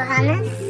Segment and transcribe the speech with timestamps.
[0.00, 0.69] Johannes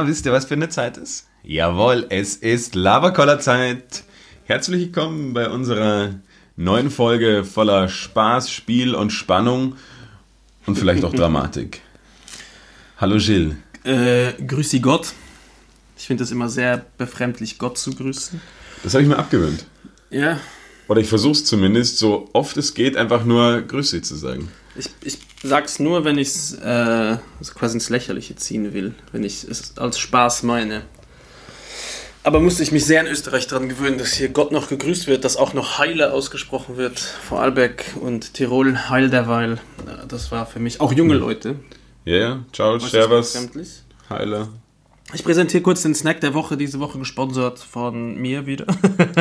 [0.00, 1.26] Na, wisst ihr, was für eine Zeit ist?
[1.42, 4.04] Jawohl, es ist Lavacoller-Zeit.
[4.44, 6.14] Herzlich willkommen bei unserer
[6.56, 9.76] neuen Folge voller Spaß, Spiel und Spannung
[10.64, 11.82] und vielleicht auch Dramatik.
[12.96, 13.56] Hallo Gilles.
[13.84, 15.12] Äh, grüß Sie Gott.
[15.98, 18.40] Ich finde es immer sehr befremdlich, Gott zu grüßen.
[18.82, 19.66] Das habe ich mir abgewöhnt.
[20.08, 20.40] Ja,
[20.88, 24.50] Oder ich versuche es zumindest, so oft es geht, einfach nur Grüß Sie zu sagen.
[24.76, 27.16] Ich, ich sag's nur, wenn ich es äh,
[27.54, 30.82] quasi ins Lächerliche ziehen will, wenn ich es als Spaß meine.
[32.22, 35.24] Aber musste ich mich sehr in Österreich daran gewöhnen, dass hier Gott noch gegrüßt wird,
[35.24, 36.98] dass auch noch Heile ausgesprochen wird.
[36.98, 39.58] Vorarlberg und Tirol, Heil derweil.
[40.06, 41.56] Das war für mich auch junge Leute.
[42.04, 42.44] Ja, ja.
[42.52, 43.48] Ciao, Servus.
[44.10, 44.48] Heiler.
[45.14, 48.66] Ich präsentiere kurz den Snack der Woche, diese Woche gesponsert von mir wieder.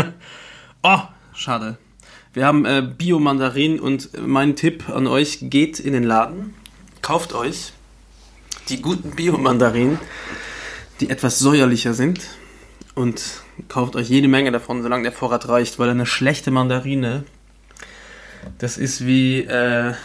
[0.84, 1.00] oh,
[1.34, 1.78] schade.
[2.32, 6.54] Wir haben äh, Bio-Mandarin und mein Tipp an euch, geht in den Laden,
[7.02, 7.74] kauft euch
[8.70, 9.98] die guten Bio-Mandarinen,
[11.00, 12.22] die etwas säuerlicher sind
[12.94, 17.24] und kauft euch jede Menge davon, solange der Vorrat reicht, weil eine schlechte Mandarine,
[18.60, 19.96] das ist wie äh,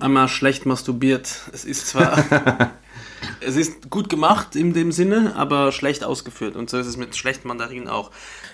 [0.00, 1.42] einmal schlecht masturbiert.
[1.52, 2.72] Es ist zwar
[3.40, 6.56] es ist gut gemacht in dem Sinne, aber schlecht ausgeführt.
[6.56, 8.10] Und so ist es mit schlechten Mandarinen auch.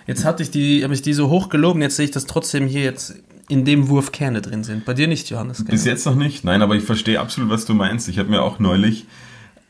[0.06, 2.66] Jetzt hatte ich die, habe ich die so hoch gelogen, jetzt sehe ich, dass trotzdem
[2.66, 3.14] hier jetzt
[3.48, 4.84] in dem Wurf Kerne drin sind.
[4.84, 5.58] Bei dir nicht, Johannes.
[5.58, 5.72] gell?
[5.72, 8.08] Bis jetzt noch nicht, nein, aber ich verstehe absolut, was du meinst.
[8.08, 9.06] Ich habe mir auch neulich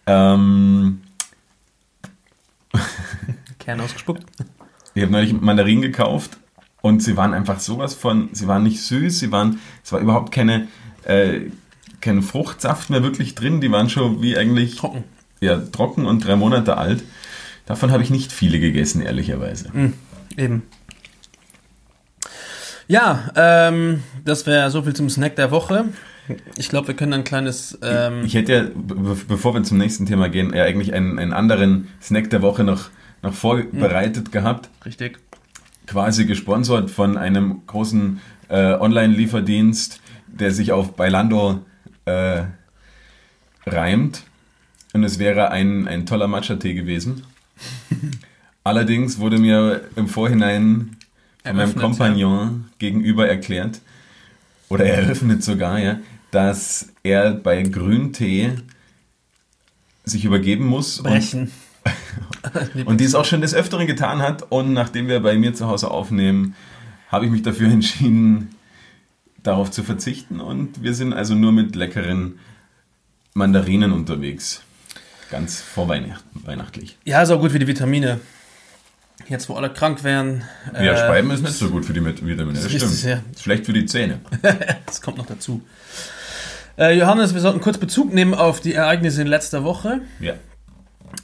[0.07, 1.01] ähm,
[3.59, 4.25] Kerne ausgespuckt.
[4.95, 6.39] Ich habe neulich Mandarinen gekauft
[6.81, 10.33] und sie waren einfach sowas von, sie waren nicht süß, sie waren, es war überhaupt
[10.33, 10.69] keine,
[11.05, 11.41] äh,
[12.01, 15.05] kein Fruchtsaft mehr wirklich drin, die waren schon wie eigentlich Trocken.
[15.41, 17.03] Ja, trocken und drei Monate alt.
[17.67, 19.73] Davon habe ich nicht viele gegessen, ehrlicherweise.
[20.37, 20.63] Eben.
[22.89, 25.87] Ja, ähm, das wäre so viel zum Snack der Woche.
[26.57, 27.79] Ich glaube, wir können ein kleines.
[27.83, 31.33] Ähm, Ich hätte ja, be bevor wir zum nächsten Thema gehen, ja eigentlich einen, einen
[31.33, 32.91] anderen Snack der Woche noch,
[33.23, 34.69] noch vorbereitet gehabt.
[34.85, 35.19] richtig.
[35.87, 41.61] quasi gesponsert von einem großen äh, Online-Lieferdienst, der sich auf Bailando
[42.05, 42.45] äh,
[43.67, 44.25] reimt.
[44.93, 47.25] Und es wäre ein, ein toller Matcha-Tee gewesen.
[48.65, 50.97] Allerdings wurde mir im Vorhinein
[51.45, 53.81] von meinem Kompagnon gegenüber erklärt,
[54.69, 55.99] oder eröffnet sogar, ja,
[56.31, 58.53] dass er bei Grüntee
[60.05, 60.99] sich übergeben muss.
[60.99, 61.51] und- Brechen.
[62.87, 64.51] und die es auch schon des Öfteren getan hat.
[64.51, 66.55] Und nachdem wir bei mir zu Hause aufnehmen,
[67.09, 68.55] habe ich mich dafür entschieden,
[69.43, 70.41] darauf zu verzichten.
[70.41, 72.39] Und wir sind also nur mit leckeren
[73.35, 74.63] Mandarinen unterwegs.
[75.31, 76.97] Ganz vor Weihnachten, weihnachtlich.
[77.05, 78.21] Ja, ist auch gut für die Vitamine.
[79.29, 80.45] Jetzt, wo alle krank wären.
[80.75, 82.53] Ja, äh, Speiben ist nicht so gut für die Vitamine.
[82.53, 83.03] Das stimmt.
[83.03, 83.21] ja.
[83.33, 84.21] Ist schlecht für die Zähne.
[84.87, 85.63] Das kommt noch dazu.
[86.79, 90.01] Äh, Johannes, wir sollten kurz Bezug nehmen auf die Ereignisse in letzter Woche.
[90.21, 90.35] Ja.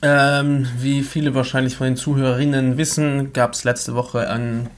[0.02, 4.68] Ähm, wie viele wahrscheinlich von den Zuhörerinnen wissen, gab es letzte Woche einen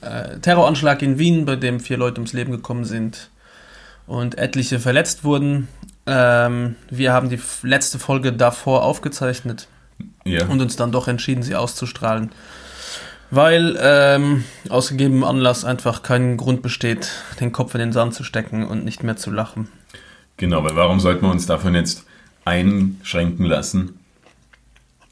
[0.00, 3.30] äh, Terroranschlag in Wien, bei dem vier Leute ums Leben gekommen sind
[4.06, 5.68] und etliche verletzt wurden.
[6.06, 9.68] Ähm, wir haben die letzte Folge davor aufgezeichnet
[10.26, 10.46] Ja.
[10.46, 12.30] und uns dann doch entschieden, sie auszustrahlen.
[13.30, 17.10] Weil ähm, aus gegebenem Anlass einfach kein Grund besteht,
[17.40, 19.68] den Kopf in den Sand zu stecken und nicht mehr zu lachen.
[20.36, 22.04] Genau, weil warum sollten wir uns davon jetzt
[22.44, 23.98] einschränken lassen?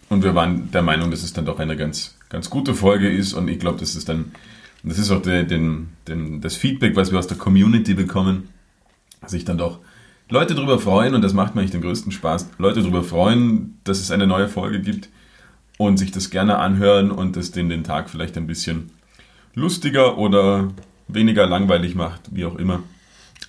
[0.09, 3.33] Und wir waren der Meinung, dass es dann doch eine ganz, ganz gute Folge ist
[3.33, 4.33] und ich glaube, das ist dann,
[4.83, 8.50] das ist auch der, den, den, das Feedback, was wir aus der Community bekommen,
[9.27, 9.79] sich dann doch
[10.29, 14.00] Leute darüber freuen und das macht mir eigentlich den größten Spaß, Leute darüber freuen, dass
[14.00, 15.09] es eine neue Folge gibt
[15.76, 18.91] und sich das gerne anhören und das den, den Tag vielleicht ein bisschen
[19.55, 20.69] lustiger oder
[21.09, 22.82] weniger langweilig macht, wie auch immer.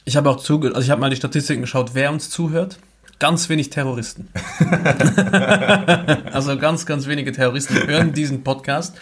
[0.03, 2.79] Ich habe auch zuge also ich habe mal die Statistiken geschaut, wer uns zuhört.
[3.17, 4.27] Ganz wenig Terroristen.
[6.33, 8.97] also ganz, ganz wenige Terroristen hören diesen Podcast.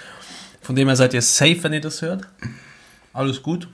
[0.62, 2.28] Von dem her seid ihr safe, wenn ihr das hört.
[3.12, 3.68] Alles gut.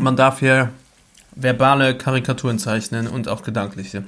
[0.00, 0.70] Man darf hier
[1.34, 4.04] verbale Karikaturen zeichnen und auch gedankliche.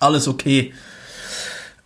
[0.00, 0.72] Alles okay.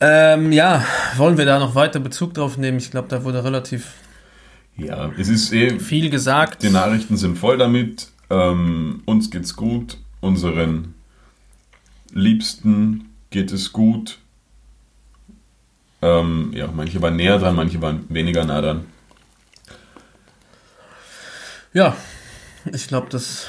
[0.01, 0.85] Ähm, ja,
[1.17, 2.79] wollen wir da noch weiter Bezug drauf nehmen?
[2.79, 3.95] Ich glaube, da wurde relativ
[4.77, 6.63] Ja, es ist eh, viel gesagt.
[6.63, 8.09] die Nachrichten sind voll damit.
[8.29, 10.95] Ähm, uns geht's gut, unseren
[12.13, 14.19] Liebsten geht es gut.
[16.03, 18.87] Ähm, ja, manche waren näher dran, manche waren weniger nah dran.
[21.73, 21.97] Ja,
[22.73, 23.47] ich glaube, das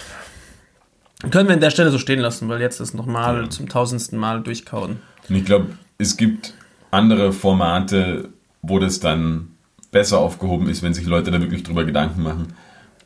[1.31, 3.49] können wir an der Stelle so stehen lassen, weil jetzt das nochmal Ja.
[3.49, 4.97] zum tausendsten Mal durchkauen.
[5.29, 5.67] Und ich glaube,
[5.97, 6.53] es gibt
[6.91, 8.29] andere Formate,
[8.61, 9.49] wo das dann
[9.91, 12.53] besser aufgehoben ist, wenn sich Leute da wirklich drüber Gedanken machen.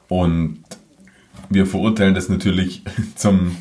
[0.07, 0.59] Und
[1.49, 2.83] wir verurteilen das natürlich
[3.15, 3.55] zum,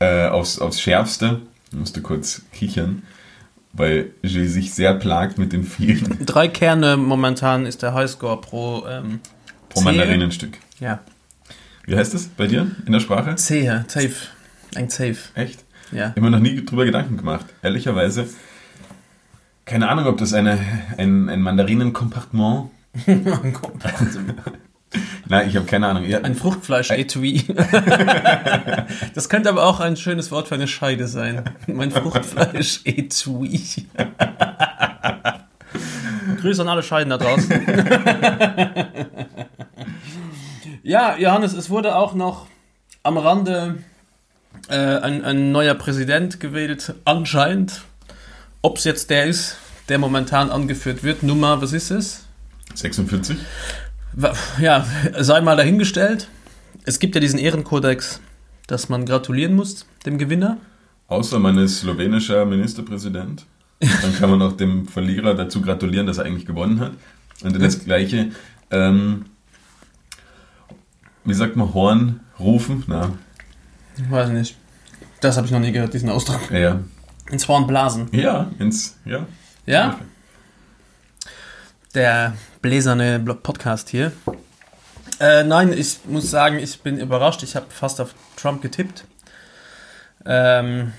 [0.00, 1.40] äh, aufs, aufs Schärfste.
[1.72, 3.02] Ich musste kurz kichern,
[3.72, 8.84] weil Gilles sich sehr plagt mit den vielen Drei Kerne momentan ist der Highscore pro,
[8.88, 9.20] ähm,
[9.68, 9.80] pro.
[9.82, 10.58] Mandarinenstück.
[10.80, 10.98] Ja,
[11.86, 13.34] Wie heißt das bei dir in der Sprache?
[13.36, 14.12] Zehe, safe.
[14.76, 15.64] Ein Safe, Echt?
[15.90, 16.12] ja.
[16.14, 17.46] Immer noch nie drüber Gedanken gemacht.
[17.62, 18.28] Ehrlicherweise.
[19.64, 20.58] Keine Ahnung, ob das eine,
[20.96, 22.70] ein, ein Mandarinenkompartement.
[25.28, 26.04] Nein, ich habe keine Ahnung.
[26.04, 27.44] Ja, Ein Fruchtfleisch-Etui.
[29.14, 31.44] das könnte aber auch ein schönes Wort für eine Scheide sein.
[31.68, 33.60] Mein Fruchtfleisch-Etui.
[36.40, 37.50] Grüße an alle Scheiden da draußen.
[40.82, 42.46] ja, Johannes, es wurde auch noch
[43.02, 43.76] am Rande
[44.68, 47.82] äh, ein, ein neuer Präsident gewählt, anscheinend.
[48.62, 49.56] Ob es jetzt der ist,
[49.88, 51.22] der momentan angeführt wird.
[51.22, 52.24] Nummer, was ist es?
[52.74, 53.36] 46.
[54.12, 54.86] Wa- Ja,
[55.18, 56.28] sei mal dahingestellt.
[56.84, 58.20] Es gibt ja diesen Ehrenkodex,
[58.66, 60.58] dass man gratulieren muss, dem Gewinner.
[61.08, 63.46] Außer man ist slowenischer Ministerpräsident.
[63.80, 66.92] Dann kann man auch dem Verlierer dazu gratulieren, dass er eigentlich gewonnen hat.
[67.42, 68.30] Und das gleiche,
[68.70, 69.24] ähm,
[71.24, 72.84] wie sagt man, Horn rufen?
[72.86, 73.12] Na,
[74.08, 74.56] Weiß nicht.
[75.20, 76.50] Das habe ich noch nie gehört, diesen Ausdruck.
[76.50, 76.80] ja.
[77.30, 78.08] Ins Horn blasen.
[78.12, 79.26] Ja, ins, ja.
[79.66, 80.00] Ja?
[81.94, 84.12] Der bläserne Podcast hier.
[85.20, 87.42] Äh, nein, ich muss sagen, ich bin überrascht.
[87.42, 89.04] Ich habe fast auf Trump getippt.
[90.24, 90.92] Ähm,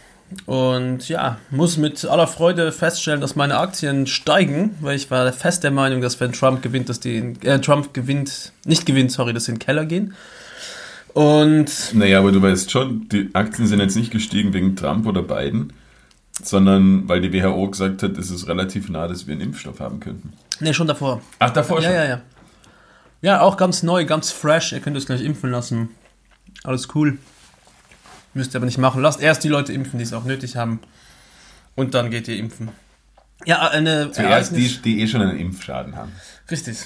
[0.45, 5.63] und ja, muss mit aller Freude feststellen, dass meine Aktien steigen, weil ich war fest
[5.63, 9.33] der Meinung, dass wenn Trump gewinnt, dass die in, äh, Trump gewinnt, nicht gewinnt, sorry,
[9.33, 10.13] dass sie in den Keller gehen.
[11.13, 15.21] Und Naja, aber du weißt schon, die Aktien sind jetzt nicht gestiegen wegen Trump oder
[15.21, 15.73] Biden,
[16.41, 19.99] sondern weil die WHO gesagt hat, es ist relativ nah, dass wir einen Impfstoff haben
[19.99, 20.33] könnten.
[20.61, 21.21] ne, schon davor.
[21.39, 21.93] Ach, davor Ja, schon?
[21.95, 22.21] ja, ja.
[23.23, 24.71] Ja, auch ganz neu, ganz fresh.
[24.71, 25.89] Ihr könnt es gleich impfen lassen.
[26.63, 27.19] Alles cool.
[28.33, 29.01] Müsst ihr aber nicht machen.
[29.01, 30.79] Lasst erst die Leute impfen, die es auch nötig haben.
[31.75, 32.69] Und dann geht ihr impfen.
[33.45, 36.11] Ja, eine Zuerst die, die eh schon einen Impfschaden haben.
[36.49, 36.77] Richtig.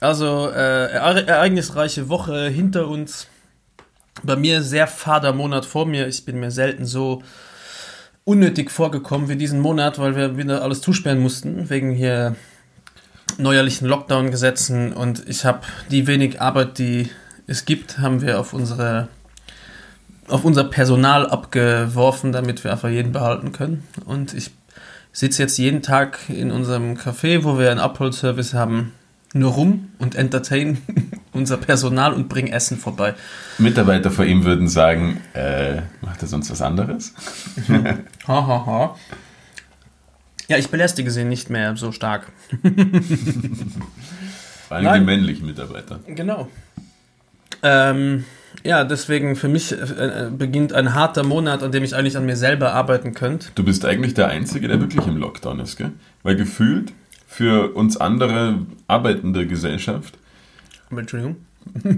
[0.00, 3.26] Also, äh, ere- ereignisreiche Woche hinter uns.
[4.22, 6.06] Bei mir sehr fader Monat vor mir.
[6.06, 7.22] Ich bin mir selten so
[8.24, 12.34] unnötig vorgekommen wie diesen Monat, weil wir wieder alles zusperren mussten, wegen hier
[13.38, 14.92] neuerlichen Lockdown-Gesetzen.
[14.92, 15.60] Und ich habe
[15.90, 17.10] die wenig Arbeit, die
[17.46, 19.08] es gibt, haben wir auf unsere
[20.28, 23.84] auf unser Personal abgeworfen, damit wir einfach jeden behalten können.
[24.04, 24.50] Und ich
[25.12, 28.92] sitze jetzt jeden Tag in unserem Café, wo wir einen Abholservice haben,
[29.32, 30.78] nur rum und entertain
[31.32, 33.14] unser Personal und bring Essen vorbei.
[33.58, 37.14] Mitarbeiter vor ihm würden sagen, äh, macht er sonst was anderes?
[38.28, 38.96] Ha, ha, ha.
[40.48, 42.32] Ja, ich belästige sie nicht mehr so stark.
[44.68, 45.00] Vor allem Nein.
[45.00, 46.00] die männlichen Mitarbeiter.
[46.06, 46.48] Genau.
[47.62, 48.24] Ähm,
[48.66, 52.36] ja, deswegen für mich äh, beginnt ein harter Monat, an dem ich eigentlich an mir
[52.36, 53.48] selber arbeiten könnte.
[53.54, 55.92] Du bist eigentlich der Einzige, der wirklich im Lockdown ist, gell?
[56.22, 56.92] Weil gefühlt
[57.26, 60.18] für uns andere arbeitende Gesellschaft,
[60.90, 61.36] Entschuldigung.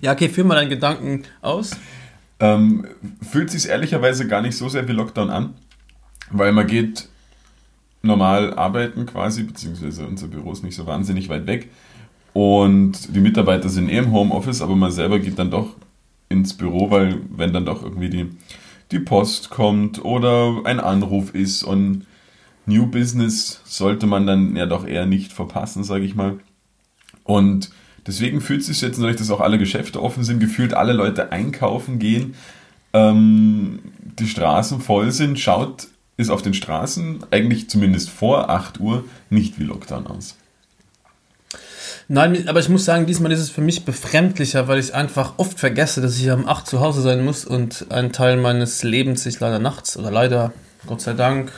[0.00, 1.70] ja, okay, führ mal deinen Gedanken aus.
[2.40, 2.86] ähm,
[3.28, 5.54] fühlt sich ehrlicherweise gar nicht so sehr wie Lockdown an,
[6.30, 7.08] weil man geht
[8.02, 11.68] normal arbeiten quasi, beziehungsweise unser Büro ist nicht so wahnsinnig weit weg
[12.32, 15.76] und die Mitarbeiter sind eh im Homeoffice, aber man selber geht dann doch
[16.28, 18.30] ins Büro, weil wenn dann doch irgendwie die,
[18.92, 22.06] die Post kommt oder ein Anruf ist und
[22.66, 26.38] New Business sollte man dann ja doch eher nicht verpassen, sage ich mal.
[27.24, 27.70] Und
[28.06, 31.32] deswegen fühlt es sich jetzt, dadurch, dass auch alle Geschäfte offen sind, gefühlt alle Leute
[31.32, 32.34] einkaufen gehen,
[32.92, 33.80] ähm,
[34.18, 39.58] die Straßen voll sind, schaut, ist auf den Straßen eigentlich zumindest vor 8 Uhr nicht
[39.58, 40.36] wie Lockdown aus.
[42.12, 45.60] Nein, aber ich muss sagen, diesmal ist es für mich befremdlicher, weil ich einfach oft
[45.60, 49.38] vergesse, dass ich am 8 zu Hause sein muss und ein Teil meines Lebens sich
[49.38, 50.52] leider nachts oder leider,
[50.88, 51.52] Gott sei Dank,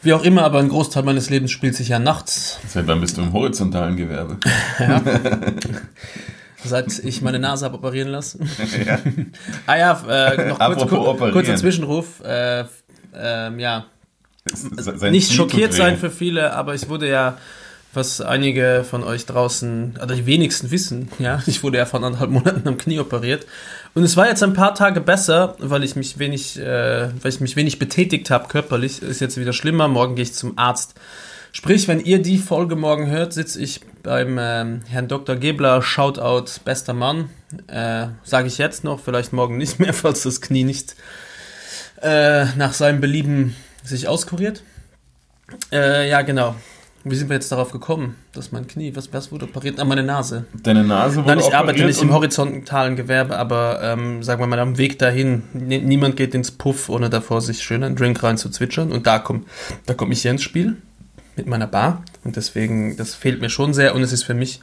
[0.00, 3.18] wie auch immer, aber ein Großteil meines Lebens spielt sich ja nachts, Seit wann bist
[3.18, 4.38] du im horizontalen Gewerbe?
[6.64, 8.48] seit ich meine Nase habe operieren lassen.
[9.66, 12.22] ah ja, äh, noch kurz, kur kurzer Zwischenruf.
[12.24, 12.64] Äh,
[13.14, 13.84] ähm, ja,
[14.46, 17.36] Sein nicht schockiert sein für viele, aber ich wurde ja
[17.94, 22.30] was einige von euch draußen, oder die wenigsten wissen, ja, ich wurde ja vor anderthalb
[22.30, 23.46] Monaten am Knie operiert.
[23.94, 27.40] Und es war jetzt ein paar Tage besser, weil ich mich wenig, äh, weil ich
[27.40, 29.02] mich wenig betätigt habe körperlich.
[29.02, 29.86] Ist jetzt wieder schlimmer.
[29.86, 30.94] Morgen gehe ich zum Arzt.
[31.52, 35.36] Sprich, wenn ihr die Folge morgen hört, sitze ich beim ähm, Herrn Dr.
[35.36, 37.30] Gebler, Shoutout, bester Mann.
[37.68, 40.96] Äh, Sage ich jetzt noch, vielleicht morgen nicht mehr, falls das Knie nicht
[42.02, 44.64] äh, nach seinem Belieben sich auskuriert.
[45.70, 46.56] Äh, ja, genau.
[47.06, 49.78] Wie sind wir jetzt darauf gekommen, dass mein Knie, was, was wurde operiert?
[49.78, 50.46] Ah, meine Nase.
[50.62, 54.58] Deine Nase wurde Nein, ich arbeite nicht im horizontalen Gewerbe, aber ähm, sagen wir mal
[54.58, 55.42] am Weg dahin.
[55.52, 58.90] Nie- Niemand geht ins Puff, ohne davor sich schön einen Drink rein zu zwitschern.
[58.90, 59.42] Und da komme
[59.84, 60.76] da komm ich hier ins Spiel
[61.36, 62.02] mit meiner Bar.
[62.24, 63.94] Und deswegen, das fehlt mir schon sehr.
[63.94, 64.60] Und es ist für mich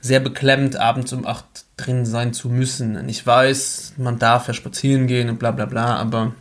[0.00, 1.44] sehr beklemmend, abends um 8
[1.76, 2.96] drin sein zu müssen.
[2.96, 6.32] Und ich weiß, man darf ja spazieren gehen und bla bla bla, aber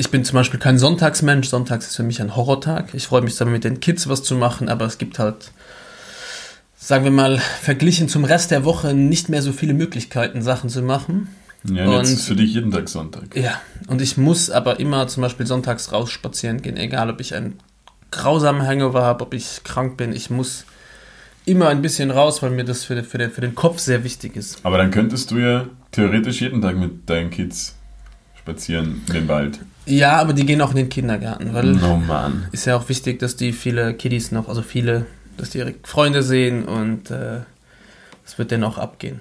[0.00, 1.48] ich bin zum Beispiel kein Sonntagsmensch.
[1.48, 2.94] Sonntags ist für mich ein Horrortag.
[2.94, 5.52] Ich freue mich zwar mit den Kids was zu machen, aber es gibt halt
[6.76, 10.82] sagen wir mal, verglichen zum Rest der Woche nicht mehr so viele Möglichkeiten, Sachen zu
[10.82, 11.28] machen.
[11.64, 13.36] Ja, und jetzt ist für dich jeden Tag Sonntag.
[13.36, 17.34] Ja, und ich muss aber immer zum Beispiel sonntags raus spazieren gehen, egal ob ich
[17.34, 17.58] einen
[18.10, 20.12] grausamen Hangover habe, ob ich krank bin.
[20.14, 20.64] Ich muss
[21.44, 24.02] immer ein bisschen raus, weil mir das für, den- für, den, für den Kopf sehr
[24.02, 24.58] wichtig ist.
[24.62, 27.74] Aber dann könntest du ja theoretisch jeden Tag mit deinen Kids
[28.38, 29.58] spazieren in den Wald.
[29.86, 32.46] Ja, aber die gehen auch in den Kindergarten, weil Oh Mann.
[32.52, 35.06] ist ja auch wichtig, dass die viele Kiddies noch, also viele,
[35.36, 37.40] dass die ihre Freunde sehen und äh,
[38.24, 39.20] das wird dann auch abgehen.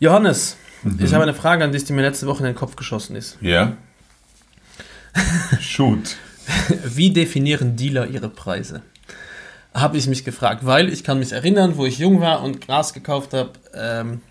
[0.00, 0.56] Johannes,
[0.98, 3.36] ich habe eine Frage an dich, die mir letzte Woche in den Kopf geschossen ist.
[3.40, 3.76] Ja?
[5.60, 6.16] Shoot.
[6.84, 8.82] Wie definieren Dealer ihre Preise?
[9.74, 12.94] Habe ich mich gefragt, weil ich kann mich erinnern, wo ich jung war und Gras
[12.94, 13.50] gekauft habe.
[13.74, 14.22] Ähm,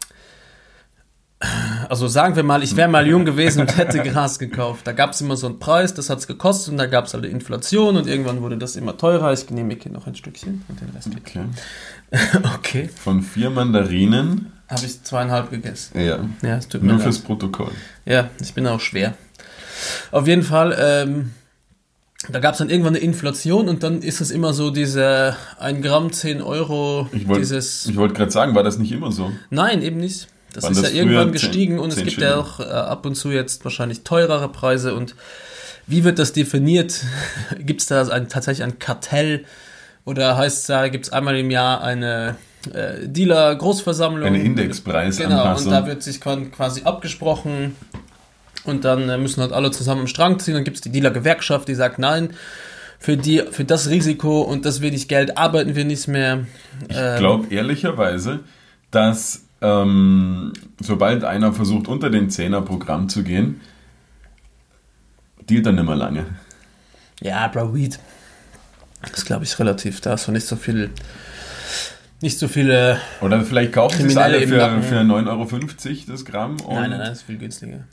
[1.87, 4.87] also sagen wir mal, ich wäre mal jung gewesen und hätte Gras gekauft.
[4.87, 7.13] Da gab es immer so einen Preis, das hat es gekostet und da gab es
[7.13, 9.31] halt Inflation und irgendwann wurde das immer teurer.
[9.33, 11.09] Ich genehmige hier noch ein Stückchen und den Rest.
[11.15, 11.41] Okay.
[12.55, 14.53] Okay, Von vier Mandarinen.
[14.69, 15.99] habe ich zweieinhalb gegessen.
[15.99, 16.19] Ja.
[16.41, 17.03] Ja, es tut mir Nur leid.
[17.03, 17.71] fürs Protokoll.
[18.05, 19.13] Ja, ich bin auch schwer.
[20.11, 21.31] Auf jeden Fall, ähm,
[22.29, 25.81] da gab es dann irgendwann eine Inflation und dann ist es immer so diese 1
[25.85, 27.93] Gramm 10 Euro, Ich wollte dieses...
[27.95, 29.31] wollt gerade sagen, war das nicht immer so?
[29.49, 30.27] Nein, eben nicht.
[30.57, 32.43] Das Waren ist das ja irgendwann gestiegen 10 und es 10 gibt ja Schilling?
[32.43, 35.13] auch äh, ab und zu jetzt wahrscheinlich teurere Preise und
[35.85, 37.05] wie wird das definiert?
[37.59, 39.45] gibt es da ein, tatsächlich ein Kartell
[40.03, 42.37] oder heißt es da, gibt es einmal im Jahr eine
[42.73, 44.25] äh, Dealer-Großversammlung?
[44.25, 45.65] Eine Indexpreisanpassung.
[45.65, 47.75] Genau, und da wird sich quasi abgesprochen
[48.63, 50.55] und dann äh, müssen halt alle zusammen am Strang ziehen.
[50.55, 52.31] Dann gibt es die Dealer-Gewerkschaft, die sagt, nein,
[52.97, 56.47] für, die, für das Risiko und das wenig Geld arbeiten wir nicht mehr.
[56.89, 58.39] Ich Ähm, glaube ehrlicherweise,
[58.89, 63.61] dass ähm, sobald einer versucht, unter den 10er Programm zu gehen,
[65.49, 66.25] dealt er nimmer lange.
[67.21, 67.99] Ja, Bro, Weed.
[69.01, 70.01] Das glaube ich relativ.
[70.01, 70.91] Da hast du nicht so viel.
[72.21, 72.99] Nicht so viele.
[73.21, 76.57] Oder vielleicht kaufen sie es alle für, für 9,50 Euro das Gramm.
[76.67, 77.85] Nein, nein, nein, das ist viel günstiger.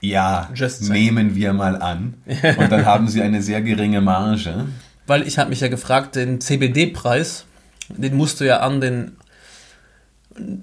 [0.00, 2.14] Ja, Just nehmen wir mal an.
[2.58, 4.66] Und dann haben sie eine sehr geringe Marge.
[5.06, 7.46] Weil ich habe mich ja gefragt, den CBD-Preis,
[7.88, 9.16] den musst du ja an den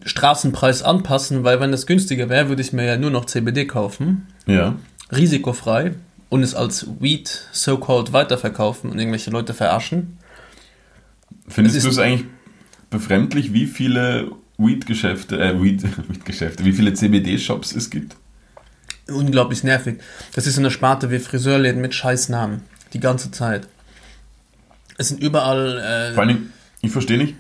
[0.06, 4.28] Straßenpreis anpassen, weil wenn das günstiger wäre, würde ich mir ja nur noch CBD kaufen.
[4.46, 4.76] Ja.
[5.12, 5.94] Risikofrei
[6.30, 10.18] und es als Weed so-called weiterverkaufen und irgendwelche Leute verarschen.
[11.48, 12.26] Findest Es du es eigentlich
[12.90, 18.16] befremdlich, wie viele Weed-Geschäfte, äh, Weed, Weed-Geschäfte, wie viele CBD-Shops es gibt?
[19.08, 20.00] Unglaublich nervig.
[20.34, 22.62] Das ist so eine Sparte wie Friseurläden mit Scheißnamen.
[22.94, 23.68] Die ganze Zeit.
[24.98, 26.12] Es sind überall.
[26.12, 27.36] Äh, Vor Dingen, ich verstehe nicht,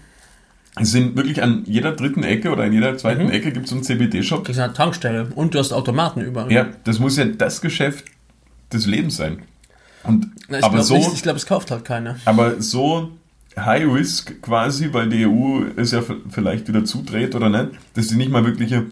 [0.81, 3.31] sind wirklich an jeder dritten Ecke oder in jeder zweiten Mhm.
[3.31, 4.43] Ecke gibt es so einen CBD-Shop.
[4.43, 6.51] kriegst eine Tankstelle und du hast Automaten überall.
[6.51, 8.05] Ja, das muss ja das Geschäft
[8.71, 9.39] des Lebens sein.
[10.03, 12.17] Und, Na, ich aber glaube so, nicht, ich glaube, es kauft halt keiner.
[12.25, 13.11] aber so
[13.55, 18.15] High Risk quasi, weil die EU es ja vielleicht wieder zudreht oder nicht, dass sie
[18.17, 18.87] nicht mal wirkliche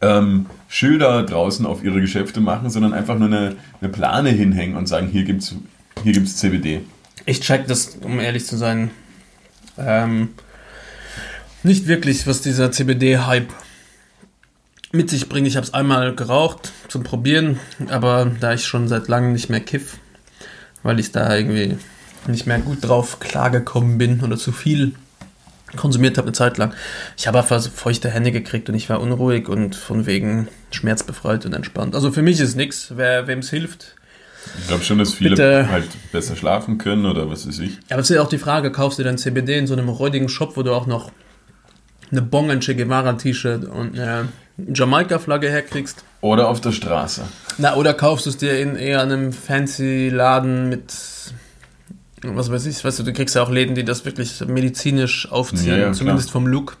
[0.00, 4.86] ähm, Schilder draußen auf ihre Geschäfte machen, sondern einfach nur eine, eine Plane hinhängen und
[4.86, 5.54] sagen, hier gibt's
[6.02, 6.80] hier gibt's CBD.
[7.26, 8.90] Ich check das, um ehrlich zu sein,
[9.78, 10.30] ähm,
[11.64, 13.52] nicht wirklich, was dieser CBD-Hype
[14.92, 15.48] mit sich bringt.
[15.48, 19.60] Ich habe es einmal geraucht zum Probieren, aber da ich schon seit langem nicht mehr
[19.60, 19.96] kiff,
[20.82, 21.76] weil ich da irgendwie
[22.26, 24.92] nicht mehr gut drauf klargekommen bin oder zu viel
[25.76, 26.72] konsumiert habe eine Zeit lang.
[27.16, 31.52] Ich habe einfach feuchte Hände gekriegt und ich war unruhig und von wegen schmerzbefreit und
[31.52, 31.96] entspannt.
[31.96, 32.92] Also für mich ist nichts.
[32.94, 33.96] Wer wem es hilft,
[34.60, 35.68] Ich glaube schon, dass viele Bitte.
[35.68, 37.78] halt besser schlafen können oder was weiß ich.
[37.90, 40.28] Aber es ist ja auch die Frage, kaufst du dein CBD in so einem räudigen
[40.28, 41.10] Shop, wo du auch noch
[42.10, 46.04] eine Bong, ein Che Guevara-T-Shirt und eine Jamaika-Flagge herkriegst?
[46.20, 47.22] Oder auf der Straße.
[47.58, 50.92] Na, oder kaufst du es dir in eher einem fancy Laden mit
[52.26, 55.66] was weiß ich, weißt du, du kriegst ja auch Läden, die das wirklich medizinisch aufziehen,
[55.66, 56.78] Ja, ja, zumindest vom Look.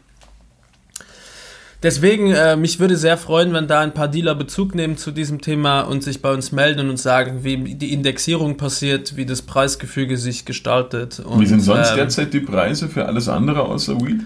[1.82, 5.42] Deswegen, äh, mich würde sehr freuen, wenn da ein paar Dealer Bezug nehmen zu diesem
[5.42, 9.42] Thema und sich bei uns melden und uns sagen, wie die Indexierung passiert, wie das
[9.42, 11.20] Preisgefüge sich gestaltet.
[11.20, 14.22] Und, Wie sind sonst ähm, derzeit die Preise für alles andere außer Weed?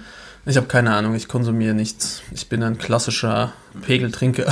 [0.47, 2.23] Ich habe keine Ahnung, ich konsumiere nichts.
[2.33, 3.52] Ich bin ein klassischer
[3.83, 4.47] Pegeltrinker.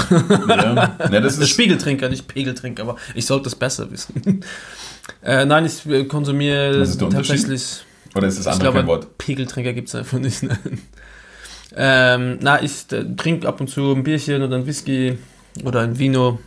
[0.49, 4.45] Ja, ja das ist, Spiegeltrinker, nicht Pegeltrinker, aber ich sollte es besser wissen.
[5.23, 7.85] äh, nein, ich äh, konsumiere tatsächlich.
[8.15, 9.19] oder ist das andere glaube, kein Wort?
[9.19, 10.43] Pegeltrinker gibt es einfach nicht.
[10.43, 10.59] Nein.
[11.77, 15.19] ähm, na, ich äh, trinke ab und zu ein Bierchen oder ein Whisky
[15.65, 16.39] oder ein Vino.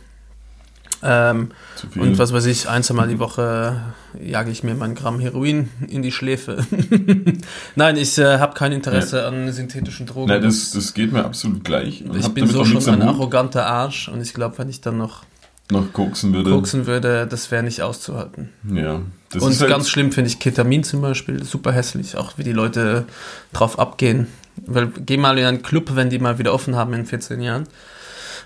[1.02, 1.50] Ähm,
[1.96, 3.80] und was weiß ich, ein, zwei Mal die Woche
[4.22, 6.64] jage ich mir mein Gramm Heroin in die Schläfe.
[7.76, 10.28] Nein, ich äh, habe kein Interesse an synthetischen Drogen.
[10.28, 12.04] Nein, das, das geht mir absolut gleich.
[12.04, 15.24] Und ich bin so schon ein arroganter Arsch und ich glaube, wenn ich dann noch
[15.70, 16.50] noch koksen würde.
[16.50, 18.50] koksen würde, das wäre nicht auszuhalten.
[18.68, 19.02] Ja.
[19.34, 23.04] Und halt, ganz schlimm finde ich Ketamin zum Beispiel, super hässlich, auch wie die Leute
[23.52, 24.26] drauf abgehen.
[24.66, 27.68] Weil geh mal in einen Club, wenn die mal wieder offen haben in 14 Jahren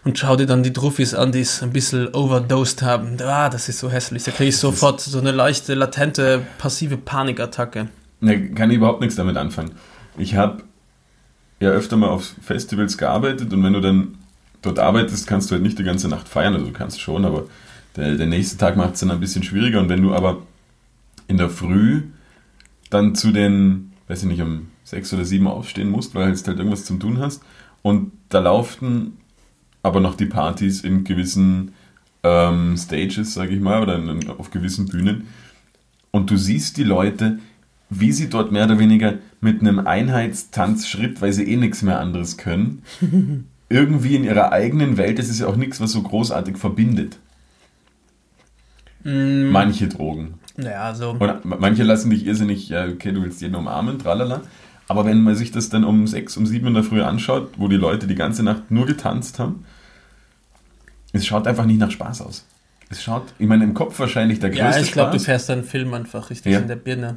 [0.04, 3.16] und schau dir dann die Truffis an, die es ein bisschen overdosed haben.
[3.22, 4.24] Ah, das ist so hässlich.
[4.24, 7.88] Da kriege ich sofort so eine leichte, latente, passive Panikattacke.
[8.20, 9.72] Ne, kann ich überhaupt nichts damit anfangen.
[10.18, 10.62] Ich habe
[11.60, 14.18] ja öfter mal auf Festivals gearbeitet und wenn du dann
[14.60, 16.54] dort arbeitest, kannst du halt nicht die ganze Nacht feiern.
[16.54, 17.46] Also du kannst schon, aber
[17.96, 19.80] der, der nächste Tag macht es dann ein bisschen schwieriger.
[19.80, 20.42] Und wenn du aber
[21.28, 22.02] in der Früh
[22.90, 26.58] dann zu den, weiß ich nicht, um sechs oder sieben aufstehen musst, weil jetzt halt
[26.58, 27.42] irgendwas zum tun hast
[27.82, 29.16] und da laufen
[29.84, 31.74] aber noch die Partys in gewissen
[32.24, 35.28] ähm, Stages, sage ich mal, oder in, auf gewissen Bühnen
[36.10, 37.38] und du siehst die Leute,
[37.90, 42.36] wie sie dort mehr oder weniger mit einem Einheitstanzschritt, weil sie eh nichts mehr anderes
[42.36, 42.82] können,
[43.68, 47.18] irgendwie in ihrer eigenen Welt, das ist ja auch nichts, was so großartig verbindet.
[49.02, 50.34] Mm, Manche Drogen.
[50.56, 51.10] ja, so.
[51.10, 54.42] Und manche lassen dich irrsinnig, ja, okay, du willst jeden umarmen, tralala.
[54.86, 57.68] Aber wenn man sich das dann um sechs, um sieben in der Früh anschaut, wo
[57.68, 59.64] die Leute die ganze Nacht nur getanzt haben,
[61.14, 62.44] es schaut einfach nicht nach Spaß aus.
[62.90, 65.24] Es schaut, ich meine, im Kopf wahrscheinlich der größte Ja, ich glaube, du Spaß.
[65.24, 66.58] fährst deinen Film einfach richtig Ja.
[66.58, 67.16] in der Birne.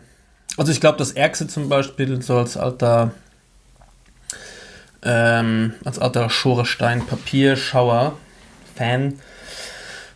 [0.56, 3.12] Also ich glaube, das Ärgste zum Beispiel, so als alter
[5.04, 8.18] ähm, als alter Schorestein Papierschauer
[8.76, 9.14] Fan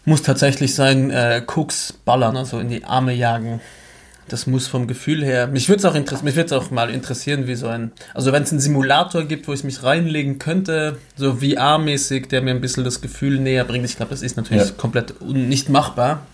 [0.06, 3.62] muss tatsächlich sein äh, Koks ballern, also in die Arme jagen.
[4.32, 5.48] Das muss vom Gefühl her.
[5.48, 7.92] Mich würde es auch, interess mich auch mal interessieren, wie so ein.
[8.14, 12.52] Also, wenn es einen Simulator gibt, wo ich mich reinlegen könnte, so VR-mäßig, der mir
[12.52, 13.84] ein bisschen das Gefühl näher bringt.
[13.84, 14.74] Ich glaube, das ist natürlich Ja.
[14.78, 16.26] komplett nicht machbar.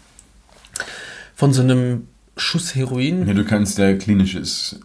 [1.33, 3.27] Von so einem Schuss Heroin.
[3.27, 4.79] Ja, du kannst ja klinisches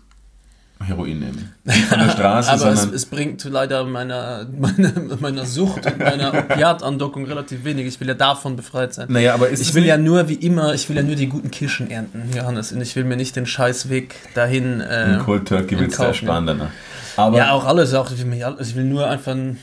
[0.83, 1.53] Heroin nehmen.
[1.65, 6.33] Nicht von der Straße, Aber es, es bringt leider meiner, meiner, meiner Sucht und meiner
[6.35, 7.87] Opiatandockung relativ wenig.
[7.87, 9.07] Ich will ja davon befreit sein.
[9.11, 11.91] naja, aber Ich will ja nur, wie immer, ich will ja nur die guten Kirschen
[11.91, 12.73] ernten, Johannes.
[12.73, 14.81] Und ich will mir nicht den Scheißweg dahin.
[14.81, 16.71] Äh, Ein Cold Turkey willst du ersparen danach.
[17.17, 17.93] Aber ja, auch alles.
[17.95, 19.33] Auch, ich, will ich nur einfach.
[19.33, 19.59] ein-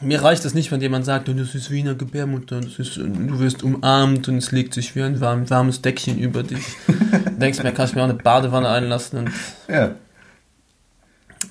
[0.00, 3.38] Mir reicht es nicht, wenn jemand sagt, "Oh, das ist wie eine Gebärmutter, ist, du
[3.40, 6.64] wirst umarmt und es legt sich wie ein warm, warmes Deckchen über dich.
[6.86, 9.30] Du denkst mir, kann ich mir auch eine Badewanne einlassen und
[9.68, 9.90] ja,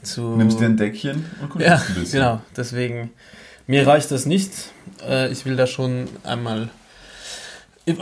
[0.03, 0.35] zu.
[0.35, 2.19] nimmst dir ein Deckchen und guckst Ja, ein bisschen.
[2.19, 2.41] genau.
[2.55, 3.11] Deswegen,
[3.67, 4.51] mir reicht das nicht.
[5.07, 6.69] Äh, ich will da schon einmal.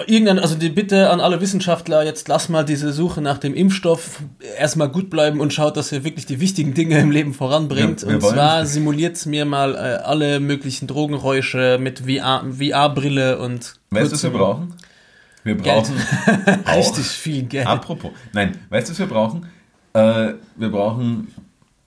[0.08, 4.24] Irgendein, also die Bitte an alle Wissenschaftler, jetzt lass mal diese Suche nach dem Impfstoff
[4.58, 8.02] erstmal gut bleiben und schaut, dass ihr wirklich die wichtigen Dinge im Leben voranbringt.
[8.02, 14.08] Ja, und zwar simuliert mir mal äh, alle möglichen Drogenräusche mit VR VR-Brille und Weißt
[14.08, 14.74] du, was wir brauchen?
[15.44, 15.66] Wir Geld.
[15.66, 15.96] brauchen
[16.66, 17.68] auch- richtig viel Geld.
[17.68, 19.46] Apropos, nein, weißt du, was wir brauchen?
[19.94, 21.28] Äh, wir brauchen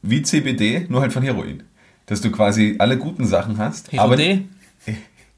[0.02, 1.64] wie CBD, nur halt von Heroin.
[2.06, 3.92] Dass du quasi alle guten Sachen hast.
[3.92, 4.44] HOD?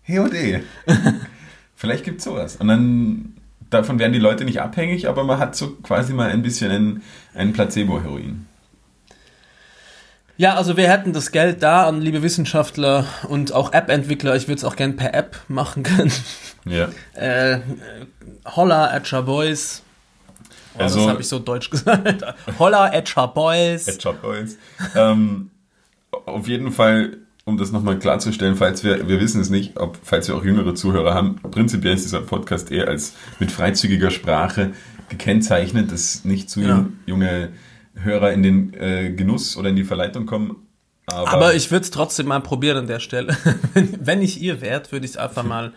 [0.06, 0.62] HOD.
[1.76, 2.56] Vielleicht gibt es sowas.
[2.56, 3.34] Und dann,
[3.70, 7.02] davon werden die Leute nicht abhängig, aber man hat so quasi mal ein bisschen ein,
[7.34, 8.46] ein Placebo-Heroin.
[10.40, 14.36] Ja, also wir hätten das Geld da an liebe Wissenschaftler und auch App-Entwickler.
[14.36, 16.12] Ich würde es auch gern per App machen können.
[16.64, 16.88] Ja.
[17.14, 17.60] Äh, äh,
[18.46, 19.82] holla at your boys.
[20.78, 22.24] Oh, Also- das habe ich so deutsch gesagt.
[22.58, 23.98] holla your boys.
[24.00, 24.56] Job Boys.
[24.94, 25.50] ähm,
[26.26, 30.28] auf jeden Fall, um das nochmal klarzustellen, falls wir, wir wissen es nicht, ob, falls
[30.28, 34.72] wir auch jüngere Zuhörer haben, prinzipiell ist dieser Podcast eher als mit freizügiger Sprache
[35.08, 36.68] gekennzeichnet, dass nicht zu Ja.
[36.68, 37.48] jung- junge
[37.94, 40.56] Hörer in den äh, Genuss oder in die Verleitung kommen.
[41.06, 43.36] Aber, Aber ich würde es trotzdem mal probieren an der Stelle.
[43.74, 45.72] wenn, ich ihr wärt, würde ich einfach mal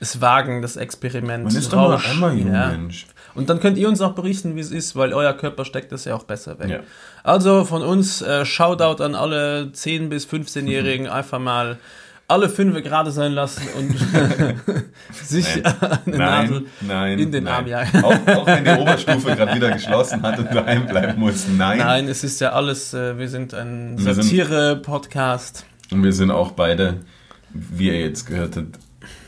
[0.00, 1.44] es wagen, das Experiment.
[1.44, 2.68] man ist doch nur einmal jung, Ja.
[2.68, 3.06] Mensch.
[3.38, 6.04] Und dann könnt ihr uns auch berichten, wie es ist, weil euer Körper steckt das
[6.04, 6.68] ja auch besser weg.
[6.68, 6.80] Ja.
[7.22, 11.78] Also von uns äh, Shoutout an alle 10- bis 15-Jährigen, einfach mal
[12.26, 13.96] alle fünf gerade sein lassen und
[15.24, 17.54] sich eine Nadel nein, in den nein.
[17.54, 18.04] Arm jagen.
[18.04, 21.46] Auch, auch wenn die Oberstufe gerade wieder geschlossen hat und daheim bleiben muss.
[21.46, 21.78] Nein.
[21.78, 25.64] Nein, es ist ja alles, äh, wir sind ein Satire-Podcast.
[25.92, 26.96] Und wir sind auch beide,
[27.54, 28.80] wie ihr jetzt gehört habt,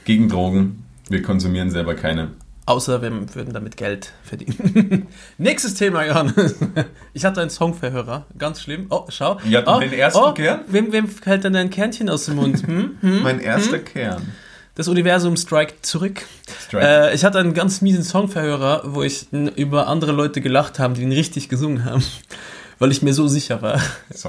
[0.05, 0.85] gegen Drogen.
[1.09, 2.33] Wir konsumieren selber keine.
[2.67, 5.09] Außer wir würden damit Geld verdienen.
[5.39, 6.57] Nächstes Thema, Johannes.
[7.13, 8.27] Ich hatte einen Songverhörer.
[8.39, 8.87] Ganz schlimm.
[8.91, 9.41] Oh, schau.
[9.49, 10.61] Ja, oh, den ersten oh, Kern?
[10.69, 12.65] Wem, wem fällt denn dein Kernchen aus dem Mund?
[12.67, 12.99] Hm?
[13.01, 13.23] Hm?
[13.23, 14.33] Mein erster Kern.
[14.77, 16.23] Das Universum strikt zurück.
[16.67, 16.87] Strike.
[16.87, 21.03] Äh, ich hatte einen ganz miesen Songverhörer, wo ich über andere Leute gelacht habe, die
[21.03, 22.05] ihn richtig gesungen haben.
[22.79, 23.79] Weil ich mir so sicher war.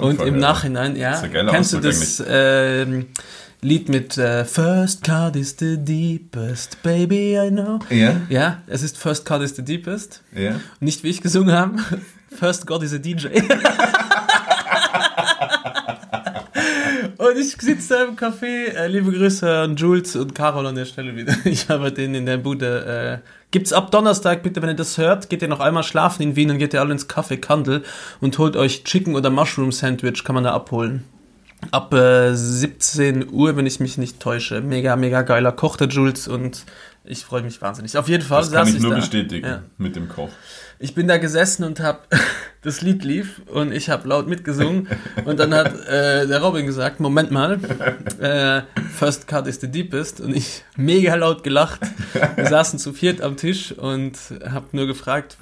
[0.01, 1.21] Und im Nachhinein, ja.
[1.21, 2.21] Kennst du das
[3.63, 7.77] Lied mit äh, First Cut is the deepest, baby, I know.
[7.91, 10.23] Ja, Ja, es ist First Cut is the deepest.
[10.35, 10.59] ja.
[10.79, 11.77] Nicht wie ich gesungen habe.
[12.35, 13.27] First God is a DJ.
[17.17, 18.69] und ich sitze da im Café.
[18.73, 21.35] Äh, liebe Grüße an Jules und Carol an der Stelle wieder.
[21.45, 23.21] Ich habe den in der Bude.
[23.23, 26.35] Äh, gibt's ab Donnerstag, bitte, wenn ihr das hört, geht ihr noch einmal schlafen in
[26.35, 27.83] Wien und geht ihr alle ins Café Kandel
[28.21, 31.03] und holt euch Chicken oder Mushroom Sandwich, kann man da abholen.
[31.69, 34.61] Ab äh, 17 Uhr, wenn ich mich nicht täusche.
[34.61, 36.65] Mega, mega geiler Koch der Jules und
[37.05, 37.97] ich freue mich wahnsinnig.
[37.97, 38.97] Auf jeden Fall Das kann saß ich nur da.
[38.97, 39.63] bestätigen Ja.
[39.77, 40.29] mit dem Koch.
[40.79, 42.07] Ich bin da gesessen und hab
[42.63, 44.87] das Lied lief und ich habe laut mitgesungen
[45.25, 47.59] und dann hat äh, der Robin gesagt, Moment mal,
[48.19, 48.61] äh,
[48.97, 51.81] First Cut is the deepest und ich mega laut gelacht.
[52.35, 54.17] Wir saßen zu viert am Tisch und
[54.51, 55.37] hab nur gefragt,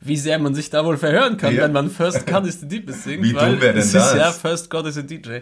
[0.00, 1.62] wie sehr man sich da wohl verhören kann, Ja.
[1.64, 3.86] wenn man First Cut is the deepest singt, Wie weil dumm wär denn das?
[3.94, 5.38] ist ja First Cut is a DJ.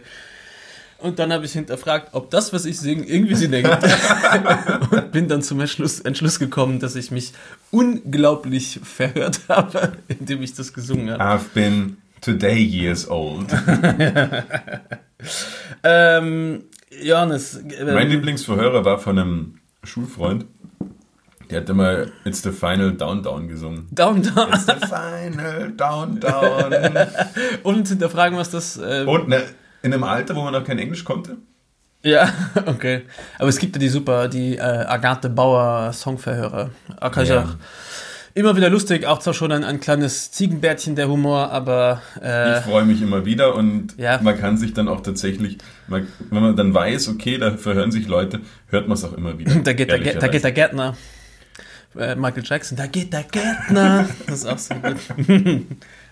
[0.99, 3.83] Und dann habe ich hinterfragt, ob das, was ich singe, irgendwie Sinn ergibt.
[4.90, 7.33] und bin dann zum Entschluss, Entschluss gekommen, dass ich mich
[7.71, 11.23] unglaublich verhört habe, indem ich das gesungen habe.
[11.23, 13.49] I've been today years old.
[15.83, 16.64] Ähm,
[17.03, 20.47] Johannes, äh, Mein Lieblingsverhörer war von einem Schulfreund.
[21.50, 23.87] Der hat immer It's the Final Down Down gesungen.
[23.90, 24.52] Down, down.
[24.52, 26.72] It's the Final Down Down.
[27.62, 28.76] Und hinterfragen, was das.
[28.78, 29.42] Äh, Und ne,
[29.83, 31.37] in einem Alter, wo man noch kein Englisch konnte.
[32.02, 32.28] Ja,
[32.66, 33.02] okay.
[33.38, 36.70] Aber es gibt ja die super, die äh, Agathe Bauer Songverhörer.
[37.22, 37.48] Ich Ja.
[38.35, 42.64] immer wieder lustig, auch zwar schon ein, ein kleines Ziegenbärtchen der Humor, aber äh, Ich
[42.64, 44.20] freue mich immer wieder und Ja.
[44.22, 45.57] man kann sich dann auch tatsächlich,
[45.88, 49.38] man, wenn man dann weiß, okay, da verhören sich Leute, hört man es auch immer
[49.38, 49.54] wieder.
[49.64, 50.96] da, geht der, da geht der Gärtner.
[51.98, 54.09] Äh, Michael Jackson, da geht der Gärtner.
[54.26, 54.96] Das ist auch so gut.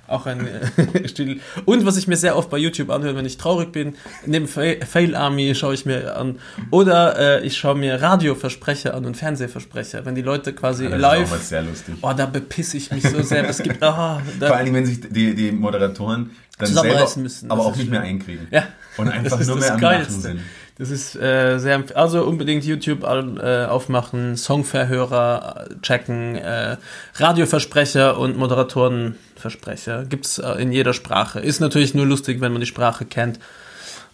[0.08, 1.40] auch ein äh, Stil.
[1.64, 3.94] Und was ich mir sehr oft bei YouTube anhöre, wenn ich traurig bin,
[4.26, 6.38] neben Fa- Fail Army schaue ich mir an.
[6.70, 10.04] Oder äh, ich schaue mir Radioversprecher an und Fernsehversprecher.
[10.04, 11.22] Wenn die Leute quasi das live.
[11.22, 11.94] ist auch mal sehr lustig.
[12.02, 13.48] Oh, da bepisse ich mich so sehr.
[13.48, 13.82] Es gibt.
[13.82, 17.62] Ah, Vor da, allen Dingen, wenn sich die, die Moderatoren dann Zusammenreißen selber, müssen, aber
[17.66, 18.46] auch nicht mehr einkriegen.
[18.50, 18.64] ja.
[18.98, 20.20] Und einfach Das ist nur mehr am Lachen Geilste.
[20.20, 20.40] sind.
[20.78, 26.76] Das ist äh, sehr also unbedingt YouTube äh, aufmachen, Songverhörer äh, checken, äh,
[27.14, 31.40] Radioversprecher und Moderatorenversprecher gibt's äh, in jeder Sprache.
[31.40, 33.38] Ist natürlich nur lustig, wenn man die Sprache kennt.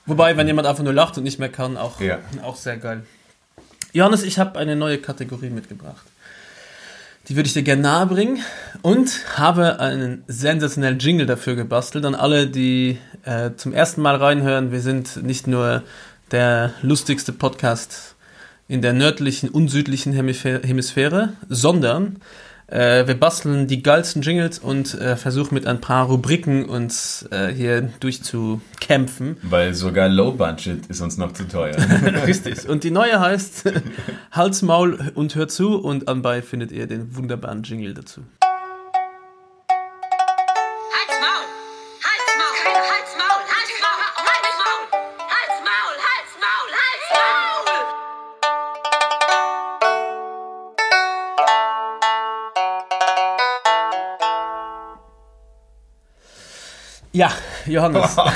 [0.06, 2.18] Wobei, wenn jemand einfach nur lacht und nicht mehr kann, auch, Ja.
[2.42, 3.02] auch sehr geil.
[3.92, 6.06] Johannes, ich habe eine neue Kategorie mitgebracht.
[7.28, 8.42] Die würde ich dir gerne nahebringen
[8.80, 12.06] und habe einen sensationellen Jingle dafür gebastelt.
[12.06, 15.82] An alle, die äh, zum ersten Mal reinhören, wir sind nicht nur
[16.30, 18.14] der lustigste Podcast
[18.68, 22.16] in der nördlichen und südlichen Hemisphä- Hemisphäre, sondern
[22.66, 27.48] äh, wir basteln die geilsten Jingles und äh, versuchen mit ein paar Rubriken uns äh,
[27.48, 29.38] hier durchzukämpfen.
[29.42, 31.76] Weil sogar Low Budget ist uns noch zu teuer.
[32.26, 32.68] Richtig.
[32.68, 33.72] Und die neue heißt
[34.32, 38.20] Hals, Maul und hör zu und anbei findet ihr den wunderbaren Jingle dazu.
[57.12, 57.32] Ja,
[57.66, 58.16] Johannes.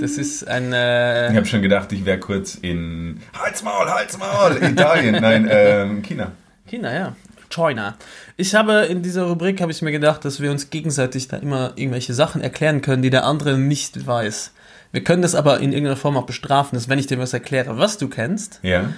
[0.00, 0.68] Das ist ein.
[0.68, 5.48] Ich Äh, habe schon gedacht, ich wäre kurz in Halt's Maul, Halt's Maul, Italien, nein,
[5.50, 6.32] ähm, China.
[6.66, 7.16] China, ja.
[7.50, 7.96] China.
[8.36, 11.72] Ich habe in dieser Rubrik habe ich mir gedacht, dass wir uns gegenseitig da immer
[11.76, 14.52] irgendwelche Sachen erklären können, die der andere nicht weiß.
[14.92, 17.78] Wir können das aber in irgendeiner Form auch bestrafen, dass wenn ich dir was erkläre,
[17.78, 18.90] was du kennst, Ja,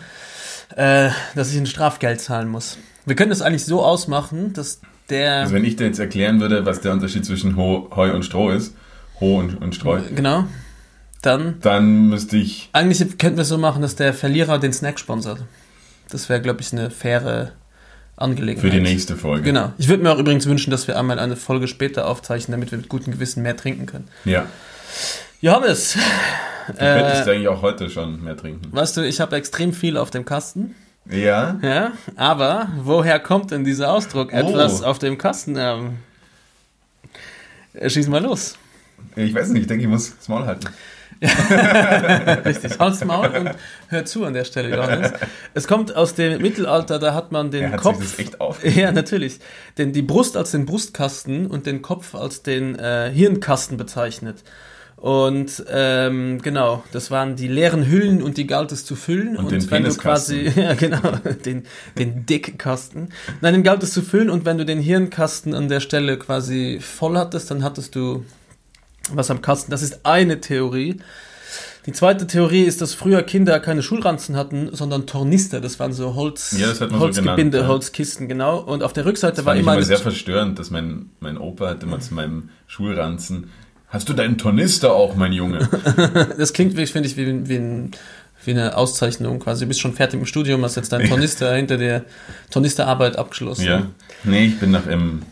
[0.77, 2.77] äh, dass ich ein Strafgeld zahlen muss.
[3.07, 6.65] Wir können das eigentlich so ausmachen, dass der also wenn ich dir jetzt erklären würde,
[6.67, 8.75] was der Unterschied zwischen Ho, Heu und Stroh ist,
[9.21, 10.45] Ho und, und Streu, genau,
[11.23, 14.99] dann dann müsste ich, eigentlich könnten wir es so machen, dass der Verlierer den Snack
[14.99, 15.43] sponsert.
[16.11, 17.53] Das wäre, glaube ich, eine faire
[18.17, 18.71] Angelegenheit.
[18.71, 19.43] für die nächste Folge.
[19.45, 19.73] Genau.
[19.79, 22.79] Ich würde mir auch übrigens wünschen, dass wir einmal eine Folge später aufzeichnen, damit wir
[22.79, 24.09] mit gutem Gewissen mehr trinken können.
[24.25, 24.47] Ja,
[25.41, 25.97] Johannes,
[26.67, 28.69] Du könntest äh, eigentlich auch heute schon mehr trinken.
[28.71, 30.75] weißt du, ich habe extrem viel auf dem Kasten.
[31.11, 31.59] Ja?
[31.63, 34.33] Ja, aber woher kommt denn dieser Ausdruck?
[34.33, 34.87] Etwas Oh.
[34.87, 35.57] auf dem Kasten.
[35.59, 35.99] Ähm,
[37.75, 38.57] äh, schieß mal los.
[39.17, 40.69] Ich weiß nicht, ich denke, ich muss das Maul halten.
[42.47, 43.51] Richtig, halt's Maul und
[43.89, 45.13] hör zu an der Stelle, Johannes.
[45.53, 47.99] Es kommt aus dem Mittelalter, da hat man den Er hat Kopf.
[48.01, 48.65] sich das echt auf.
[48.65, 49.39] Ja, natürlich.
[49.79, 54.43] Denn die Brust als den Brustkasten und den Kopf als den äh, Hirnkasten bezeichnet.
[55.01, 59.39] Und ähm, genau, das waren die leeren Hüllen und die galt es zu füllen.
[59.39, 61.01] Und den wenn du quasi, ja genau,
[61.47, 61.65] den,
[61.99, 63.09] den Dickkasten.
[63.41, 66.81] Nein, den galt es zu füllen und wenn du den Hirnkasten an der Stelle quasi
[66.83, 68.27] voll hattest, dann hattest du
[69.11, 69.71] was am Kasten.
[69.71, 70.99] Das ist eine Theorie.
[71.87, 75.63] Die zweite Theorie ist, dass früher Kinder keine Schulranzen hatten, sondern Tornister.
[75.63, 77.67] Das waren so Holz, Ja, das so Holzgebinde, genannt, ja.
[77.69, 78.59] Holzkisten, genau.
[78.59, 81.39] Und auf der Rückseite Das war fand ich immer immer sehr verstörend, dass mein, mein
[81.39, 83.49] Opa hat immer zu meinem Schulranzen,
[83.91, 85.69] hast du deinen Tornister auch, mein Junge?
[86.39, 87.91] Das klingt, wirklich, finde ich, wie, wie, ein,
[88.45, 89.65] wie eine Auszeichnung quasi.
[89.65, 92.05] Du bist schon fertig im Studium, hast jetzt deinen Tornister hinter der
[92.51, 93.65] Tornisterarbeit abgeschlossen.
[93.67, 93.87] ja.
[94.25, 95.23] Nee, ich bin noch im,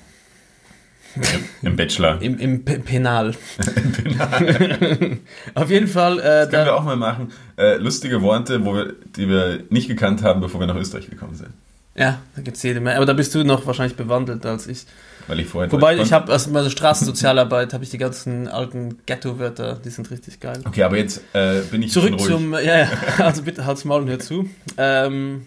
[1.15, 1.23] im,
[1.63, 2.21] im Bachelor.
[2.23, 3.35] Im, im P Penal.
[5.55, 7.33] Auf jeden Fall, äh, Das können wir da, auch mal machen.
[7.57, 11.35] Äh, lustige Worte, wo wir, die wir nicht gekannt haben, bevor wir nach Österreich gekommen
[11.35, 11.51] sind.
[11.97, 12.97] ja, da gibt's jede Menge.
[12.97, 14.87] Aber da bist du noch wahrscheinlich bewandelt als ich.
[15.29, 19.79] Weil ich vorher Wobei, ich habe aus meiner Straßensozialarbeit, habe ich die ganzen alten Ghetto-Wörter,
[19.85, 20.63] die sind richtig geil.
[20.67, 22.89] Okay, aber jetzt äh, bin ich Zurück zum, ja, ja,
[23.19, 24.49] also bitte halt's Maul und hör zu.
[24.79, 25.47] Ähm,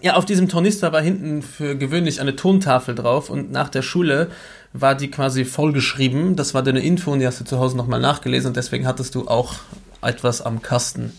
[0.00, 4.30] ja, auf diesem Tornister war hinten für gewöhnlich eine Tontafel drauf und nach der Schule
[4.72, 6.36] war die quasi vollgeschrieben.
[6.36, 9.16] Das war deine Info und die hast du zu Hause nochmal nachgelesen und deswegen hattest
[9.16, 9.54] du auch
[10.02, 11.12] etwas am Kasten.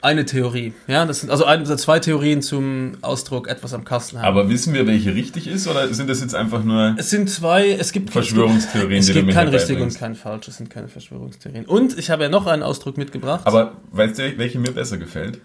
[0.00, 4.26] Eine Theorie, ja, das sind also ein, zwei Theorien zum Ausdruck etwas am Kasten haben.
[4.26, 7.72] Aber wissen wir, welche richtig ist, oder sind das jetzt einfach nur es sind zwei,
[7.72, 10.86] es gibt Verschwörungstheorien, es gibt, es gibt kein richtig und kein falsch, es sind keine
[10.86, 11.64] Verschwörungstheorien.
[11.66, 13.40] Und ich habe ja noch einen Ausdruck mitgebracht.
[13.44, 15.40] Aber weißt du, welche mir besser gefällt?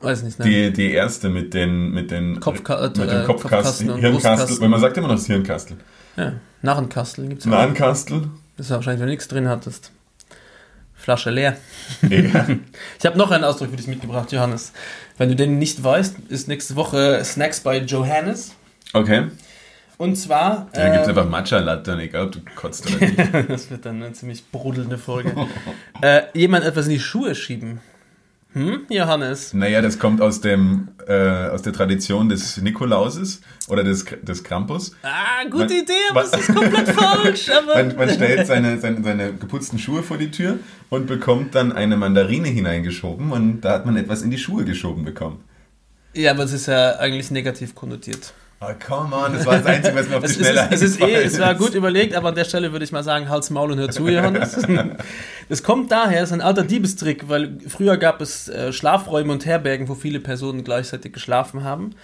[0.00, 0.44] weiß nicht, ne?
[0.44, 4.60] Die, die erste mit den, mit den, Kopfka- mit äh, dem Kopfkasten Kopfkasten, und Hirnkastel.
[4.60, 5.76] Weil man sagt immer noch das Hirnkastel.
[6.16, 7.58] Ja, Narrenkastel gibt's Ein auch.
[7.58, 8.28] Ahnkastel.
[8.56, 9.92] Das ist wahrscheinlich, wenn du nichts drin hattest.
[11.08, 11.56] Flasche leer.
[12.02, 12.46] Ja.
[12.98, 14.72] Ich habe noch einen Ausdruck für dich mitgebracht, Johannes.
[15.16, 18.54] Wenn du den nicht weißt, ist nächste Woche Snacks bei Johannes.
[18.92, 19.28] Okay.
[19.96, 20.68] Und zwar.
[20.74, 23.50] Da gibt es ähm, einfach Matcha-Latte, und egal ob du kotzt oder nicht.
[23.50, 25.32] das wird dann eine ziemlich brodelnde Folge.
[26.02, 27.80] äh, jemand etwas in die Schuhe schieben.
[28.54, 29.52] Hm, Johannes?
[29.52, 31.12] Naja, das kommt aus, dem, äh,
[31.48, 34.92] aus der Tradition des Nikolauses oder des, des Krampus.
[35.02, 37.48] Ah, gute Man- Idee, aber es ist komplett falsch.
[37.74, 40.58] Man, man stellt seine, seine, seine geputzten Schuhe vor die Tür
[40.88, 45.04] und bekommt dann eine Mandarine hineingeschoben und da hat man etwas in die Schuhe geschoben
[45.04, 45.44] bekommen.
[46.14, 48.32] ja, aber es ist ja eigentlich negativ konnotiert.
[48.60, 50.82] Oh, come on, das war das Einzige, was mir auf die Es ist, Schnelle es,
[50.82, 53.50] ist eh, es war gut überlegt, aber an der Stelle würde ich mal sagen, Hals,
[53.50, 54.56] Maul und hör zu, Johannes.
[55.48, 59.46] Das kommt daher, es ist ein alter Diebestrick, weil früher gab es äh, Schlafräume und
[59.46, 61.94] Herbergen, wo viele Personen gleichzeitig geschlafen haben.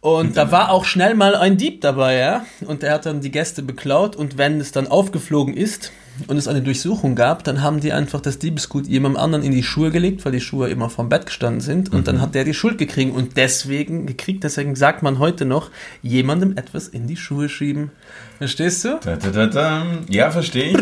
[0.00, 2.44] Und da war auch schnell mal ein Dieb dabei, ja.
[2.66, 5.92] Und der hat dann die Gäste beklaut und wenn es dann aufgeflogen ist
[6.26, 9.62] und es eine Durchsuchung gab, dann haben die einfach das Diebesgut jemandem anderen in die
[9.62, 12.54] Schuhe gelegt, weil die Schuhe immer vom Bett gestanden sind und dann hat der die
[12.54, 15.70] Schuld gekriegt und deswegen gekriegt, deswegen sagt man heute noch,
[16.02, 17.90] jemandem etwas in die Schuhe schieben.
[18.38, 18.98] Verstehst du?
[19.02, 19.86] Da, da, da.
[20.08, 20.76] Ja, verstehe ich.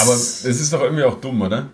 [0.00, 1.68] Aber es ist doch irgendwie auch dumm, oder?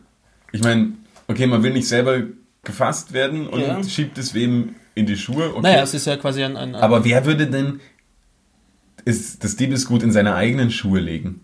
[0.53, 0.93] Ich meine,
[1.29, 2.23] okay, man will nicht selber
[2.65, 3.83] gefasst werden und Ja.
[3.85, 5.51] schiebt es wem in die Schuhe.
[5.51, 5.63] Okay.
[5.63, 7.81] Naja, es ist ja quasi ein, ein, ein Aber wer würde denn
[9.05, 11.41] ist das Diebesgut in seine eigenen Schuhe legen?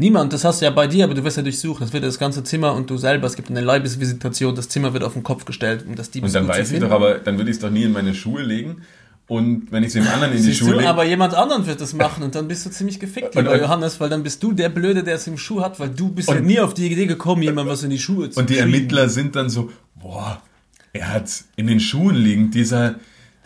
[0.00, 1.80] Niemand, das hast du ja bei dir, aber du wirst ja durchsucht.
[1.80, 5.04] Das wird das ganze Zimmer und du selber, es gibt eine Leibesvisitation, das Zimmer wird
[5.04, 7.50] auf den Kopf gestellt, um das Und Diebesgut dann weiß ich doch, aber dann würde
[7.50, 8.82] ich es doch nie in meine Schuhe legen.
[9.28, 10.88] Und wenn ich es dem anderen in die Siehst Schuhe lege.
[10.88, 13.60] aber jemand anderen wird das machen und dann bist du ziemlich gefickt, Und- lieber und-
[13.60, 16.28] Johannes, weil dann bist du der Blöde, der es im Schuh hat, weil du bist
[16.28, 18.58] ja Und- nie auf die Idee gekommen, jemand was in die Schuhe zu Und die.
[18.58, 20.42] Ermittler sind dann so, boah,
[20.92, 22.96] er hat in den Schuhen liegen, dieser,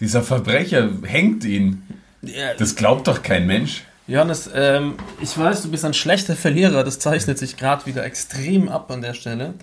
[0.00, 1.82] dieser Verbrecher hängt ihn.
[2.22, 3.82] Ja, Das glaubt doch kein Mensch.
[4.06, 8.68] Johannes, ähm, ich weiß, du bist ein schlechter Verlierer, das zeichnet sich gerade wieder extrem
[8.68, 9.54] ab an der Stelle.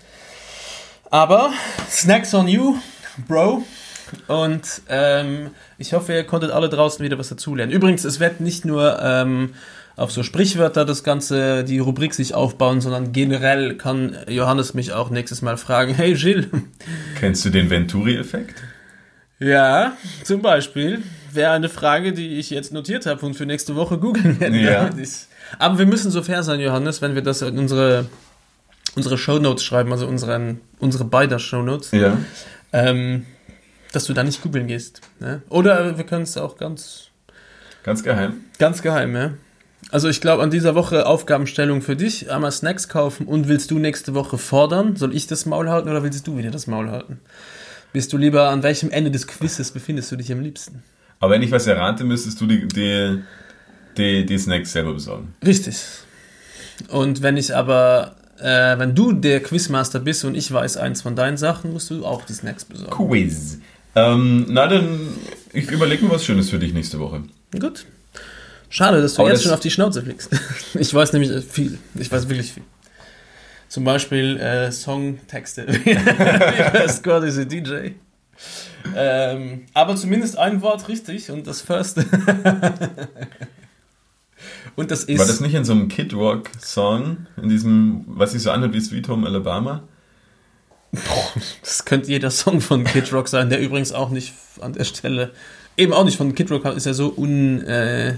[1.12, 1.51] Aber
[1.89, 2.75] Snacks on you,
[3.27, 3.63] Bro.
[4.27, 7.71] Und ähm, ich hoffe, ihr konntet alle draußen wieder was dazulernen.
[7.71, 9.54] Übrigens, es wird nicht nur ähm,
[9.95, 15.12] auf so Sprichwörter das Ganze, die Rubrik sich aufbauen, sondern generell kann Johannes mich auch
[15.12, 16.47] nächstes Mal fragen, hey Gilles,
[17.19, 18.56] Kennst du den Venturi-Effekt?
[19.39, 21.04] ja, zum Beispiel,
[21.36, 24.58] wäre eine Frage, die ich jetzt notiert habe und für nächste Woche googeln werde.
[24.60, 24.89] Ja.
[25.60, 28.08] Aber wir müssen so fair sein, Johannes, wenn wir das in unsere,
[28.96, 32.17] unsere Shownotes schreiben, also unseren, unsere beider Shownotes, Ja.
[32.74, 33.26] ähm,
[33.91, 35.02] dass du da nicht googeln gehst.
[35.20, 35.41] Ne?
[35.50, 37.08] Oder wir können es auch ganz,
[37.84, 38.41] Ganz geheim.
[38.60, 39.34] ganz geheim, ja.
[39.89, 43.80] Also ich glaube, an dieser Woche Aufgabenstellung für dich, einmal Snacks kaufen und willst du
[43.80, 44.96] nächste Woche fordern?
[44.96, 47.20] Soll ich das Maul halten oder willst du wieder das Maul halten?
[47.91, 50.84] Bist du lieber, an welchem Ende des Quizzes befindest du dich am liebsten?
[51.21, 53.21] Aber wenn ich was errate, müsstest du die, die,
[53.97, 55.34] die, die Snacks selber besorgen.
[55.45, 55.77] Richtig.
[56.89, 61.15] Und wenn ich aber, äh, wenn du der Quizmaster bist und ich weiß eins von
[61.15, 62.91] deinen Sachen, musst du auch die Snacks besorgen.
[62.91, 63.60] Quiz.
[63.95, 64.99] Ähm, na dann,
[65.53, 67.23] ich überlege mir was Schönes für dich nächste Woche.
[67.57, 67.86] Gut.
[68.69, 70.29] Schade, dass du Aber jetzt das- schon auf die Schnauze fliegst.
[70.79, 71.77] Ich weiß nämlich äh, viel.
[71.95, 72.63] Ich weiß wirklich viel.
[73.67, 75.67] Zum Beispiel äh, Songtexte.
[75.67, 77.91] A DJ.
[78.95, 81.97] Ähm, aber zumindest ein Wort richtig und das First.
[84.75, 85.19] und das ist.
[85.19, 88.73] War das nicht in so einem Kid Rock Song, in diesem, was sich so anhört
[88.73, 89.84] wie Sweet Home Alabama?
[91.62, 95.32] Das könnte jeder Song von Kid Rock sein, der übrigens auch nicht an der Stelle,
[95.77, 98.15] eben auch nicht von Kid Rock ist er so un, äh,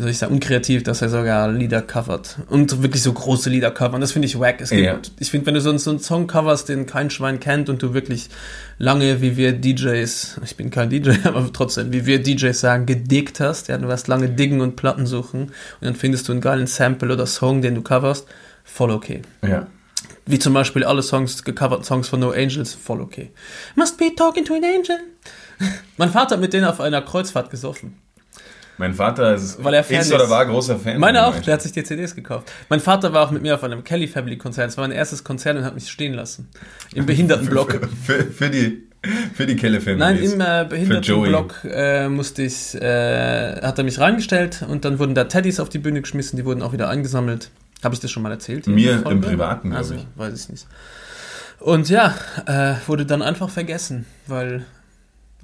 [0.00, 2.38] wie soll ich sagen, unkreativ, dass er sogar Lieder covert.
[2.48, 4.00] Und wirklich so große Lieder covern.
[4.00, 4.60] Das finde ich wack.
[4.62, 4.98] Es gibt, Ja.
[5.18, 7.82] Ich finde, wenn du so, einen- so einen Song coverst, den kein Schwein kennt und
[7.82, 8.30] du wirklich
[8.78, 13.40] lange, wie wir DJs, ich bin kein DJ, aber trotzdem, wie wir DJs sagen, gedickt
[13.40, 16.66] hast, ja, du wirst lange diggen und Platten suchen und dann findest du einen geilen
[16.66, 18.26] Sample oder Song, den du coverst,
[18.64, 19.20] voll okay.
[19.46, 19.66] Ja.
[20.24, 23.30] Wie zum Beispiel alle Songs, gecoverten Songs von No Angels, voll okay.
[23.74, 24.98] Must be talking to an angel.
[25.98, 27.96] mein Vater hat mit denen auf einer Kreuzfahrt gesoffen.
[28.80, 30.98] Mein Vater ist, Weil er Fan ist oder war großer Fan.
[30.98, 32.50] Meine von auch, der hat sich die CDs gekauft.
[32.70, 34.70] Mein Vater war auch mit mir auf einem Kelly Family Konzert.
[34.70, 36.48] Es war mein erstes Konzert und hat mich stehen lassen.
[36.94, 37.72] Im Behindertenblock.
[37.72, 38.88] Für, für, für die,
[39.34, 39.98] für die Kelle Family.
[39.98, 40.64] Nein, im äh.
[40.66, 45.68] Behindertenblock äh, musste ich, äh, hat er mich reingestellt und dann wurden da Teddys auf
[45.68, 47.50] die Bühne geschmissen, die wurden auch wieder eingesammelt.
[47.84, 48.66] Habe ich das schon mal erzählt?
[48.66, 50.06] Mir im Privaten, Also, ich.
[50.16, 50.66] weiß ich nicht.
[51.58, 52.14] Und ja,
[52.46, 54.64] äh, wurde dann einfach vergessen, weil,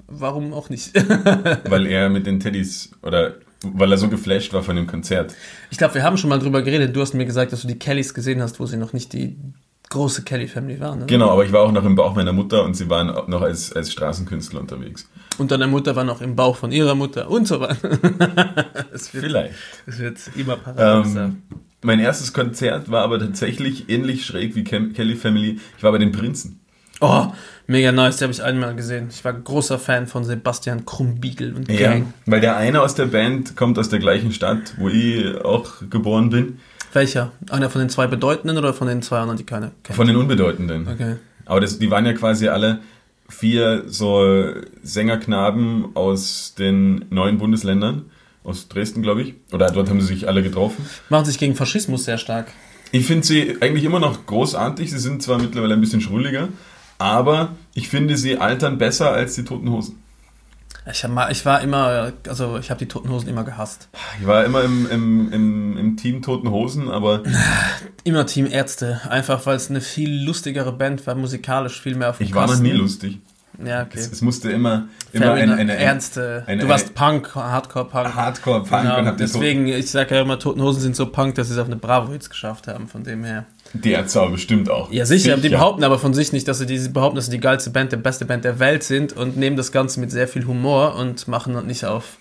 [0.07, 0.93] warum auch nicht?
[1.69, 5.33] Weil er mit den Teddys, oder weil er so geflasht war von dem Konzert.
[5.71, 6.95] ich glaube, wir haben schon mal drüber geredet.
[6.95, 9.35] Du hast mir gesagt, dass du die Kellys gesehen hast, wo sie noch nicht die
[9.89, 10.99] große Kelly-Family waren.
[10.99, 11.05] Ne?
[11.07, 13.73] Genau, aber ich war auch noch im Bauch meiner Mutter und sie waren noch als,
[13.73, 15.09] als Straßenkünstler unterwegs.
[15.37, 17.89] Und deine Mutter war noch im Bauch von ihrer Mutter und so weiter.
[18.93, 19.55] es, wird, Vielleicht.
[19.85, 21.25] es wird immer paradoxer.
[21.25, 21.41] Ähm,
[21.81, 25.59] mein erstes Konzert war aber tatsächlich ähnlich schräg wie Kelly Family.
[25.77, 26.59] Ich war bei den Prinzen.
[26.99, 27.27] Oh,
[27.67, 29.07] mega nice, die habe ich einmal gesehen.
[29.11, 32.13] Ich war großer Fan von Sebastian Krumbiegel und Gang.
[32.25, 36.29] weil der eine aus der Band kommt aus der gleichen Stadt, wo ich auch geboren
[36.29, 36.59] bin.
[36.93, 37.31] Welcher?
[37.49, 39.95] Einer von den zwei bedeutenden oder von den zwei anderen, die keine kennen?
[39.95, 40.87] Von den Unbedeutenden.
[40.87, 41.15] Okay.
[41.45, 42.79] Aber das, die waren ja quasi alle
[43.29, 48.05] vier so Sängerknaben aus den neuen Bundesländern.
[48.43, 49.35] Aus Dresden, glaube ich.
[49.51, 50.85] Oder dort haben sie sich alle getroffen.
[51.09, 52.47] Machen sich gegen Faschismus sehr stark.
[52.93, 54.89] Ich finde sie eigentlich immer noch großartig.
[54.89, 56.47] Sie sind zwar mittlerweile ein bisschen schrulliger,
[56.97, 60.01] aber ich finde sie altern besser als die Toten Hosen.
[60.89, 63.89] Ich, hab mal, ich war immer, also ich habe die Toten Hosen immer gehasst.
[64.21, 67.23] Ich war immer im, im, im, im Team Toten Hosen, aber
[68.05, 72.19] Immer Team Ärzte, einfach weil es eine viel lustigere Band war, musikalisch viel mehr auf
[72.19, 72.63] dem ich war noch Kasten.
[72.63, 73.19] nie lustig.
[73.65, 73.97] Ja, okay.
[73.97, 75.59] Es, es musste immer, immer eine, enough.
[75.59, 76.43] eine, ernste.
[76.45, 78.13] eine- du warst eine- Punk, Hardcore-Punk.
[78.15, 81.35] Hardcore-Punk Genau, und hab die deswegen, ich sage ja immer, Toten Hosen sind so Punk,
[81.35, 83.45] dass sie es auf eine Bravo jetzt geschafft haben, von dem her.
[83.83, 84.91] Die Ärzte aber bestimmt auch.
[84.91, 87.31] Ja, sicher, die behaupten aber von sich nicht, dass sie, die, sie behaupten, dass sie
[87.31, 90.27] die geilste Band, die beste Band der Welt sind und nehmen das Ganze mit sehr
[90.27, 92.17] viel Humor und machen das nicht auf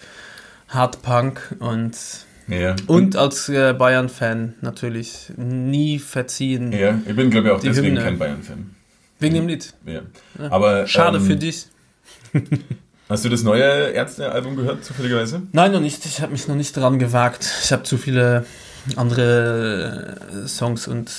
[0.68, 1.96] Hardpunk und
[2.48, 2.74] Ja.
[2.86, 6.72] und als äh, Bayern-Fan natürlich nie verziehen.
[6.72, 8.02] ja, ich bin, glaube ich, auch deswegen Hymne.
[8.02, 8.70] kein Bayern-Fan.
[9.18, 9.72] Wegen dem Lied.
[9.86, 10.00] Ja.
[10.50, 11.66] Aber, Schade ähm, für dich.
[13.08, 15.42] Hast du das neue Ärzte-Album gehört, zufälligerweise?
[15.52, 16.04] Nein, noch nicht.
[16.06, 17.48] Ich habe mich noch nicht dran gewagt.
[17.62, 18.44] Ich habe zu viele
[18.96, 21.10] andere äh, Songs und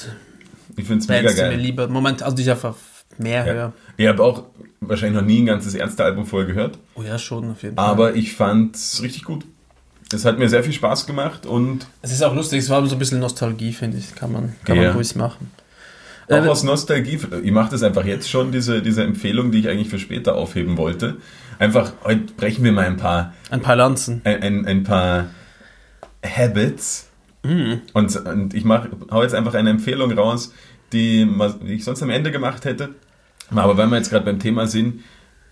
[0.77, 1.59] Ich finde es mega die mir geil.
[1.59, 1.87] lieber.
[1.89, 2.75] Moment, also ich einfach
[3.17, 3.53] mehr Ja.
[3.53, 3.73] höre.
[3.97, 4.43] Ich habe auch
[4.79, 7.85] wahrscheinlich noch nie ein ganzes Ärzte-Album vorher gehört, Oh ja, schon auf jeden Fall.
[7.85, 9.43] aber ich fand es richtig gut.
[10.13, 12.95] Es hat mir sehr viel Spaß gemacht und es ist auch lustig, es war so
[12.95, 14.15] ein bisschen Nostalgie, finde ich.
[14.15, 14.83] Kann man, kann Ja.
[14.83, 15.51] man ruhig machen.
[16.29, 19.69] auch Äh, aus Nostalgie, ich mache das einfach jetzt schon, diese, diese Empfehlung, die ich
[19.69, 21.17] eigentlich für später aufheben wollte.
[21.59, 24.21] Einfach, heute brechen wir mal ein paar, Ein paar Lanzen.
[24.25, 25.27] ein, ein, ein paar
[26.23, 27.07] Habits
[27.43, 27.81] Mhm.
[27.93, 30.53] und, und ich mach, hau jetzt einfach eine Empfehlung raus,
[30.93, 31.27] die,
[31.65, 32.89] die ich sonst am Ende gemacht hätte.
[33.55, 35.01] Aber weil wir jetzt gerade beim Thema sind,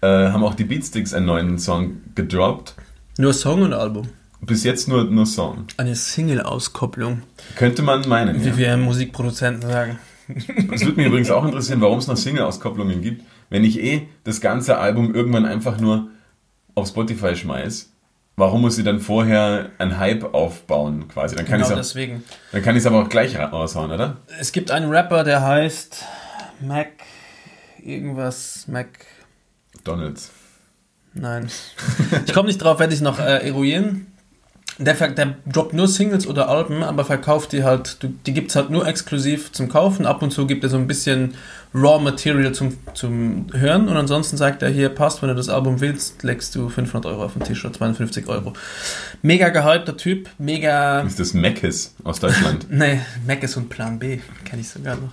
[0.01, 2.75] äh, haben auch die Beatsticks einen neuen Song gedroppt.
[3.17, 4.07] Nur Song und Album.
[4.41, 5.65] Bis jetzt nur, nur Song.
[5.77, 7.21] Eine Single-Auskopplung,
[7.55, 8.43] Könnte man meinen.
[8.43, 8.57] wie Ja.
[8.57, 9.97] wir Musikproduzenten sagen.
[10.73, 14.41] Es würde mich übrigens auch interessieren, warum es noch Single-Auskopplungen gibt, wenn ich eh das
[14.41, 16.09] ganze Album irgendwann einfach nur
[16.75, 17.91] auf Spotify schmeiß.
[18.37, 21.35] Warum muss ich dann vorher einen Hype aufbauen, quasi?
[21.37, 22.23] Dann kann Genau ich deswegen.
[22.51, 24.17] es aber auch gleich ra- raushauen, oder?
[24.39, 26.03] Es gibt einen Rapper, der heißt
[26.61, 26.87] Mac.
[27.81, 28.65] Irgendwas.
[28.67, 28.87] Mac.
[29.83, 30.31] Donalds.
[31.13, 31.47] Nein.
[32.25, 34.07] Ich komme nicht drauf, werde ich noch äh, eruieren.
[34.77, 38.69] Der, der droppt nur Singles oder Alben, aber verkauft die halt, die gibt es halt
[38.69, 40.05] nur exklusiv zum Kaufen.
[40.05, 41.35] Ab und zu gibt er so ein bisschen
[41.75, 45.81] Raw Material zum, zum Hören und ansonsten sagt er, hier passt, wenn du das Album
[45.81, 48.53] willst, legst du 500 Euro auf den Tisch oder 52 Euro.
[49.21, 51.01] Mega gehypter Typ, mega...
[51.01, 52.67] Ist das Meckes aus Deutschland?
[52.69, 53.01] Nee,
[53.41, 55.11] ist und Plan B, kenne ich sogar noch.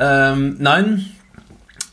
[0.00, 1.06] Ähm, nein,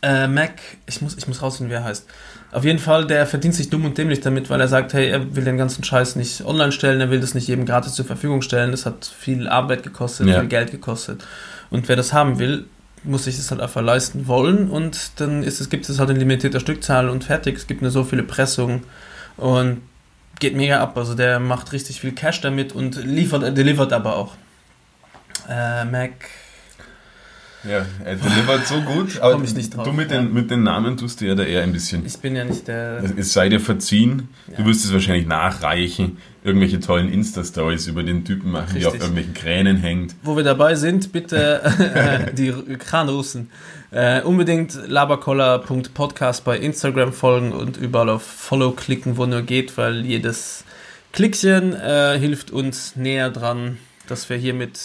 [0.02, 0.54] äh, Mac,
[0.88, 2.08] ich muss, ich muss rausfinden, wie er heißt.
[2.52, 5.36] Auf jeden Fall, der verdient sich dumm und dämlich damit, weil er sagt, hey, er
[5.36, 8.42] will den ganzen Scheiß nicht online stellen, er will das nicht jedem gratis zur Verfügung
[8.42, 8.72] stellen.
[8.72, 10.40] Das hat viel Arbeit gekostet, Ja.
[10.40, 11.24] viel Geld gekostet.
[11.70, 12.66] Und wer das haben will,
[13.08, 16.18] muss sich das halt einfach leisten wollen und dann ist es, gibt es halt in
[16.18, 17.58] limitierter Stückzahl und fertig.
[17.58, 18.84] Es gibt nur so viele Pressungen
[19.38, 19.82] und
[20.40, 20.98] geht mega ab.
[20.98, 24.36] Also der macht richtig viel Cash damit und liefert, er delivert aber auch.
[25.50, 26.14] Äh, Mac.
[27.70, 30.18] Ja, er delivert so gut, aber Komm ich nicht drauf, du mit ja.
[30.18, 32.06] den, mit den Namen tust du ja da eher ein bisschen.
[32.06, 33.04] Ich bin ja nicht der.
[33.18, 34.30] Es sei dir verziehen.
[34.50, 34.58] Ja.
[34.58, 39.10] Du wirst es wahrscheinlich nachreichen, irgendwelche tollen Insta-Stories über den Typen machen, die auf Richtig.
[39.10, 40.16] irgendwelchen Kränen hängt.
[40.24, 41.62] Wo wir dabei sind, bitte
[41.96, 43.50] äh, die Kranrussen.
[43.92, 50.06] Äh, unbedingt labercoller.podcast bei Instagram folgen und überall auf Follow klicken, wo nur geht, weil
[50.06, 50.66] jedes
[51.14, 54.80] Klickchen äh, hilft uns näher dran, dass wir hiermit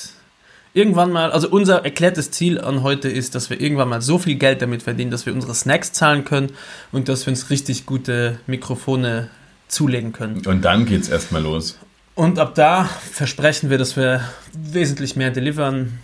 [0.74, 4.36] irgendwann mal, also unser erklärtes Ziel an heute ist, dass wir irgendwann mal so viel
[4.36, 6.52] Geld damit verdienen, dass wir unsere Snacks zahlen können
[6.92, 9.28] und dass wir uns richtig gute Mikrofone
[9.68, 10.44] zulegen können.
[10.46, 11.78] Und dann geht's erstmal los.
[12.14, 15.98] Und ab da versprechen wir, dass wir wesentlich mehr delivern,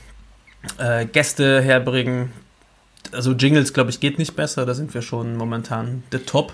[0.78, 2.32] äh, Gäste herbringen.
[3.12, 4.64] Also Jingles, glaube ich, geht nicht besser.
[4.64, 6.52] Da sind wir schon momentan der Top.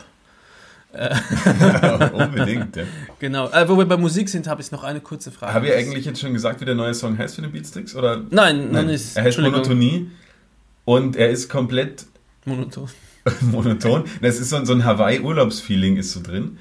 [2.13, 2.77] Unbedingt.
[2.77, 2.85] Ja.
[3.19, 3.49] Genau.
[3.51, 5.53] Äh, wo wir bei Musik sind, habe ich noch eine kurze Frage.
[5.55, 7.95] Habe ich eigentlich jetzt schon gesagt, wie der neue Song heißt für den Beatsticks?
[7.95, 8.23] Oder?
[8.31, 9.17] Nein, noch Nein, nicht.
[9.17, 9.39] er heißt.
[9.41, 10.11] Monotonie
[10.85, 12.07] und er ist komplett
[12.45, 12.89] Monoton.
[13.41, 14.05] monoton.
[14.21, 16.59] Das ist so, ein- so ein Hawaii-Urlaubsfeeling ist so drin.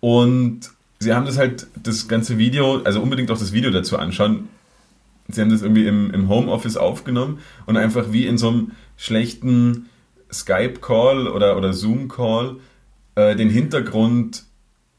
[0.00, 0.60] Und
[1.00, 4.48] sie haben das halt, das ganze Video, also unbedingt auch das Video dazu anschauen.
[5.28, 9.86] Sie haben das irgendwie im, im Homeoffice aufgenommen und einfach wie in so einem schlechten
[10.32, 12.56] Skype-Call oder, oder Zoom-Call
[13.18, 14.44] äh, den Hintergrund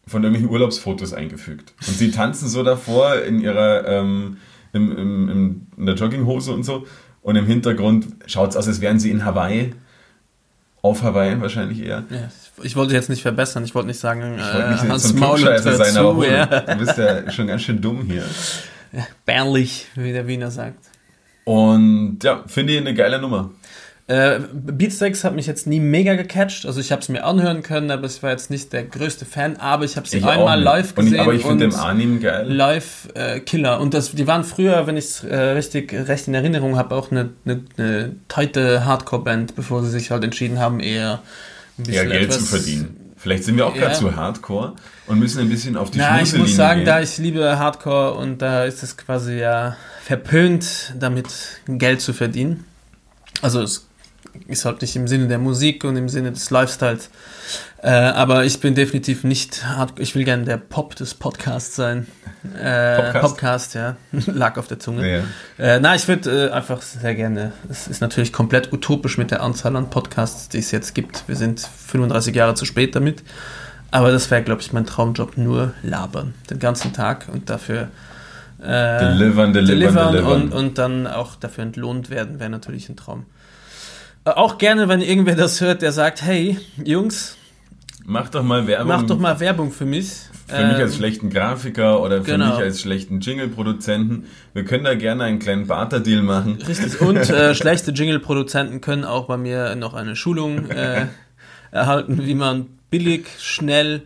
[0.05, 1.74] von irgendwelchen Urlaubsfotos eingefügt.
[1.88, 4.38] Und sie tanzen so davor in ihrer ähm,
[4.74, 6.86] im, im, im, in der Jogginghose und so.
[7.22, 9.74] Und im Hintergrund schaut es aus, als wären sie in Hawaii.
[10.82, 12.03] Auf Hawaii wahrscheinlich eher.
[12.09, 12.30] Ja,
[12.63, 13.63] ich, wollte jetzt nicht verbessern.
[13.63, 16.15] Ich wollte nicht sagen, Ich wollte äh, nicht jetzt Hans so Maul sein, aber zu,
[16.15, 16.45] hol, ja.
[16.45, 18.24] du bist ja schon ganz schön dumm hier.
[19.26, 20.89] Bärlich, wie der Wiener sagt.
[21.45, 23.51] Und ja, finde ich eine geile Nummer.
[24.10, 26.66] Äh, Beatsteaks hat mich jetzt nie mega gecatcht.
[26.66, 29.57] Also ich habe es mir anhören können, aber ich war jetzt nicht der größte Fan.
[29.57, 31.14] Aber ich habe sie einmal live Und gesehen.
[31.14, 32.51] ich, aber ich finde und den Arnim geil.
[32.51, 33.80] Live äh, Killer.
[33.80, 37.12] Und das, die waren früher, wenn ich es äh, richtig recht in Erinnerung habe, auch
[37.12, 41.22] eine, eine, eine tighte Hardcore-Band, bevor sie sich halt entschieden haben, eher
[41.78, 42.95] ein bisschen Geld zu verdienen.
[43.16, 43.82] Vielleicht sind wir auch Ja.
[43.82, 44.74] gerade zu hardcore
[45.05, 46.86] und müssen ein bisschen auf die Na, ich muss sagen, gehen.
[46.88, 51.28] da ich liebe Hardcore und da ist es quasi ja verpönt, damit
[51.68, 52.64] Geld zu verdienen.
[53.41, 53.88] Also es
[54.47, 57.09] ist halt nicht im Sinne der Musik und im Sinne des Lifestyles.
[57.82, 62.07] Äh, aber ich bin definitiv nicht hard, ich will gerne der Pop des Podcasts sein.
[62.57, 63.21] Äh, Podcast?
[63.21, 63.97] Podcast, ja.
[64.27, 65.09] Lag auf der Zunge.
[65.09, 65.23] Ja.
[65.57, 67.53] Äh, na, ich würde äh, einfach sehr gerne.
[67.69, 71.23] Es ist natürlich komplett utopisch mit der Anzahl an Podcasts, die es jetzt gibt.
[71.27, 73.23] Wir sind 35 Jahre zu spät damit.
[73.91, 76.34] Aber das wäre, glaube ich, mein Traumjob, nur labern.
[76.49, 77.89] Den ganzen Tag und dafür
[78.61, 80.41] äh, Delivern, delivern, delivern delivern.
[80.41, 83.25] und, und dann auch dafür entlohnt werden, wäre natürlich ein Traum.
[84.36, 87.38] Auch gerne, wenn irgendwer das hört, der sagt, hey, Jungs,
[88.11, 88.88] Mach doch mal Werbung.
[88.88, 90.09] mach doch mal Werbung für mich.
[90.47, 92.55] Für mich Ähm, als schlechten Grafiker oder für genau.
[92.55, 94.25] mich als schlechten Jingle-Produzenten.
[94.53, 96.57] Wir können da gerne einen kleinen Barter-Deal machen.
[96.67, 96.99] Richtig.
[97.01, 101.05] Und äh, schlechte Jingle-Produzenten können auch bei mir noch eine Schulung äh,
[101.69, 104.01] erhalten, wie man billig, schnell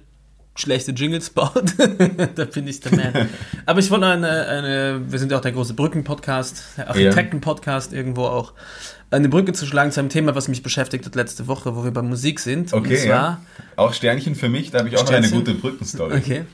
[0.55, 1.73] schlechte Jingles baut.
[2.35, 3.29] da bin ich der Man.
[3.65, 8.25] Aber ich wollte eine, eine, wir sind ja auch der große Brücken-Podcast, der Architekten-Podcast irgendwo
[8.25, 8.53] auch,
[9.13, 11.91] eine Brücke zu schlagen zu einem Thema, was mich beschäftigt hat letzte Woche, wo wir
[11.91, 12.73] bei Musik sind.
[12.73, 13.41] Okay, Und zwar, ja.
[13.75, 15.45] Auch Sternchen für mich, da habe ich auch noch eine Sternchen?
[15.45, 16.17] gute Brückenstory.
[16.17, 16.45] Okay.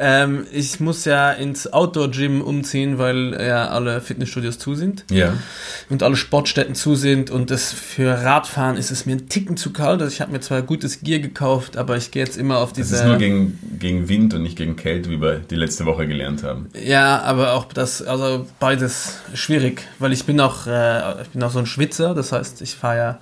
[0.00, 5.32] Ähm, ich muss ja ins Outdoor-Gym umziehen, weil ja alle Fitnessstudios zu sind Ja.
[5.90, 9.72] und alle Sportstätten zu sind und das für Radfahren ist es mir ein Ticken zu
[9.72, 10.00] kalt.
[10.00, 12.76] Also ich habe mir zwar gutes Gear gekauft, aber ich gehe jetzt immer auf Das
[12.88, 12.96] diese.
[12.96, 16.44] ist nur gegen, gegen Wind und nicht gegen Kälte, wie wir die letzte Woche gelernt
[16.44, 16.68] haben.
[16.80, 21.50] ja, aber auch das, also beides schwierig, weil ich bin auch, äh, ich bin auch
[21.50, 22.14] so ein Schwitzer.
[22.14, 23.18] Das heißt, ich fahre ja.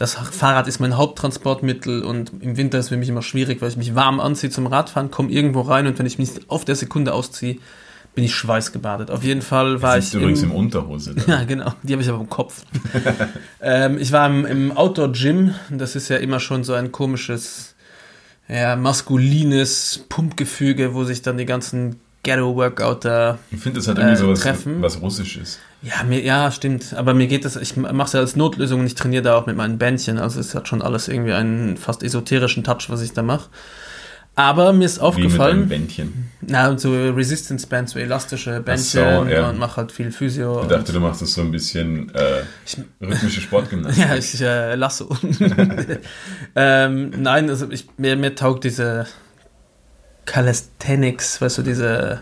[0.00, 3.68] Das Fahrrad ist mein Haupttransportmittel und im Winter ist es für mich immer schwierig, weil
[3.68, 6.74] ich mich warm anziehe zum Radfahren, komme irgendwo rein und wenn ich mich auf der
[6.74, 7.58] Sekunde ausziehe,
[8.14, 9.10] bin ich schweißgebadet.
[9.10, 10.04] Auf jeden Fall war Du ich.
[10.06, 11.14] sitzt übrigens im- im Unterhose.
[11.14, 11.22] Da.
[11.40, 11.74] Ja, genau.
[11.82, 12.62] Die habe ich aber im Kopf.
[13.60, 15.54] ähm, ich war im, im Outdoor-Gym.
[15.70, 17.74] Das ist ja immer schon so ein komisches,
[18.48, 23.38] ja, maskulines Pumpgefüge, wo sich dann die ganzen Ghetto-Workouter.
[23.50, 24.82] Ich finde, das hat irgendwie Äh, sowas Treffen.
[24.82, 25.58] was Russisches.
[25.82, 26.92] Ja, mir, ja, stimmt.
[26.94, 29.46] Aber mir geht das, ich mache es ja als Notlösung und ich trainiere da auch
[29.46, 30.18] mit meinen Bändchen.
[30.18, 33.48] Also es hat schon alles irgendwie einen fast esoterischen Touch, was ich da mache.
[34.36, 36.30] Aber mir ist Wie mit aufgefallen, Bändchen.
[36.40, 39.50] na, so Resistance Bands, so elastische Bändchen so, ja.
[39.50, 40.62] und mache halt viel Physio.
[40.62, 42.42] Ich dachte, du machst das so ein bisschen äh,
[43.04, 44.04] rhythmische Sportgymnastik.
[44.08, 45.08] Ja, ich äh, lasse.
[46.54, 49.06] ähm, nein, also ich, mir, mir taugt diese
[50.30, 52.20] Calisthenics, weißt du, diese,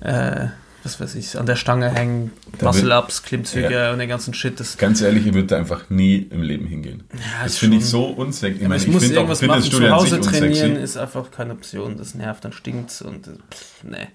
[0.00, 0.46] äh,
[0.82, 2.30] was weiß ich, an der Stange hängen,
[2.60, 3.92] Muscle-Ups, Klimmzüge Ja.
[3.92, 4.58] und den ganzen Shit.
[4.60, 7.04] Das, Ganz ehrlich, ich würde da einfach nie im Leben hingehen.
[7.42, 8.62] das ist finde ich so unsexy.
[8.62, 10.82] Ich, meine, ich ich muss finde auch irgendwas machen, zu Hause trainieren unsexy.
[10.84, 14.08] ist einfach keine Option, das nervt, dann stinkt's und äh, pff, nee.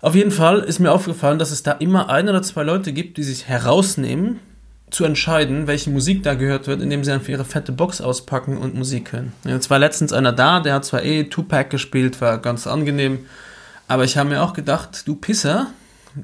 [0.00, 3.18] Auf jeden Fall ist mir aufgefallen, dass es da immer ein oder zwei Leute gibt,
[3.18, 4.40] die sich herausnehmen,
[4.92, 8.74] zu entscheiden, welche Musik da gehört wird, indem sie einfach ihre fette Box auspacken und
[8.74, 9.32] Musik hören.
[9.44, 13.20] Jetzt war letztens einer da, der hat zwar eh Tupac gespielt, war ganz angenehm,
[13.88, 15.68] aber ich habe mir auch gedacht, du Pisser,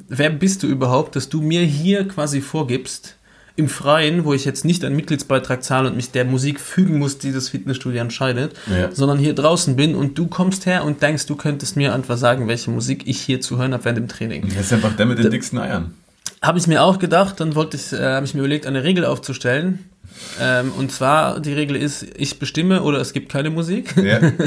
[0.09, 3.15] wer bist du überhaupt, dass du mir hier quasi vorgibst,
[3.57, 7.19] im Freien, wo ich jetzt nicht einen Mitgliedsbeitrag zahle und mich der Musik fügen muss,
[7.19, 8.95] die das Fitnessstudio entscheidet, Ja.
[8.95, 12.47] sondern hier draußen bin und du kommst her und denkst, du könntest mir einfach sagen,
[12.47, 14.43] welche Musik ich hier zu hören habe während dem Training.
[14.55, 15.93] Das ist einfach der mit den dicksten Eiern.
[16.43, 19.05] Habe ich mir auch gedacht, dann wollte ich, äh, habe ich mir überlegt, eine Regel
[19.05, 19.91] aufzustellen.
[20.41, 23.95] Ähm, und zwar, die Regel ist, ich bestimme oder es gibt keine Musik.
[23.97, 24.21] Ja.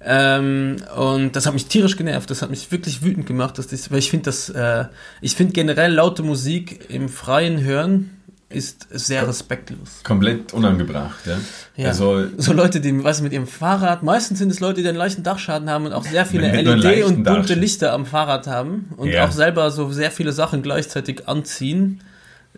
[0.00, 2.30] Ähm, und das hat mich tierisch genervt.
[2.30, 4.84] Das hat mich wirklich wütend gemacht, dass das, weil ich finde das, äh,
[5.20, 8.17] ich finde generell laute Musik im freien Hören
[8.50, 10.00] ist sehr respektlos.
[10.04, 11.36] Komplett unangebracht, ja.
[11.76, 11.88] Ja.
[11.88, 15.22] Also, So Leute, die, du, mit ihrem Fahrrad, meistens sind es Leute, die einen leichten
[15.22, 17.60] Dachschaden haben und auch sehr viele einem LED und bunte Dachschaden.
[17.60, 19.26] Lichter am Fahrrad haben und Ja.
[19.26, 22.00] auch selber so sehr viele Sachen gleichzeitig anziehen.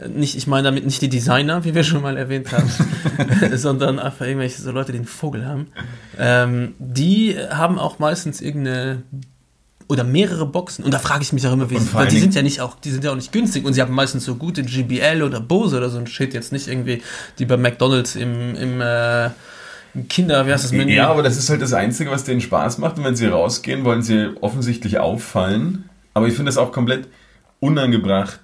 [0.09, 2.71] Nicht, ich meine damit nicht die Designer, wie wir schon mal erwähnt haben,
[3.57, 5.67] sondern einfach irgendwelche so Leute, die einen Vogel haben.
[6.19, 9.03] Ähm, die haben auch meistens irgendeine
[9.91, 10.85] oder mehrere Boxen.
[10.85, 12.91] Und da frage ich mich auch immer, wie weil die sind ja nicht auch, die
[12.91, 15.91] sind ja auch nicht günstig und sie haben meistens so gute GBL oder Bose oder
[15.91, 17.03] so ein Shit, jetzt nicht irgendwie
[17.39, 19.31] die bei McDonalds im, im, äh,
[20.09, 20.93] Kinder, wie heißt das Menü?
[20.93, 22.99] ja, aber das ist halt das Einzige, was denen Spaß macht.
[22.99, 25.89] Und wenn sie rausgehen, wollen sie offensichtlich auffallen.
[26.15, 27.09] Aber ich finde das auch komplett
[27.59, 28.41] unangebracht.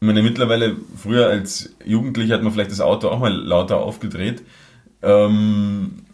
[0.00, 4.42] Ich meine, mittlerweile, früher als Jugendlicher hat man vielleicht das Auto auch mal lauter aufgedreht
[5.02, 6.04] ähm,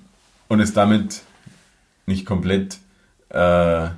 [0.48, 1.22] und ist damit
[2.06, 2.78] nicht komplett
[3.28, 3.88] äh,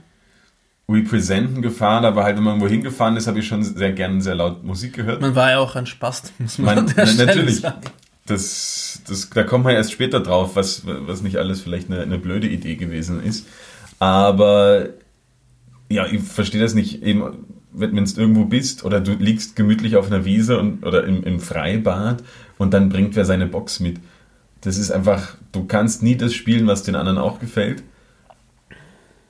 [0.90, 4.34] representen gefahren, aber halt, wenn man wohin gefahren ist, habe ich schon sehr gerne sehr
[4.34, 5.20] laut Musik gehört.
[5.20, 7.60] Man war ja auch ein Spast, muss man, Man, na, natürlich.
[7.60, 7.80] sagen.
[8.26, 12.18] Das, das, da kommt man erst später drauf, was, was nicht alles vielleicht eine, eine
[12.18, 13.46] blöde Idee gewesen ist.
[13.98, 14.88] Aber
[15.88, 17.02] ja, ich verstehe das nicht.
[17.02, 21.22] Eben, wenn du irgendwo bist oder du liegst gemütlich auf einer Wiese und, oder im,
[21.24, 22.22] im Freibad
[22.58, 23.98] und dann bringt wer seine Box mit.
[24.60, 27.82] Das ist einfach, du kannst nie das spielen, was den anderen auch gefällt.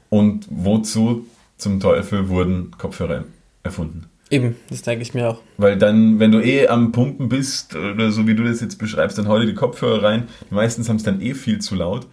[0.08, 1.26] Und wozu
[1.61, 3.24] zum Teufel wurden Kopfhörer
[3.62, 4.06] erfunden?
[4.30, 5.40] Eben, das denke ich mir auch.
[5.56, 9.18] Weil dann, wenn du eh am Pumpen bist, oder so wie du das jetzt beschreibst,
[9.18, 10.28] dann hau dir die Kopfhörer rein.
[10.48, 12.06] Die meistens haben es dann eh viel zu laut,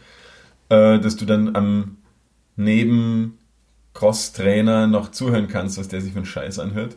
[0.70, 1.98] äh, dass du dann am
[2.56, 3.38] neben
[3.94, 6.96] Cross-Trainer noch zuhören kannst, was der sich für einen Scheiß anhört.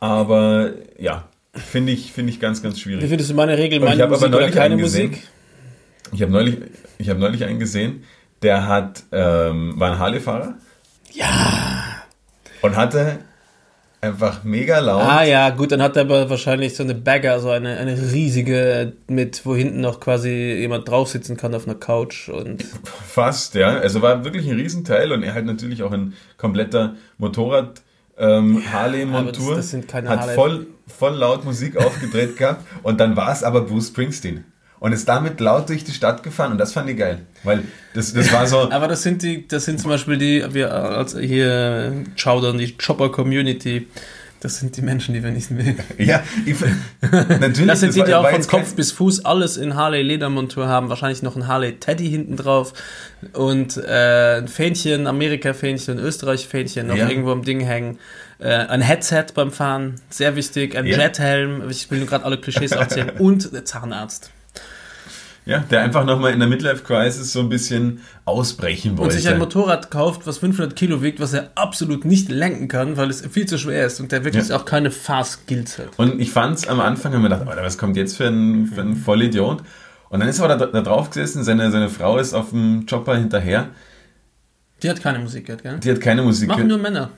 [0.00, 3.08] Aber ja, finde ich, finde ich ganz, ganz Wie schwierig.
[3.08, 5.10] findest du meine Regel, Und ich meine habe aber neulich keine einen gesehen.
[5.10, 5.26] Musik?
[6.12, 6.56] Ich habe neulich,
[6.98, 8.04] ich hab neulich einen gesehen,
[8.42, 10.54] der hat, ähm, war ein Harley-Fahrer.
[11.14, 11.84] Ja.
[12.62, 13.18] Und hatte
[14.00, 15.02] einfach mega laut.
[15.02, 18.92] Ah ja, gut, dann hat er aber wahrscheinlich so eine Bagger, so eine, eine riesige,
[19.08, 22.64] mit wo hinten noch quasi jemand drauf sitzen kann auf einer Couch und
[23.06, 23.68] Fast, ja.
[23.78, 27.80] Also war wirklich ein Riesenteil und er halt natürlich auch ein kompletter Motorrad
[28.18, 29.60] ähm, Harley-Montur.
[29.62, 33.62] sind keine hat Harley- voll, voll laut Musik aufgedreht gehabt und dann war es aber
[33.62, 34.44] Bruce Springsteen.
[34.84, 37.20] Und ist damit laut durch die Stadt gefahren und das fand ich geil.
[37.42, 37.62] Weil
[37.94, 38.70] das, das war so.
[38.70, 43.86] Aber das sind die, das sind zum Beispiel die, wir als hier schaudern, die Chopper-Community,
[44.40, 45.82] das sind die Menschen, die wir nicht mögen.
[45.98, 46.56] ja, ich,
[47.00, 47.66] natürlich.
[47.66, 51.34] Das sind die, die auch von Kopf bis Fuß alles in Harley-Ledermontur haben, wahrscheinlich noch
[51.34, 52.74] ein Harley-Teddy hinten drauf
[53.32, 57.08] und äh, ein Fähnchen, Amerika-Fähnchen, Österreich-Fähnchen noch Ja.
[57.08, 57.98] irgendwo am Ding hängen.
[58.38, 60.98] Äh, ein Headset beim Fahren, sehr wichtig, ein Ja.
[60.98, 64.30] Jethelm, ich will nur gerade alle Klischees aufzählen, und der Zahnarzt.
[65.46, 69.14] Ja, der einfach nochmal in der Midlife-Crisis so ein bisschen ausbrechen Und wollte.
[69.16, 73.10] sich ein Motorrad kauft, was 500 Kilo wiegt, was er absolut nicht lenken kann, weil
[73.10, 74.56] es viel zu schwer ist und der wirklich Ja.
[74.56, 75.98] auch keine Fahr-Skills hat.
[75.98, 78.66] Und ich fand es am Anfang, haben wir gedacht, Alter, was kommt jetzt für ein,
[78.68, 79.62] für ein Vollidiot?
[80.08, 82.86] Und dann ist er aber da, da drauf gesessen, seine, seine Frau ist auf dem
[82.88, 83.68] Chopper hinterher.
[84.82, 85.78] Die hat keine Musik gehört, gell?
[85.78, 86.48] Die hat keine Musik.
[86.48, 87.10] Machen nur Männer.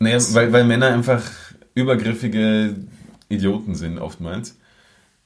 [0.00, 1.22] Naja, weil, weil Männer einfach
[1.74, 2.74] übergriffige
[3.30, 4.58] Idioten sind, oftmals.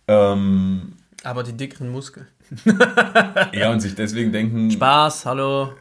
[0.06, 0.92] Ähm,
[1.22, 2.26] Aber die dickeren Muskeln.
[3.52, 5.72] ja, und sich deswegen denken, Spaß, hallo.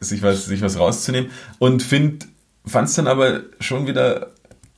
[0.00, 1.30] sich was, sich was rauszunehmen.
[1.58, 2.26] Und find,
[2.66, 4.28] fand's dann aber schon wieder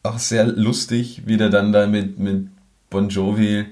[0.03, 2.49] auch sehr lustig, wie der dann da mit, mit
[2.89, 3.67] Bon Jovi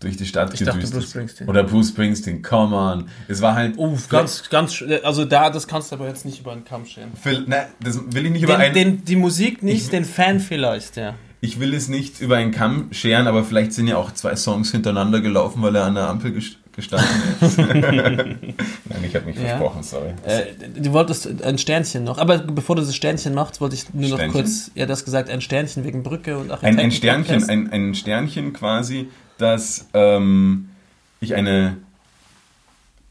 [0.00, 1.10] durch die Stadt Ich dachte gedüst Bruce ist.
[1.10, 1.48] Springsteen.
[1.48, 3.08] Oder Bruce Springsteen, come on.
[3.28, 3.76] Es war halt.
[3.78, 7.10] Uff, ganz, ganz, also da, das kannst du aber jetzt nicht über den Kamm scheren.
[7.20, 8.74] Phil, ne, das will ich nicht über Den, einen.
[8.74, 11.14] den, die Musik nicht, den Fan vielleicht, ja.
[11.40, 14.70] Ich will es nicht über einen Kamm scheren, aber vielleicht sind ja auch zwei Songs
[14.72, 17.08] hintereinander gelaufen, weil er an der Ampel ges- gestanden
[17.40, 17.58] ist.
[17.58, 18.38] Nein,
[19.06, 19.48] ich habe mich Ja.
[19.48, 20.10] versprochen, sorry.
[20.24, 20.44] Äh,
[20.78, 24.16] du wolltest ein Sternchen noch, aber bevor du das Sternchen machst, wollte ich nur noch
[24.18, 24.32] Sternchen?
[24.32, 26.80] kurz, ja, das gesagt, ein Sternchen wegen Brücke und Ein, Architekten.
[26.80, 29.08] ein Sternchen, ein, ein Sternchen quasi,
[29.38, 30.68] dass ähm,
[31.20, 31.76] ich eine,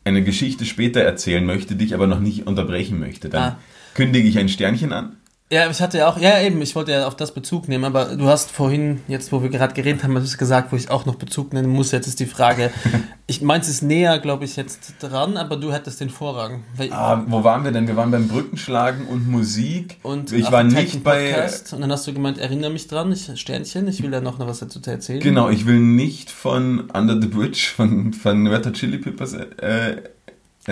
[0.04, 3.30] eine Geschichte später erzählen möchte, die ich aber noch nicht unterbrechen möchte.
[3.30, 3.58] Dann Ah.
[3.96, 5.18] kündige ich ein Sternchen an.
[5.52, 8.16] Ja, ich hatte ja auch, ja eben, ich wollte ja auf das Bezug nehmen, aber
[8.16, 11.06] du hast vorhin, jetzt wo wir gerade geredet haben, hast du gesagt, wo ich auch
[11.06, 11.92] noch Bezug nehmen muss.
[11.92, 12.72] Jetzt ist die Frage,
[13.28, 16.64] ich meins ist näher, glaube ich, jetzt dran, aber du hättest den Vorrang.
[16.90, 17.88] Ah, wo waren wir denn?
[17.88, 20.00] Wir waren beim Brückenschlagen und Musik.
[20.02, 21.34] und ich war nicht bei.
[21.34, 21.74] Podcast.
[21.74, 24.60] Und dann hast du gemeint, erinnere mich dran, ich, Sternchen, ich will da noch was
[24.60, 25.20] dazu erzählen.
[25.20, 29.98] Genau, ich will nicht von Under the Bridge von, von Red Hot Chili Peppers äh,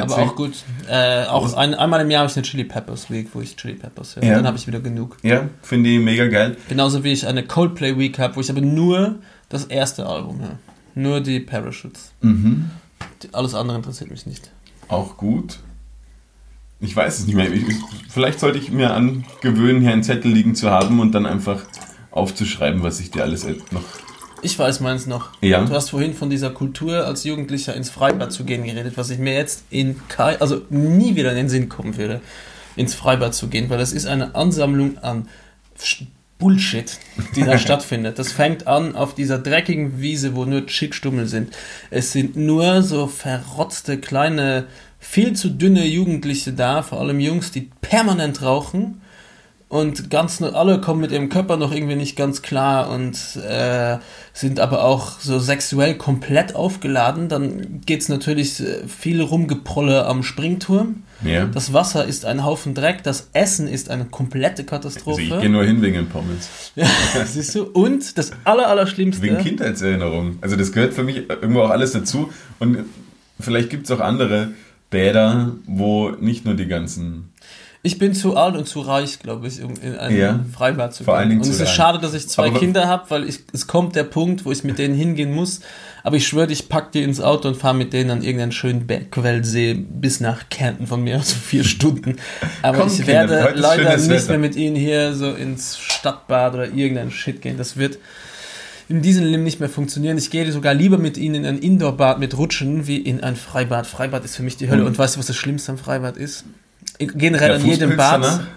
[0.02, 0.20] erzählen.
[0.20, 0.64] Aber auch gut.
[0.90, 3.76] Äh, auch ein, einmal im Jahr habe ich eine Chili Peppers Week, wo ich Chili
[3.76, 4.24] Peppers höre.
[4.24, 4.36] Ja.
[4.36, 5.18] Dann habe ich wieder genug.
[5.24, 6.58] Ja, finde ich mega geil.
[6.70, 9.16] Genauso wie ich eine Coldplay Week habe, wo ich aber nur
[9.50, 10.60] das erste Album höre.
[10.96, 12.12] Nur die Parachutes.
[12.22, 12.70] Mhm.
[13.32, 14.52] Alles andere interessiert mich nicht.
[14.88, 15.60] Auch gut.
[16.80, 17.52] Ich weiß es nicht mehr.
[17.52, 17.64] Ich,
[18.10, 21.64] vielleicht sollte ich mir angewöhnen, hier einen Zettel liegen zu haben und dann einfach
[22.12, 23.84] aufzuschreiben, was ich dir alles noch.
[24.44, 25.30] Ich weiß meins noch.
[25.42, 25.64] Ja.
[25.64, 29.18] Du hast vorhin von dieser Kultur als Jugendlicher ins Freibad zu gehen geredet, was ich
[29.18, 32.20] mir jetzt in Kai, also nie wieder in den Sinn kommen würde,
[32.76, 35.30] ins Freibad zu gehen, weil das ist eine Ansammlung an
[36.40, 36.98] Bullshit,
[37.38, 38.20] die da stattfindet.
[38.20, 41.56] Das fängt an auf dieser dreckigen Wiese, wo nur Chickstummel sind.
[41.90, 44.66] Es sind nur so verrotzte kleine,
[45.00, 49.00] viel zu dünne Jugendliche da, vor allem Jungs, die permanent rauchen
[49.74, 53.98] und ganz alle kommen mit ihrem Körper noch irgendwie nicht ganz klar und äh,
[54.32, 57.28] sind aber auch so sexuell komplett aufgeladen.
[57.28, 61.02] Dann geht's natürlich äh, viel Rumgeprolle am Springturm.
[61.24, 61.46] Ja.
[61.46, 65.22] Das Wasser ist ein Haufen Dreck, das Essen ist eine komplette Also Katastrophe.
[65.24, 66.50] ich gehe nur hin wegen den Pommes.
[66.76, 66.86] ja,
[67.26, 67.64] siehst du?
[67.64, 69.24] Und das aller, Allerschlimmste.
[69.24, 70.38] Wegen Kindheitserinnerungen.
[70.42, 72.32] Also das gehört für mich irgendwo auch alles dazu.
[72.60, 72.86] Und
[73.40, 74.52] vielleicht gibt es auch andere
[74.92, 77.33] Bäder, wo nicht nur die ganzen.
[77.86, 80.40] Ich bin zu alt und zu reich, glaube ich, um in ein Ja.
[80.56, 81.20] Freibad zu Vor gehen.
[81.20, 81.70] allen Dingen und es ist reich.
[81.74, 84.64] schade, dass ich zwei Aber- Kinder habe, weil ich, es kommt der Punkt, wo ich
[84.64, 85.60] mit denen hingehen muss.
[86.02, 88.88] Aber ich schwöre, ich pack die ins Auto und fahre mit denen an irgendeinen schönen
[88.88, 92.16] Bergquellsee bis nach Kärnten von mir, also vier Stunden.
[92.62, 94.30] Aber Komm, ich Kinder, werde leider nicht Wetter.
[94.30, 97.58] mehr mit ihnen hier so ins Stadtbad oder irgendein Shit gehen.
[97.58, 97.98] Das wird
[98.88, 100.18] in diesem Leben nicht mehr funktionieren.
[100.18, 103.88] Ich gehe sogar lieber mit ihnen in ein Indoor-Bad mit Rutschen wie in ein Freibad.
[103.88, 104.82] Freibad ist für mich die Hölle.
[104.82, 104.88] Mhm.
[104.88, 106.46] Und weißt du, was das Schlimmste am Freibad ist?
[107.08, 108.24] Generell Der an jedem Bad.
[108.24, 108.48] danach?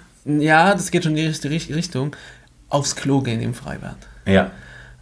[0.43, 2.17] Ja, das geht schon in die richtige Richt- Richtung.
[2.69, 3.97] Aufs Klo gehen im Freibad.
[4.27, 4.51] Ja.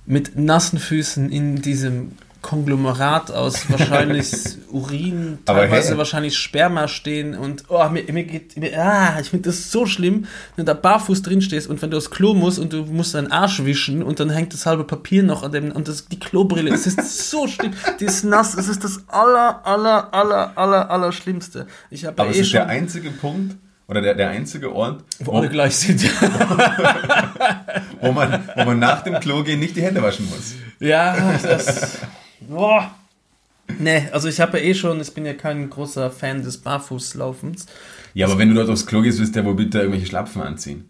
[0.07, 2.12] Mit nassen Füßen in diesem
[2.45, 4.30] Konglomerat aus wahrscheinlich
[4.70, 5.99] Urin, teilweise hey.
[5.99, 10.26] wahrscheinlich Sperma stehen und oh, mir, mir geht, mir, ah, ich finde das so schlimm,
[10.55, 13.14] wenn du da barfuß drin stehst und wenn du aufs Klo musst und du musst
[13.14, 16.18] deinen Arsch wischen und dann hängt das halbe Papier noch an dem, und das, die
[16.18, 20.90] Klobrille, es ist so schlimm, die ist nass, es ist das aller, aller, aller, aller,
[20.90, 21.66] aller Schlimmste.
[21.90, 23.57] Ich habe Aber ja es eh ist schon, der einzige Punkt
[23.88, 26.03] oder der, der einzige Ort, wo wo, alle gleich sind.
[28.01, 30.55] wo, man, wo man nach dem Klo gehen nicht die Hände waschen muss.
[30.78, 32.01] Ja, das.
[32.49, 32.95] Boah.
[33.78, 37.66] Nee, also ich habe ja eh schon, ich bin ja kein großer Fan des Barfußlaufens.
[38.12, 40.42] Ja, aber wenn du dort aufs Klo gehst, willst du ja wohl bitte irgendwelche Schlapfen
[40.42, 40.88] anziehen.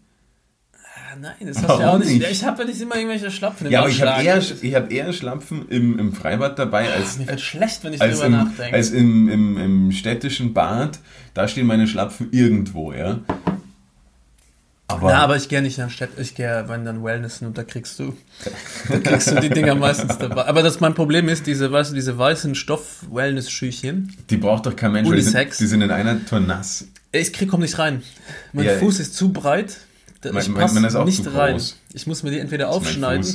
[0.73, 2.09] Ah, nein, das hast du ja auch nicht.
[2.09, 2.29] nicht?
[2.29, 4.91] Ich habe ja nicht immer irgendwelche Schlapfen im Ja, aber ich habe eher, ich hab
[4.91, 8.31] eher Schlapfen im, im Freibad dabei als, Mir wird schlecht, wenn ich als, drüber im,
[8.33, 8.75] nachdenke.
[8.75, 10.99] als im, im, im städtischen Bad.
[11.33, 13.19] Da stehen meine Schlapfen irgendwo, ja.
[14.87, 17.63] Aber, Na, aber ich gehe nicht an Städt, ich gehe, wenn dann Wellnessen und da
[17.63, 18.15] kriegst du,
[18.89, 20.45] da kriegst du die Dinger meistens dabei.
[20.45, 24.13] Aber das mein Problem ist, diese, weißt du, diese weißen Stoff-Wellness-Schüchchen.
[24.29, 26.87] die braucht doch kein Mensch, die sind, die sind in einer Tour nass.
[27.11, 28.03] Ich krieg, komm nicht rein.
[28.53, 29.77] Mein Ja, Fuß ist zu breit.
[30.31, 31.53] Mein- Ich mein- passe meiner ist auch nicht rein.
[31.53, 31.77] groß.
[31.93, 33.25] Ich muss mir die entweder Mein aufschneiden.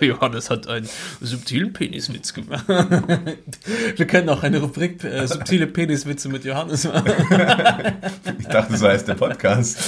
[0.00, 0.88] Johannes hat einen
[1.20, 2.64] subtilen Peniswitz gemacht.
[3.96, 7.04] Wir können auch eine Rubrik äh, subtile Peniswitze mit Johannes machen.
[8.38, 9.78] Ich dachte, so heißt der Podcast.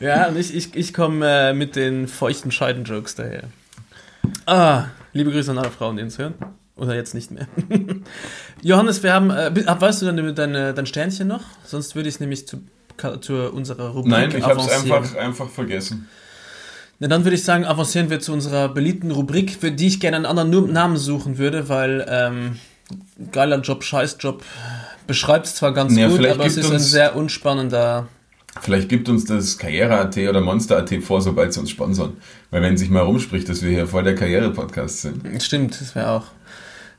[0.00, 3.44] Ja, und ich, ich, ich komme äh, mit den feuchten Scheidenjokes daher.
[4.46, 6.34] Ah, liebe Grüße an alle Frauen, die uns hören.
[6.76, 7.46] Oder jetzt nicht mehr.
[8.62, 9.50] Johannes, wir haben, äh,
[9.80, 11.42] weißt du dann deine, dein Sternchen noch?
[11.64, 12.58] Sonst würde ich es nämlich zu,
[13.20, 16.08] zu unserer Rubrik Nein, ich habe es einfach, einfach vergessen.
[16.98, 20.16] Na, dann würde ich sagen, avancieren wir zu unserer beliebten Rubrik, für die ich gerne
[20.16, 22.56] einen anderen Namen suchen würde, weil ähm,
[23.32, 24.42] geiler Job, Scheißjob
[25.06, 28.08] beschreibt es zwar ganz Ja, gut, aber es ist ein sehr unspannender.
[28.62, 32.16] Vielleicht gibt uns das Karriere.at oder Monster.at vor, sobald sie uns sponsern.
[32.50, 35.42] Weil wenn sich mal rumspricht, dass wir hier voll der Karriere-Podcast sind.
[35.42, 36.24] Stimmt, das wäre auch.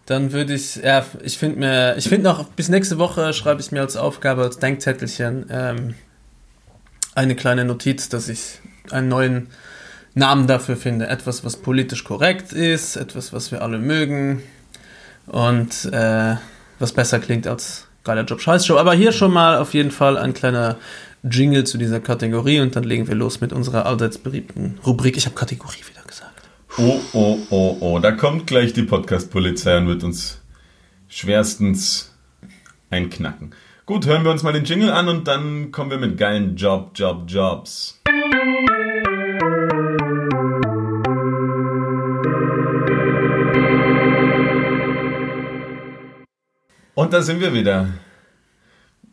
[0.08, 3.74] Dann würde ich, ja, ich finde mir, ich finde noch, bis nächste Woche schreibe ich
[3.74, 5.96] mir als Aufgabe, als Denkzettelchen, ähm,
[7.14, 9.48] eine kleine Notiz, dass ich einen neuen
[10.14, 11.08] Namen dafür finde.
[11.08, 14.42] Etwas, was politisch korrekt ist, etwas, was wir alle mögen
[15.26, 16.36] und äh,
[16.80, 18.80] was besser klingt als geiler Job, Scheißjob.
[18.80, 20.78] Aber hier schon mal auf jeden Fall ein kleiner
[21.24, 25.18] Jingle zu dieser Kategorie und dann legen wir los mit unserer allseits beliebten Rubrik.
[25.18, 25.97] Ich habe Kategorie wieder.
[26.80, 28.00] Oh, oh, oh, oh.
[28.00, 30.44] Da kommt gleich die Podcast-Polizei und wird uns
[31.08, 32.14] schwerstens
[32.92, 33.56] einknacken.
[33.88, 36.92] Gut, hören wir uns mal den Jingle an und dann kommen wir mit geilen Job,
[36.94, 38.00] Job, Jobs.
[46.94, 47.90] Und da sind wir wieder.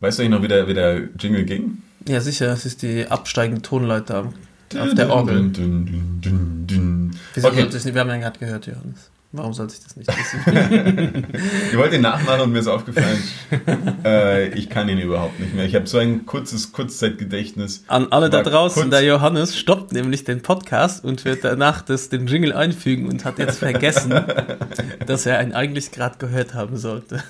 [0.01, 1.81] Weißt du eigentlich noch, wie der, wie der Jingle ging?
[2.07, 4.31] Ja, sicher, es ist die absteigende Tonleiter
[4.77, 5.35] auf der Orgel.
[5.35, 7.11] Dün, dün, dün, dün.
[7.33, 9.09] Wieso Okay, nicht, wir haben ja gerade gehört, Johannes.
[9.37, 11.27] Warum sollte ich das nicht wissen?
[11.71, 13.21] ich wollte ihn nachmachen und mir ist aufgefallen,
[14.05, 15.65] äh, ich kann ihn überhaupt nicht mehr.
[15.65, 17.83] Ich habe so ein kurzes Kurzzeitgedächtnis.
[17.87, 22.09] An alle da draußen, kurz- der Johannes stoppt nämlich den Podcast und wird danach das,
[22.09, 24.13] den Jingle einfügen und hat jetzt vergessen,
[25.05, 27.23] dass er ihn eigentlich gerade gehört haben sollte.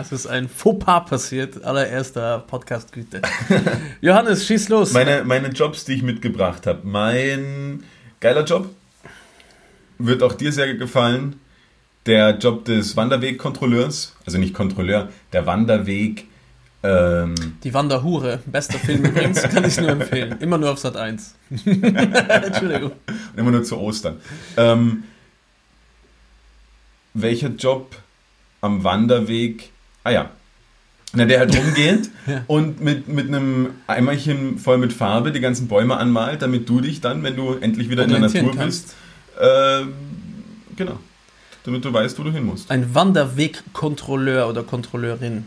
[0.00, 3.22] es ist ein Fauxpas passiert, allererster Podcast-Güte.
[4.00, 4.92] Johannes, schieß los.
[4.92, 6.80] Meine, meine Jobs, die ich mitgebracht habe.
[6.84, 7.84] Mein
[8.20, 8.68] geiler Job
[9.98, 11.36] wird auch dir sehr gefallen.
[12.06, 16.26] Der Job des Wanderwegkontrolleurs, also nicht Kontrolleur, der Wanderweg.
[16.82, 17.34] Ähm,
[17.64, 20.36] Die Wanderhure, bester Film übrigens, kann ich nur empfehlen.
[20.40, 21.34] Immer nur auf Sat 1.
[21.64, 22.92] Entschuldigung.
[23.06, 24.18] Und immer nur zu Ostern.
[24.58, 25.04] Ähm,
[27.14, 27.96] welcher Job
[28.60, 29.70] am Wanderweg?
[30.02, 30.30] Ah ja.
[31.14, 32.42] Na, der halt rumgeht Ja.
[32.48, 37.00] und mit, mit einem Eimerchen voll mit Farbe die ganzen Bäume anmalt, damit du dich
[37.00, 38.86] dann, wenn du endlich wieder in der Natur kannst.
[38.88, 38.96] bist,
[39.40, 39.92] ähm,
[40.76, 40.98] genau.
[41.64, 42.70] Damit du weißt, wo du hin musst.
[42.70, 45.46] Ein Wanderwegkontrolleur oder Kontrolleurin.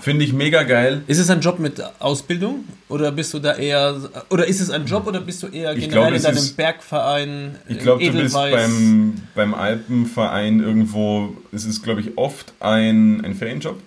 [0.00, 1.02] Finde ich mega geil.
[1.06, 3.96] Ist es ein Job mit Ausbildung oder bist du da eher
[4.30, 6.56] oder ist es ein Job oder bist du eher Ich generell glaub, in deinem ist-
[6.56, 7.56] Bergverein?
[7.68, 13.34] Ich glaube, du bist beim, beim Alpenverein irgendwo, es ist, glaube ich, oft ein, ein
[13.34, 13.80] Ferienjob,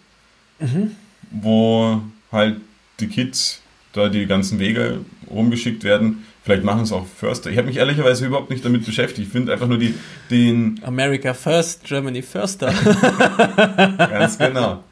[0.59, 0.91] Mhm.
[1.31, 2.57] wo halt
[2.99, 3.61] die Kids
[3.93, 4.99] da die ganzen Wege
[5.29, 6.25] rumgeschickt werden.
[6.43, 7.51] Vielleicht machen es auch Förster.
[7.51, 9.27] Ich habe mich ehrlicherweise überhaupt nicht damit beschäftigt.
[9.27, 9.93] Ich finde einfach nur die,
[10.31, 12.73] den, America First, Germany Firster.
[13.97, 14.83] ganz genau.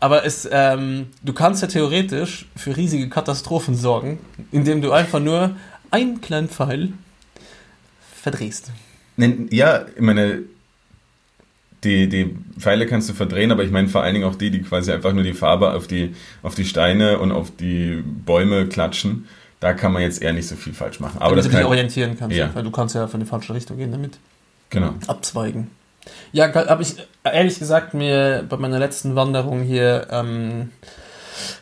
[0.00, 4.18] Aber es, ähm, du kannst ja theoretisch für riesige Katastrophen sorgen,
[4.50, 5.56] indem du einfach nur
[5.90, 6.92] einen kleinen Pfeil
[8.14, 8.72] verdrehst.
[9.50, 10.42] Ja, ich meine,
[11.86, 14.60] die, die Pfeile kannst du verdrehen, aber ich meine vor allen Dingen auch die, die
[14.62, 19.26] quasi einfach nur die Farbe auf die, auf die Steine und auf die Bäume klatschen.
[19.60, 21.16] Da kann man jetzt eher nicht so viel falsch machen.
[21.18, 22.50] Aber damit das du dich kann, orientieren kannst, Ja.
[22.54, 24.18] weil du kannst ja von die falsche Richtung gehen damit.
[24.70, 24.94] genau.
[25.06, 25.70] abzweigen.
[26.32, 30.70] Ja, habe ich ehrlich gesagt mir bei meiner letzten Wanderung hier ähm,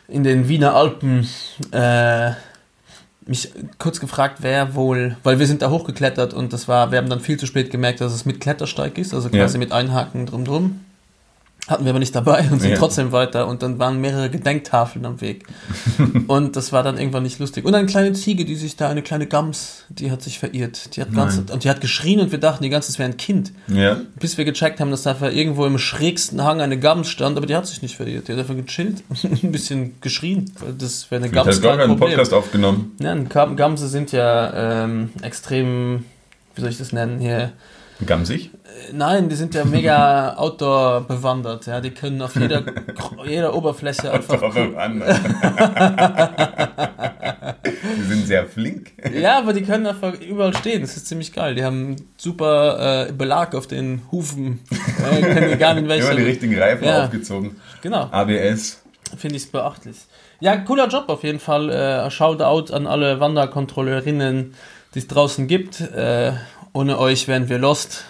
[0.07, 1.27] in den Wiener Alpen
[1.71, 2.31] äh,
[3.27, 7.09] mich kurz gefragt, wer wohl, weil wir sind da hochgeklettert und das war, wir haben
[7.09, 9.59] dann viel zu spät gemerkt, dass es mit Klettersteig ist, also quasi Ja.
[9.59, 10.79] mit Einhaken drum drum.
[11.67, 12.77] Hatten wir aber nicht dabei und sind Ja.
[12.77, 15.45] trotzdem weiter und dann waren mehrere Gedenktafeln am Weg.
[16.27, 17.65] und das war dann irgendwann nicht lustig.
[17.65, 20.95] Und eine kleine Ziege, die sich da, eine kleine Gams, die hat sich verirrt.
[20.95, 23.17] Die hat ganz, und die hat geschrien und wir dachten die ganze, es wäre ein
[23.17, 23.51] Kind.
[23.67, 23.97] Ja.
[24.19, 27.55] Bis wir gecheckt haben, dass da irgendwo im schrägsten Hang eine Gams stand, aber die
[27.55, 28.27] hat sich nicht verirrt.
[28.27, 31.87] Die hat einfach gechillt, ein bisschen geschrien, das wäre eine Ich Gams habe gar kein
[31.87, 31.97] keinen.
[31.99, 32.91] Podcast aufgenommen.
[32.99, 36.05] Ja, Gam- Gamse sind ja ähm, extrem,
[36.53, 37.53] wie soll ich das nennen hier?
[38.05, 38.51] Gamsig?
[38.53, 41.65] Äh, Nein, die sind ja mega Outdoor bewandert.
[41.67, 42.63] Ja, die können auf jeder,
[43.25, 44.41] jeder Oberfläche einfach.
[47.97, 48.91] Die sind sehr flink.
[49.13, 50.81] Ja, aber die können einfach überall stehen.
[50.81, 51.55] Das ist ziemlich geil.
[51.55, 54.59] Die haben super äh, Belag auf den Hufen.
[54.71, 57.03] Äh, können egal in Immer die richtigen Reifen Ja.
[57.05, 57.55] aufgezogen.
[57.81, 58.07] Genau.
[58.11, 58.81] ABS.
[59.17, 59.97] Finde ich beachtlich.
[60.39, 61.69] Ja, cooler Job auf jeden Fall.
[61.69, 64.53] Äh, Shoutout an alle Wanderkontrolleurinnen,
[64.93, 65.79] die es draußen gibt.
[65.81, 66.33] Äh,
[66.75, 68.03] ohne euch wären wir lost.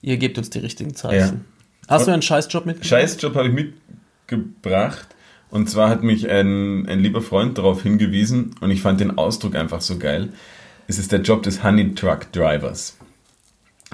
[0.00, 1.44] Ihr gebt uns die richtigen Zeichen.
[1.88, 2.84] Hast du einen Scheißjob mit?
[2.84, 3.74] Scheißjob habe ich
[4.28, 5.08] mitgebracht.
[5.50, 9.54] Und zwar hat mich ein, ein lieber Freund darauf hingewiesen und ich fand den Ausdruck
[9.54, 10.30] einfach so geil.
[10.88, 12.96] Es ist der Job des Honey Truck Drivers.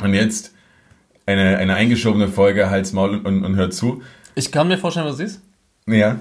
[0.01, 0.53] Und jetzt
[1.27, 4.03] eine, eine eingeschobene Folge, Hals, Maul und, und hört zu.
[4.37, 5.41] Ich kann mir vorstellen, was es ist.
[5.87, 6.21] Ja,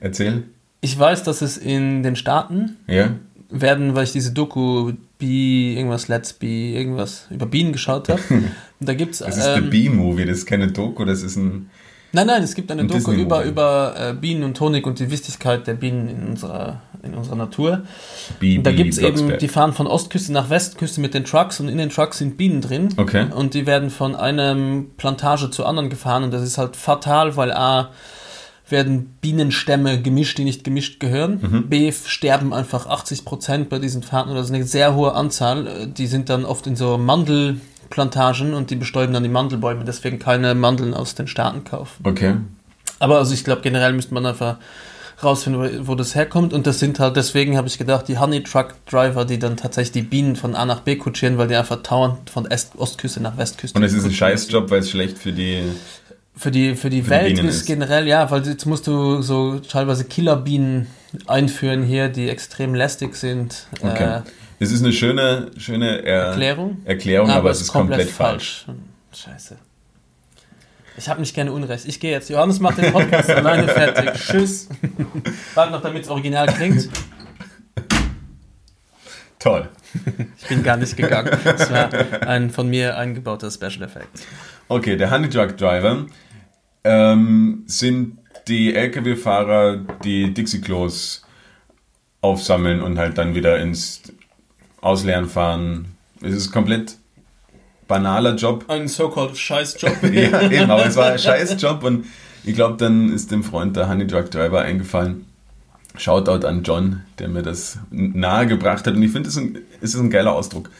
[0.00, 0.44] erzähl.
[0.80, 3.16] Ich weiß, dass es in den Staaten Ja,
[3.50, 8.20] werden, weil ich diese Doku Bee, irgendwas Let's Bee, irgendwas über Bienen geschaut habe.
[8.30, 11.70] Und da gibt's das ist der ähm, B-Movie, das ist keine Doku, das ist ein,
[12.12, 15.10] Nein, nein, es gibt eine Ein Doku über, über äh, Bienen und Honig und die
[15.10, 17.82] Wichtigkeit der Bienen in unserer, in unserer Natur.
[18.40, 21.60] Bibi Und da gibt es eben, die fahren von Ostküste nach Westküste mit den Trucks
[21.60, 22.88] und in den Trucks sind Bienen drin.
[22.96, 23.26] Okay.
[23.30, 27.52] Und die werden von einem Plantage zur anderen gefahren und das ist halt fatal, weil
[27.52, 27.90] A,
[28.70, 31.40] werden Bienenstämme gemischt, die nicht gemischt gehören.
[31.42, 31.68] Mhm.
[31.68, 35.86] B, sterben einfach 80 Prozent bei diesen Fahrten oder das ist eine sehr hohe Anzahl.
[35.88, 40.54] Die sind dann oft in so Mandelplantagen und die bestäuben dann die Mandelbäume, deswegen keine
[40.54, 42.02] Mandeln aus den Staaten kaufen.
[42.04, 42.36] Okay.
[42.98, 44.56] Aber also ich glaube, generell müsste man einfach
[45.22, 46.52] rausfinden, wo- das herkommt.
[46.52, 49.92] Und das sind halt, deswegen habe ich gedacht, die Honey Truck Driver, die dann tatsächlich
[49.92, 53.36] die Bienen von A nach B kutschieren, weil die einfach dauernd von Est Ostküste nach
[53.36, 54.12] Westküste Und es ist ein.
[54.12, 55.62] Scheißjob, weil es schlecht für die.
[56.40, 59.20] Für die, für die für die Welt Bienen ist generell, ja, weil jetzt musst du
[59.20, 60.86] so teilweise Killerbienen
[61.26, 63.66] einführen hier, die extrem lästig sind.
[63.82, 64.20] Okay.
[64.20, 64.22] Äh,
[64.58, 66.78] Es ist eine schöne, schöne er Erklärung?
[66.86, 68.64] Erklärung, aber, es ist komplett, falsch.
[69.12, 69.56] Scheiße.
[70.96, 71.84] Ich habe nicht gerne Unrecht.
[71.86, 72.30] Ich gehe jetzt.
[72.30, 74.10] Johannes macht den Podcast alleine fertig.
[74.14, 74.70] Tschüss.
[75.54, 76.88] Warte noch, damit es original klingt.
[79.38, 79.68] Toll.
[80.40, 81.36] Ich bin gar nicht gegangen.
[81.44, 81.90] Das war
[82.26, 84.08] ein von mir eingebauter Special Effect.
[84.68, 86.06] Okay, der Honey Truck Driver
[86.84, 88.18] ähm, sind
[88.48, 91.22] die LKW-Fahrer, die Dixie-Klos
[92.20, 94.02] aufsammeln und halt dann wieder ins
[94.80, 95.96] Ausleeren fahren.
[96.22, 96.96] Es ist komplett
[97.88, 98.64] banaler Job.
[98.68, 100.02] Ein so-called Scheißjob.
[100.12, 102.06] ja, eben, aber es war ein scheiß Job und
[102.44, 105.26] ich glaube, dann ist dem Freund der Honey Truck Driver eingefallen.
[105.96, 109.94] Shoutout an John, der mir das nahegebracht hat und ich finde, es ist ein, es
[109.94, 110.70] ist ein geiler Ausdruck.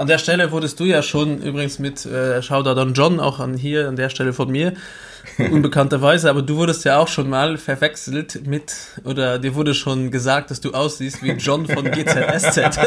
[0.00, 3.52] An der Stelle wurdest du ja schon übrigens mit äh, Shoutout an John, auch an
[3.52, 4.72] hier an der Stelle von mir,
[5.38, 8.74] unbekannterweise, aber du wurdest ja auch schon mal verwechselt mit,
[9.04, 12.56] oder dir wurde schon gesagt, dass du aussiehst wie John von GZSZ.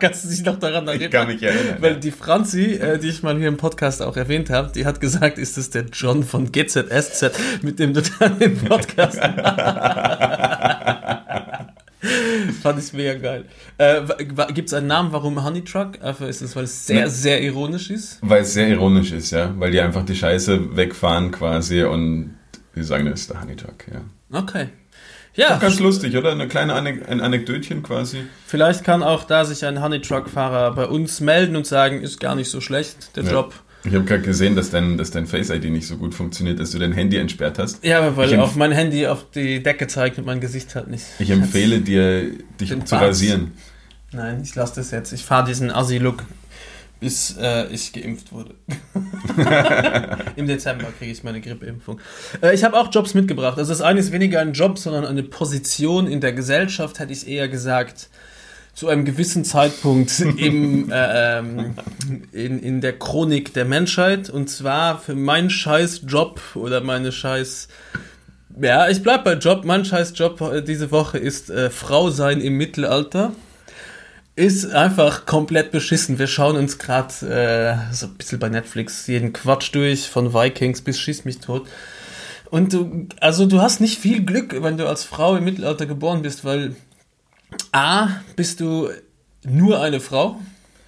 [0.00, 1.06] Kannst du dich noch daran erinnern?
[1.06, 1.78] Ich kann mich erinnern.
[1.80, 5.00] Weil die Franzi, äh, die ich mal hier im Podcast auch erwähnt habe, die hat
[5.00, 7.32] gesagt, ist das der John von GZSZ,
[7.62, 9.18] mit dem du dann den Podcast
[12.62, 13.44] Fand ich mega geil.
[13.78, 14.02] Äh,
[14.54, 16.02] Gibt es einen Namen, warum Honey Truck?
[16.02, 17.10] Einfach ist es, weil es sehr, Ne.
[17.10, 18.18] sehr ironisch ist?
[18.22, 19.52] Weil es sehr ironisch ist, ja.
[19.58, 22.36] Weil die einfach die Scheiße wegfahren quasi und
[22.74, 24.00] die sagen, das ist der Honey Truck, ja.
[24.38, 24.68] Okay.
[25.34, 26.32] Ja, Ganz lustig, oder?
[26.32, 28.22] Eine kleine Anek ein Anekdötchen quasi.
[28.46, 32.34] vielleicht kann auch da sich ein Honey Truck-Fahrer bei uns melden und sagen, ist gar
[32.34, 33.30] nicht so schlecht, der Ja.
[33.32, 33.54] Job.
[33.84, 36.78] Ich habe gerade gesehen, dass dein, dass dein Face-ID nicht so gut funktioniert, dass du
[36.78, 37.82] dein Handy entsperrt hast.
[37.84, 41.04] Ja, aber weil auf mein Handy auf die Decke zeigt und mein Gesicht halt nicht.
[41.18, 43.02] Ich empfehle dir, dich zu Bart.
[43.02, 43.52] rasieren.
[44.12, 45.12] Nein, ich lasse das jetzt.
[45.12, 46.24] Ich fahre diesen Assi-Look,
[46.98, 48.54] bis äh, ich geimpft wurde.
[50.36, 52.00] Im Dezember kriege ich meine Grippeimpfung.
[52.42, 53.56] Äh, ich habe auch Jobs mitgebracht.
[53.56, 57.26] Also das eine ist weniger ein Job, sondern eine Position in der Gesellschaft, hätte ich
[57.26, 58.09] eher gesagt.
[58.80, 61.74] Zu einem gewissen Zeitpunkt im, äh, ähm,
[62.32, 64.30] in, in der Chronik der Menschheit.
[64.30, 67.68] Und zwar für meinen scheiß Job oder meine scheiß
[68.58, 69.66] ja, ich bleib bei Job.
[69.66, 73.32] Mein scheiß Job äh, diese Woche ist äh, Frau sein im Mittelalter.
[74.34, 76.18] Ist einfach komplett beschissen.
[76.18, 80.80] Wir schauen uns gerade äh, so ein bisschen bei Netflix jeden Quatsch durch, von Vikings
[80.80, 81.68] bis Schieß mich tot.
[82.48, 86.22] Und du, also du hast nicht viel Glück, wenn du als Frau im Mittelalter geboren
[86.22, 86.74] bist, weil
[87.72, 88.88] A, bist du
[89.44, 90.40] nur eine Frau.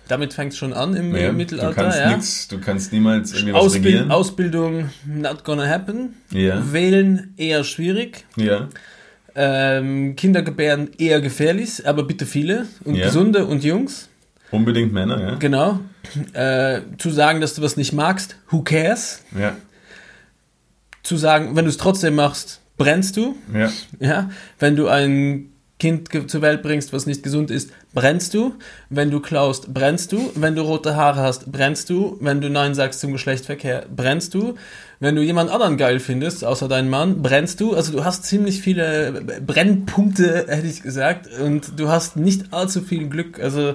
[0.08, 1.74] Damit fängt es schon an im, Ja, im du, Mittelalter.
[1.82, 2.10] kannst ja.
[2.16, 4.10] nix, du kannst niemals irgendwie was Ausbild regieren.
[4.10, 6.14] Ausbildung not gonna happen.
[6.30, 6.60] Ja.
[6.72, 8.24] Wählen eher schwierig.
[8.36, 8.68] ja.
[9.34, 13.06] Ähm, Kinder gebären eher gefährlich, aber bitte viele und Ja.
[13.06, 14.10] gesunde und Jungs.
[14.50, 15.34] Unbedingt Männer, ja.
[15.36, 15.80] Genau.
[16.34, 19.22] Äh, zu sagen, dass du was nicht magst, who cares?
[19.38, 19.56] Ja.
[21.02, 23.34] Zu sagen, wenn du es trotzdem machst, brennst du.
[23.54, 23.70] Ja.
[24.00, 24.30] Ja.
[24.58, 25.51] Wenn du ein
[25.82, 28.54] Kind zur Welt bringst, was nicht gesund ist, brennst du.
[28.88, 30.30] Wenn du klaust, brennst du.
[30.36, 32.18] Wenn du rote Haare hast, brennst du.
[32.20, 34.54] Wenn du Nein sagst zum Geschlechtsverkehr, brennst du.
[35.00, 37.74] Wenn du jemand anderen geil findest, außer deinen Mann, brennst du.
[37.74, 41.26] Also du hast ziemlich viele Brennpunkte, hätte ich gesagt.
[41.40, 43.40] Und du hast nicht allzu viel Glück.
[43.42, 43.74] Also,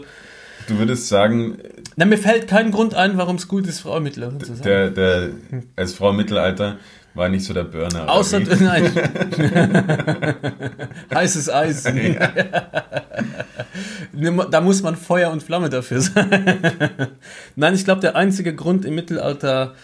[0.70, 1.58] Du würdest sagen,
[1.97, 4.64] na, mir fällt kein Grund ein, warum es gut ist, Frau im Mittelalter zu sein.
[4.64, 5.30] der, der
[5.76, 6.78] als Frau im Mittelalter
[7.18, 8.09] war nicht so der Burner.
[8.09, 8.91] Außer, nein.
[11.13, 11.84] Heißes Eis.
[14.51, 16.59] Da muss man Feuer und Flamme dafür sein.
[17.55, 19.76] Nein, ich glaube, der einzige Grund im Mittelalter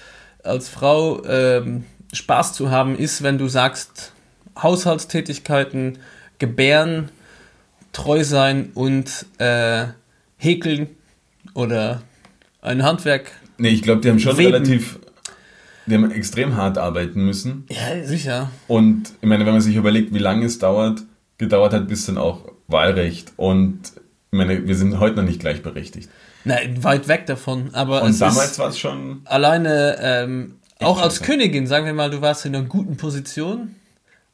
[0.43, 4.13] als Frau ähm, Spaß zu haben, ist, wenn du sagst,
[4.61, 5.99] Haushaltstätigkeiten,
[6.39, 7.09] gebären,
[7.91, 9.85] treu sein und äh,
[10.37, 10.87] häkeln
[11.53, 12.01] oder
[12.61, 13.31] ein Handwerk.
[13.57, 14.53] Nee, ich glaube, die haben schon Weben.
[14.53, 14.99] relativ,
[15.85, 17.65] die haben extrem hart arbeiten müssen.
[17.69, 18.49] Ja, sicher.
[18.67, 21.01] Und ich meine, wenn man sich überlegt, wie lange es dauert,
[21.37, 23.33] gedauert hat, bis dann auch Wahlrecht.
[23.37, 23.79] Und
[24.31, 26.09] ich meine, wir sind heute noch nicht gleichberechtigt.
[26.45, 27.73] Nein, weit weg davon.
[27.73, 29.21] Aber Und damals war es schon.
[29.25, 31.21] alleine ähm, Auch als.
[31.21, 33.75] Königin, sagen wir mal, du warst in einer guten Position,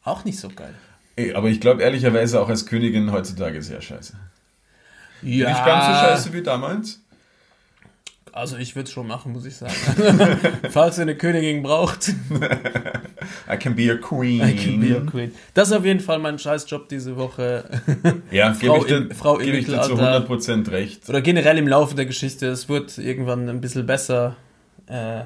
[0.04, 0.74] auch nicht so geil.
[1.16, 4.14] Ey, aber ich glaube ehrlicherweise auch als Königin heutzutage sehr scheiße.
[5.22, 7.02] Ja, Nicht ganz so scheiße wie damals.
[8.34, 9.74] Also ich würde es schon machen, muss ich sagen.
[10.70, 12.10] Falls ihr eine Königin braucht,
[13.52, 14.42] I can be a queen.
[14.42, 15.34] I can be a queen.
[15.54, 17.64] Das ist auf jeden Fall mein Scheißjob diese Woche.
[18.32, 20.34] Ja, Frau gebe ich dir, Frau im gebe ich dir zu Mittelalter.
[20.34, 21.10] 100% recht.
[21.10, 22.48] Oder generell im Laufe der Geschichte.
[22.48, 24.36] Es wird irgendwann ein bisschen besser.
[24.88, 25.22] Äh,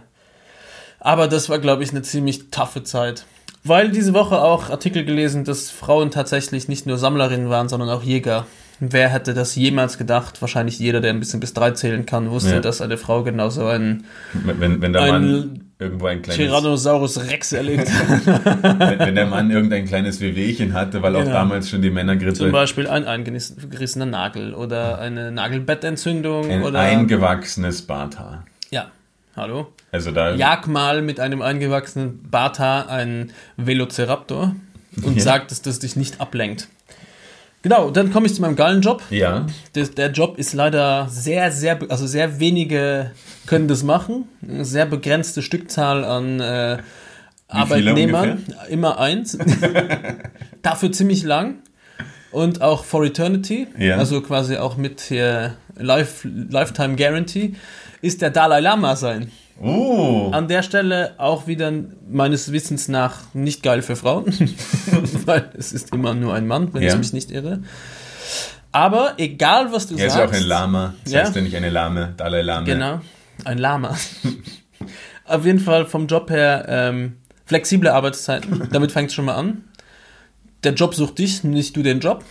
[0.99, 3.26] aber das war, glaube ich, eine ziemlich taffe Zeit.
[3.64, 8.04] Weil diese Woche auch Artikel gelesen, dass Frauen tatsächlich nicht nur Sammlerinnen waren, sondern auch
[8.04, 8.45] Jäger.
[8.91, 10.41] Wer hätte das jemals gedacht?
[10.41, 12.59] Wahrscheinlich jeder, der ein bisschen bis drei zählen kann, wusste, Ja.
[12.59, 14.03] dass eine Frau genauso einen
[14.34, 17.88] Wenn, wenn der Ein Mann irgendwo ein kleines, Tyrannosaurus Rex erlebt
[18.25, 21.34] wenn, wenn der Mann irgendein kleines Wehwehchen hatte, weil auch Genau.
[21.34, 26.79] damals schon die Zum Männergrippe Beispiel ein eingerissener Nagel oder eine Nagelbettentzündung ein oder.
[26.79, 28.45] eingewachsenes Barthaar.
[28.69, 28.88] ja,
[29.36, 29.67] hallo.
[29.91, 34.55] Also da Jag mal mit einem eingewachsenen Barthaar einen Velociraptor
[35.03, 35.23] und Ja.
[35.23, 36.67] sagt, dass das dich nicht ablenkt.
[37.64, 39.01] Genau, dann komme ich zu meinem geilen Job.
[39.09, 43.11] ja, Der, der Job ist leider sehr, sehr, also sehr wenige
[43.47, 44.26] können das machen.
[44.47, 46.78] Eine sehr begrenzte Stückzahl an äh,
[47.47, 48.43] Arbeitnehmern.
[48.70, 49.38] Immer eins.
[50.61, 51.55] Dafür ziemlich lang.
[52.32, 53.97] Und auch for eternity, Ja.
[53.97, 57.53] also quasi auch mit hier Life, Lifetime Guarantee,
[58.01, 59.32] ist der Dalai Lama sein.
[59.62, 61.72] Oh, An der Stelle auch wieder
[62.10, 64.26] meines Wissens nach nicht geil für Frauen,
[65.26, 66.89] weil es ist immer nur ein Mann, wenn Ja.
[66.93, 67.60] ich mich nicht irre.
[68.72, 70.34] Aber egal, was du er ist sagst.
[70.34, 70.93] ja auch ein Lama.
[71.04, 71.20] Das Ja.
[71.22, 72.66] heißt ja nicht eine Lame, Dalai Lama.
[72.66, 73.01] Genau,
[73.45, 73.95] ein Lama.
[75.26, 78.68] Auf jeden Fall vom Job her ähm, flexible Arbeitszeiten.
[78.72, 79.64] Damit fängt es schon mal an.
[80.64, 82.24] Der Job sucht dich, nicht du den Job.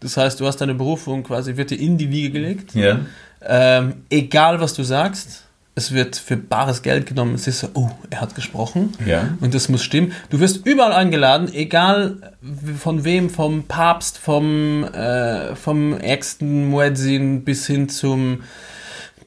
[0.00, 2.74] Das heißt, du hast deine Berufung quasi, wird dir in die Wiege gelegt.
[2.74, 3.00] Ja,
[3.48, 5.44] Ähm, egal, was du sagst,
[5.78, 7.34] es wird für bares Geld genommen.
[7.34, 8.94] Es ist so, oh, er hat gesprochen.
[9.04, 9.36] ja.
[9.40, 10.12] Und das muss stimmen.
[10.30, 12.34] Du wirst überall eingeladen, egal
[12.78, 18.42] von wem, vom Papst, vom, äh, vom ärgsten Muezzin bis hin zum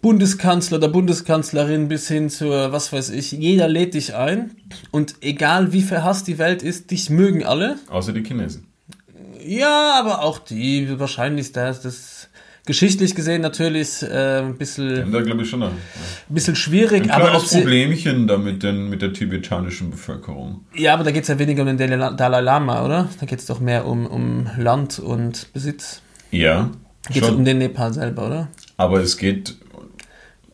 [0.01, 4.55] Bundeskanzler, der Bundeskanzlerin bis hin zur, was weiß ich, jeder lädt dich ein.
[4.89, 7.77] Und egal wie verhasst die Welt ist, dich mögen alle.
[7.89, 8.65] Außer die Chinesen.
[9.45, 12.28] Ja, aber auch die, wahrscheinlich, ist das
[12.69, 15.71] geschichtlich gesehen natürlich äh, ein bisschen, Da glaube ich schon noch.
[16.29, 17.03] bisschen schwierig.
[17.03, 20.61] Ein aber ob sie, Problemchen da mit, den, mit der tibetanischen Bevölkerung.
[20.75, 23.09] Ja, aber da geht es ja weniger um den Dalai Lama, oder?
[23.19, 26.01] Da geht es doch mehr um, um Land und Besitz.
[26.31, 26.69] Ja,
[27.11, 28.47] Geht es um den Nepal selber, oder?
[28.77, 29.55] aber es geht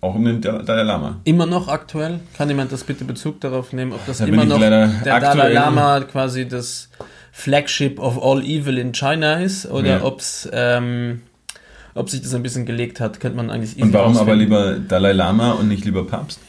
[0.01, 1.19] auch um den Dal- Dalai Lama.
[1.25, 2.19] Immer noch aktuell?
[2.37, 5.99] Kann jemand das bitte Bezug darauf nehmen, ob das Da immer noch der Dalai Lama
[6.01, 6.89] quasi das
[7.31, 10.03] Flagship of all evil in China ist oder Ja.
[10.03, 11.21] ob's, ähm,
[11.95, 14.39] ob sich das ein bisschen gelegt hat, könnte man eigentlich easy Und warum aber rausfinden.
[14.39, 16.39] lieber Dalai Lama und nicht lieber Papst?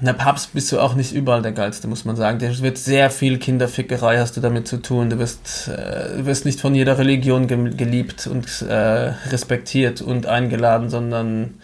[0.00, 2.38] Na, Papst bist du auch nicht überall der Geilste, muss man sagen.
[2.38, 5.08] Der wird sehr viel Kinderfickerei hast du damit zu tun.
[5.08, 8.74] Du wirst, äh, du wirst nicht von jeder Religion geliebt und äh,
[9.30, 11.54] respektiert und eingeladen, sondern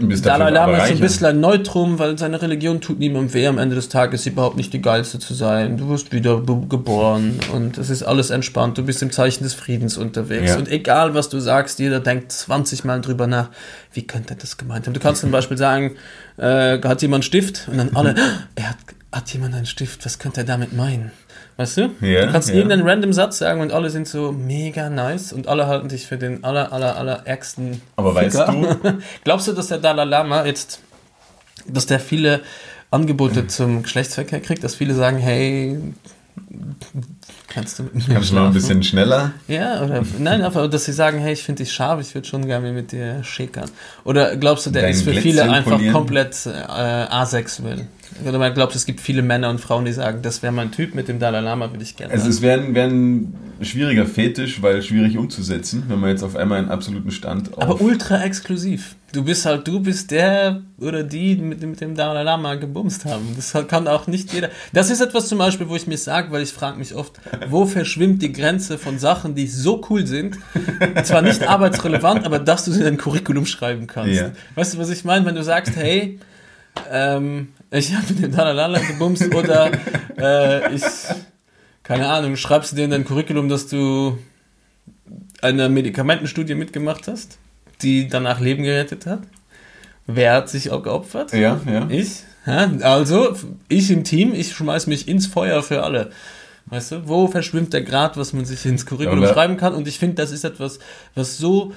[0.00, 3.46] Dalai Lama ist so ein bisschen ein Neutrum, weil seine Religion tut niemandem weh.
[3.46, 5.76] Am Ende des Tages überhaupt nicht die Geilste zu sein.
[5.76, 8.78] Du wirst wieder geboren und es ist alles entspannt.
[8.78, 10.50] Du bist im Zeichen des Friedens unterwegs.
[10.50, 10.56] Ja.
[10.56, 13.50] Und egal, was du sagst, jeder denkt 20 Mal drüber nach,
[13.92, 14.94] wie könnte er das gemeint haben.
[14.94, 15.92] Du kannst zum Beispiel sagen,
[16.36, 17.68] äh, hat jemand einen Stift?
[17.70, 18.14] Und dann alle,
[18.54, 18.78] er hat,
[19.12, 21.10] hat jemand einen Stift, was könnte er damit meinen?
[21.56, 21.90] Weißt du?
[22.00, 22.54] Ja, du kannst ja.
[22.54, 26.16] irgendeinen random Satz sagen und alle sind so mega nice und alle halten dich für
[26.16, 28.76] den aller, aller, aller ärgsten Aber weißt Ficker.
[28.82, 30.80] du, Glaubst du, dass der Dalai Lama jetzt,
[31.66, 32.40] dass der viele
[32.90, 35.78] Angebote zum Geschlechtsverkehr kriegt, dass viele sagen, hey,
[37.48, 39.32] kannst du mit mir kannst du mal ein bisschen schneller?
[39.48, 42.46] Ja, oder nein, aber dass sie sagen, hey, ich finde dich scharf, ich würde schon
[42.46, 43.70] gerne mit dir schäkern.
[44.04, 45.94] Oder glaubst du, der Dein ist für Glitz viele einfach imponieren?
[45.94, 47.86] komplett äh, asexuell?
[48.26, 50.94] Oder man glaubst, es gibt viele Männer und Frauen, die sagen, das wäre mein Typ,
[50.94, 52.12] mit dem Dalai Lama würde ich gerne.
[52.12, 56.36] Also es wäre ein, wär ein schwieriger Fetisch, weil schwierig umzusetzen, wenn man jetzt auf
[56.36, 57.62] einmal einen absoluten Stand auf...
[57.62, 58.96] aber ultra exklusiv.
[59.12, 63.04] Du bist halt, du bist der oder die mit, dem- mit dem Dalai Lama gebumst
[63.04, 63.26] haben.
[63.36, 64.48] Das kann auch nicht jeder.
[64.72, 67.66] Das ist etwas zum Beispiel, wo ich mir sage, weil ich frage mich oft, wo
[67.66, 70.38] verschwimmt die Grenze von Sachen, die so cool sind,
[71.04, 74.20] zwar nicht arbeitsrelevant, aber dass du sie in ein Curriculum schreiben kannst.
[74.20, 74.30] Ja.
[74.54, 75.26] Weißt du, was ich meine?
[75.26, 76.18] Wenn du sagst, hey,
[76.90, 79.70] ähm, ich habe mit dem Dalai Lama gebumst oder
[80.18, 80.82] äh, ich,
[81.82, 84.18] keine Ahnung, schreibst du dir in dein Curriculum, dass du
[85.40, 87.38] eine Medikamentenstudie mitgemacht hast,
[87.82, 89.22] die danach Leben gerettet hat?
[90.06, 91.32] Wer hat sich auch geopfert?
[91.32, 91.88] ja, ja.
[91.88, 92.22] Ich?
[92.44, 93.36] Ja, also,
[93.68, 96.10] ich im Team, ich schmeiß mich ins Feuer für alle.
[96.66, 99.74] Weißt du, wo verschwimmt der Grad, was man sich ins Curriculum Aber- schreiben kann?
[99.74, 100.78] Und ich finde, das ist etwas,
[101.14, 101.72] was so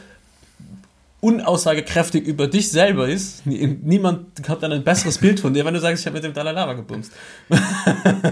[1.25, 3.45] unaussagekräftig über dich selber ist.
[3.45, 6.23] Nie- Niemand hat dann ein besseres Bild von dir, wenn du sagst, ich habe mit
[6.23, 7.11] dem Dalai Lama gebumst.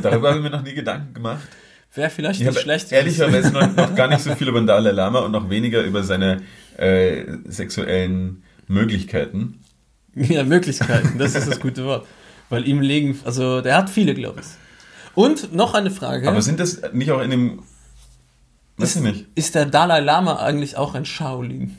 [0.02, 1.48] Darüber habe ich mir noch nie Gedanken gemacht.
[1.96, 2.92] Wäre vielleicht Ich nicht schlecht.
[2.92, 6.04] ehrlicherweise noch, noch gar nicht so viel über den Dalai Lama und noch weniger über
[6.04, 6.42] seine
[6.78, 9.60] äh, sexuellen Möglichkeiten.
[10.16, 12.06] Ja, Möglichkeiten, das ist das gute Wort.
[12.50, 14.48] Weil ihm liegen, also der hat viele, glaube ich.
[15.16, 16.28] Und noch eine Frage.
[16.28, 17.64] Aber sind das nicht auch in dem...
[18.78, 19.26] Weiß ich nicht.
[19.36, 21.78] ist der Dalai Lama eigentlich auch ein Shaolin?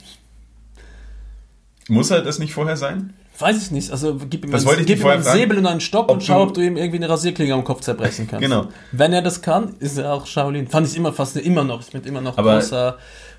[1.88, 3.12] Muss er das nicht vorher sein?
[3.38, 3.90] Weiß ich nicht.
[3.90, 6.42] Also gib ihm, Das einen, gib ihm einen fragen, Säbel und einen Stock und schau,
[6.44, 8.42] ob du ihm irgendwie eine Rasierklinge am Kopf zerbrechen kannst.
[8.42, 8.68] Genau.
[8.92, 10.68] Wenn er das kann, ist er auch Shaolin.
[10.68, 11.80] Fand ich immer fast immer noch.
[11.80, 12.96] Ich bin immer noch Aber großer.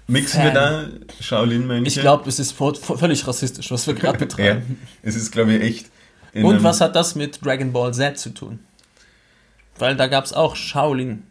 [0.07, 0.53] Mixen Fan.
[0.53, 0.85] wir da
[1.21, 1.87] Shaolin-Mönche?
[1.87, 4.79] Ich glaube, es ist vo- vo- völlig rassistisch, was wir gerade Ja, betreiben.
[5.01, 5.85] es ist, glaube ich, echt...
[6.35, 8.59] Und was hat das mit Dragon Ball Z zu tun?
[9.79, 11.23] Weil da gab es auch Shaolin.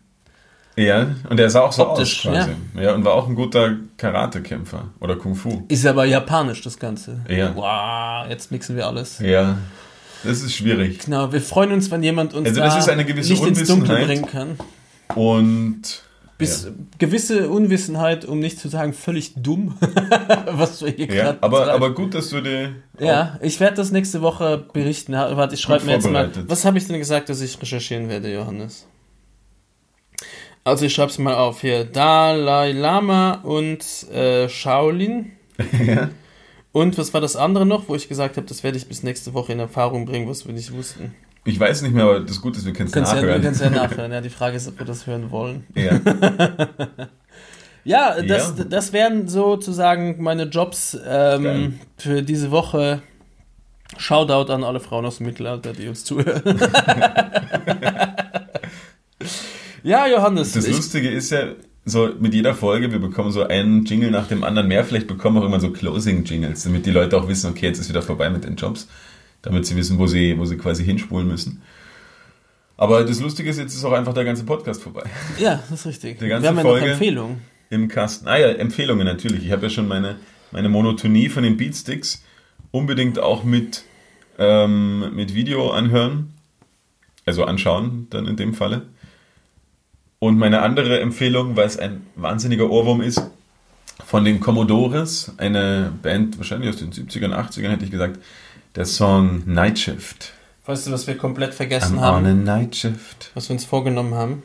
[0.77, 2.51] Ja, und er sah auch so Optisch, aus quasi.
[2.81, 2.95] Ja.
[2.95, 5.63] und war auch ein guter Karatekämpfer oder Kung Fu.
[5.69, 7.21] Ist aber japanisch, das Ganze.
[7.29, 7.55] Ja.
[7.55, 9.21] Wow, jetzt mixen wir alles.
[9.21, 9.59] Ja,
[10.25, 10.99] das ist schwierig.
[11.05, 13.69] Genau, wir freuen uns, wenn jemand uns Also da das ist eine gewisse Licht ins
[13.69, 14.59] Dunkel bringen kann.
[15.15, 16.03] Und
[16.39, 16.71] Bis Ja.
[16.99, 19.77] gewisse Unwissenheit, um nicht zu sagen völlig dumm,
[20.51, 23.93] was wir hier ja, gerade aber, aber gut, dass du dir Ja, ich werde das
[23.93, 25.13] nächste Woche berichten.
[25.13, 26.31] Warte, ich schreibe mir jetzt mal.
[26.49, 28.89] Was habe ich denn gesagt, dass ich recherchieren werde, Johannes?
[30.65, 31.85] Also ich schreibe es mal auf hier.
[31.85, 35.33] Dalai Lama und äh, Shaolin.
[35.87, 36.09] ja.
[36.73, 39.35] Und was war das andere noch, wo ich gesagt habe, das werde ich bis nächste
[39.35, 41.15] Woche in Erfahrung bringen, was wir nicht wussten.
[41.45, 43.43] Ich weiß nicht mehr, aber das Gute ist, wir können es Kannst ja, wir nachhören.
[43.55, 44.13] können ja nachhören.
[44.13, 45.67] Ja, die Frage ist, ob wir das hören wollen.
[45.75, 46.01] Ja.
[47.87, 48.65] Ja, das, Ja.
[48.65, 53.03] das wären sozusagen meine Jobs ähm, für diese Woche.
[53.99, 56.59] Shoutout an alle Frauen aus dem Mittelalter, die uns zuhören.
[59.85, 60.53] Ja, Johannes.
[60.53, 61.53] Das Lustige ist ja,
[61.85, 64.85] so mit jeder Folge, wir bekommen so einen Jingle nach dem anderen mehr.
[64.85, 67.89] Vielleicht bekommen wir auch immer so Closing-Jingles, damit die Leute auch wissen, okay, jetzt ist
[67.89, 68.89] wieder vorbei mit den Jobs.
[69.43, 71.61] Damit sie wissen, wo sie, wo sie quasi hinspulen müssen.
[72.77, 75.05] Aber das Lustige ist, jetzt ist auch einfach der ganze Podcast vorbei.
[75.39, 76.19] ja, das ist richtig.
[76.19, 77.37] Die ganze Wir haben ja Folge- noch Empfehlungen.
[77.71, 78.27] Im Kasten.
[78.29, 79.45] Ah ja, Empfehlungen natürlich.
[79.45, 80.17] Ich habe ja schon meine,
[80.51, 82.23] meine Monotonie von den Beatsticks
[82.71, 83.85] unbedingt auch mit,
[84.39, 86.33] ähm, mit Video anhören.
[87.27, 88.83] Also anschauen, dann in dem Falle.
[90.25, 93.21] Und meine andere Empfehlung, weil es ein wahnsinniger Ohrwurm ist,
[94.07, 98.19] von den Commodores, eine Band wahrscheinlich aus den 70ern, 80ern hätte ich gesagt,
[98.75, 100.33] der Song Night Shift.
[100.65, 102.25] Weißt du, was wir komplett vergessen I'm haben?
[102.25, 103.33] on a night shift.
[103.35, 104.43] was wir uns vorgenommen haben,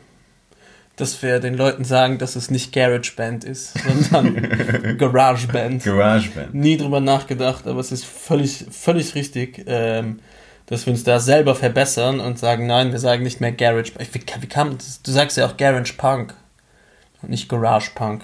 [0.96, 3.72] dass wir den Leuten sagen, dass es nicht Garage Band ist,
[4.10, 5.82] sondern Garage Band.
[5.82, 6.52] Garage Band.
[6.52, 10.18] Nie drüber nachgedacht, aber es ist völlig, völlig richtig, ähm,
[10.70, 14.14] dass wir uns da selber verbessern und sagen, nein, wir sagen nicht mehr Garage Band.
[14.14, 14.78] Wie, wie kam?
[15.02, 16.32] Du sagst ja auch Garage Punk
[17.20, 18.22] und nicht Garage Punk.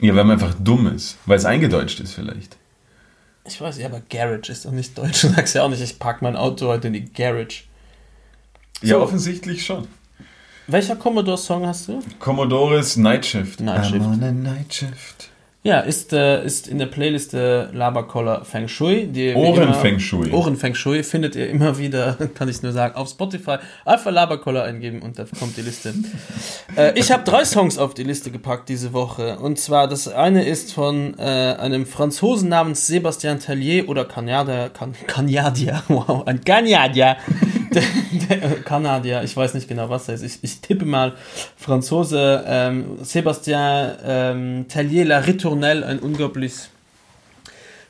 [0.00, 1.16] Ja, weil man einfach dumm ist.
[1.26, 2.56] Weil es eingedeutscht ist vielleicht.
[3.46, 5.20] Ich weiß, ja, aber Garage ist doch nicht deutsch.
[5.22, 7.64] Du sagst ja auch nicht, ich park mein Auto heute in die Garage.
[8.82, 9.02] Ja, So.
[9.02, 9.86] offensichtlich schon.
[10.66, 12.02] Welcher Commodore-Song hast du?
[12.18, 13.60] Commodores Night Shift.
[13.60, 14.00] Night Shift.
[14.04, 15.27] I'm on a night shift.
[15.64, 19.08] Ja, ist, äh, ist in der Playlist der Laberkoller Feng Shui.
[19.08, 20.30] Die, Ohren immer- Feng Shui.
[20.30, 23.56] Ohren Feng Shui findet ihr immer wieder, kann ich nur sagen, auf Spotify.
[23.84, 25.94] Einfach Laberkoller eingeben und da kommt die Liste.
[26.76, 29.40] äh, ich habe drei Songs auf die Liste gepackt diese Woche.
[29.40, 34.94] Und zwar, das eine ist von äh, einem Franzosen namens Sebastian Tellier oder Kanadier, kan
[35.08, 37.16] Kanadier, wow, ein Kanadier.
[37.72, 37.82] der,
[38.38, 40.22] der, Kanadier, ich weiß nicht genau, was er ist.
[40.22, 41.14] Ich, ich tippe mal
[41.56, 45.18] Franzose ähm, Sébastien ähm, Tellier La
[45.48, 46.52] Ritournelle, ein unglaublich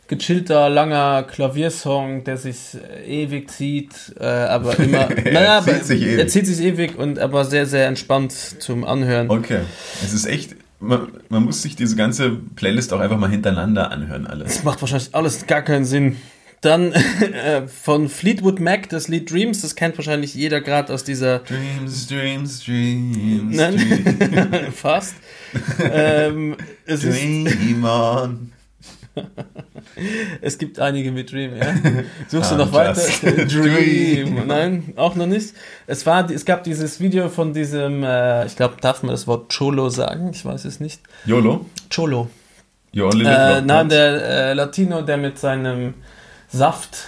[0.06, 2.76] gechillter, langer Klaviersong, der sich
[3.06, 5.08] ewig zieht, äh, aber immer.
[5.08, 6.18] naja, zieht aber sich ewig.
[6.18, 9.28] er zieht sich ewig und aber sehr, sehr entspannt zum Anhören.
[9.28, 9.60] Okay.
[10.02, 14.26] Es ist echt, man, man muss sich diese ganze Playlist auch einfach mal hintereinander anhören,
[14.26, 14.54] alles.
[14.54, 16.16] Das macht wahrscheinlich alles gar keinen Sinn.
[16.60, 21.40] Dann äh, von Fleetwood Mac, das Lied Dreams, das kennt wahrscheinlich jeder gerade aus dieser
[21.40, 23.76] Dreams, Dreams, Dreams, Nein.
[23.76, 25.14] Dreams, Fast.
[25.80, 28.52] ähm, es, ist, Dream on.
[30.40, 31.74] es gibt einige mit Dream, ja.
[32.28, 33.00] Suchst du noch weiter?
[33.46, 34.46] dream.
[34.46, 35.54] Nein, auch noch nicht.
[35.86, 39.52] Es, war, es gab dieses Video von diesem, äh, ich glaube, darf man das Wort
[39.56, 40.30] Cholo sagen?
[40.32, 41.00] Ich weiß es nicht.
[41.24, 41.66] YOLO?
[41.94, 42.28] Cholo.
[42.92, 45.94] You only live Äh, nein, der äh, Latino, der mit seinem
[46.48, 47.06] Saft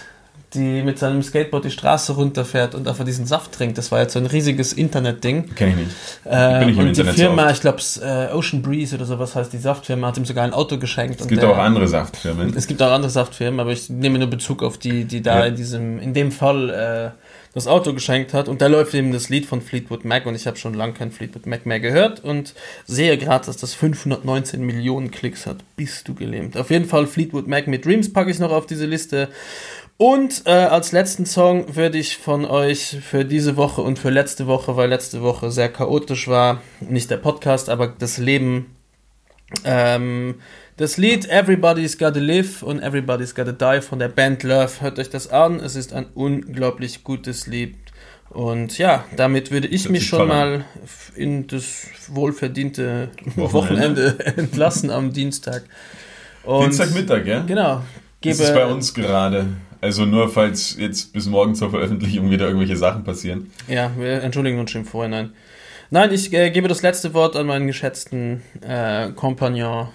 [0.55, 3.79] die mit seinem Skateboard die Straße runterfährt und einfach diesen Saft trinkt.
[3.79, 5.55] Das war jetzt so ein riesiges Internetding.
[5.55, 5.91] Kenn ich nicht.
[6.25, 7.53] Äh, bin ich im und die Internet so Firma, oft.
[7.53, 10.79] ich glaube, äh, Ocean Breeze oder sowas heißt die Saftfirma, hat ihm sogar ein Auto
[10.79, 11.21] geschenkt.
[11.21, 12.53] Es gibt auch andere Saftfirmen.
[12.57, 15.45] Es gibt auch andere Saftfirmen, aber ich nehme nur Bezug auf die, die da Ja.
[15.47, 17.11] in diesem, in dem Fall äh,
[17.53, 18.49] das Auto geschenkt hat.
[18.49, 21.11] Und da läuft eben das Lied von Fleetwood Mac und ich habe schon lange kein
[21.11, 22.55] Fleetwood Mac mehr gehört und
[22.87, 25.59] sehe gerade, dass das 519 Millionen Klicks hat.
[25.77, 26.57] Bist du gelähmt.
[26.57, 29.29] Auf jeden Fall Fleetwood Mac mit Dreams packe ich noch auf diese Liste.
[29.97, 34.47] Und äh, als letzten Song würde ich von euch für diese Woche und für letzte
[34.47, 38.75] Woche, weil letzte Woche sehr chaotisch war, nicht der Podcast, aber das Leben
[39.65, 40.37] ähm,
[40.81, 44.81] das Lied Everybody's Gotta Live und Everybody's Gotta Die von der Band Love.
[44.81, 45.61] Hört euch das an.
[45.61, 47.77] Es ist ein unglaublich gutes Lied.
[48.31, 50.65] Und ja, damit würde ich mich schon mal
[51.15, 53.52] in das wohlverdiente Wochenende.
[53.52, 55.65] Wochenende entlassen am Dienstag.
[56.44, 57.40] Und Dienstagmittag, ja?
[57.40, 57.82] Genau.
[58.23, 59.48] Das ist bei uns gerade.
[59.82, 63.51] Also nur falls jetzt bis morgen zur Veröffentlichung wieder irgendwelche Sachen passieren.
[63.69, 65.35] Ja, wir entschuldigen uns schon im Vorhinein.
[65.90, 69.89] Nein, ich äh, gebe das letzte Wort an meinen geschätzten äh, Kompagnon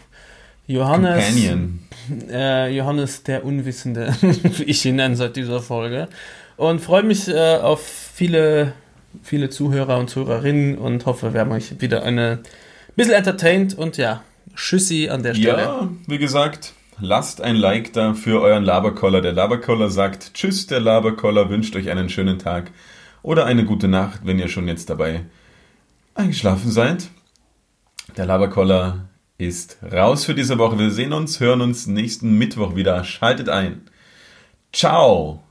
[0.67, 1.25] Johannes.
[1.25, 1.79] Companion.
[2.29, 6.07] Äh, Johannes der Unwissende, wie ich ihn nenne seit dieser Folge.
[6.55, 8.73] Und freue mich äh, auf viele,
[9.23, 12.43] viele Zuhörer und Zuhörerinnen und hoffe, wir haben euch wieder eine
[12.95, 14.21] bisschen entertained und ja,
[14.55, 15.63] Tschüssi an der Stelle.
[15.63, 19.21] Ja, wie gesagt, lasst ein Like da für euren Laberkoller.
[19.21, 22.71] Der Laberkoller sagt Tschüss, der Laberkoller wünscht euch einen schönen Tag
[23.21, 25.21] oder eine gute Nacht, wenn ihr schon jetzt dabei
[26.13, 27.07] eingeschlafen seid.
[28.15, 30.79] Der Laberkoller ist raus für diese Woche.
[30.79, 33.03] Wir sehen uns, hören uns nächsten Mittwoch wieder.
[33.03, 33.81] Schaltet ein.
[34.71, 35.44] Ciao.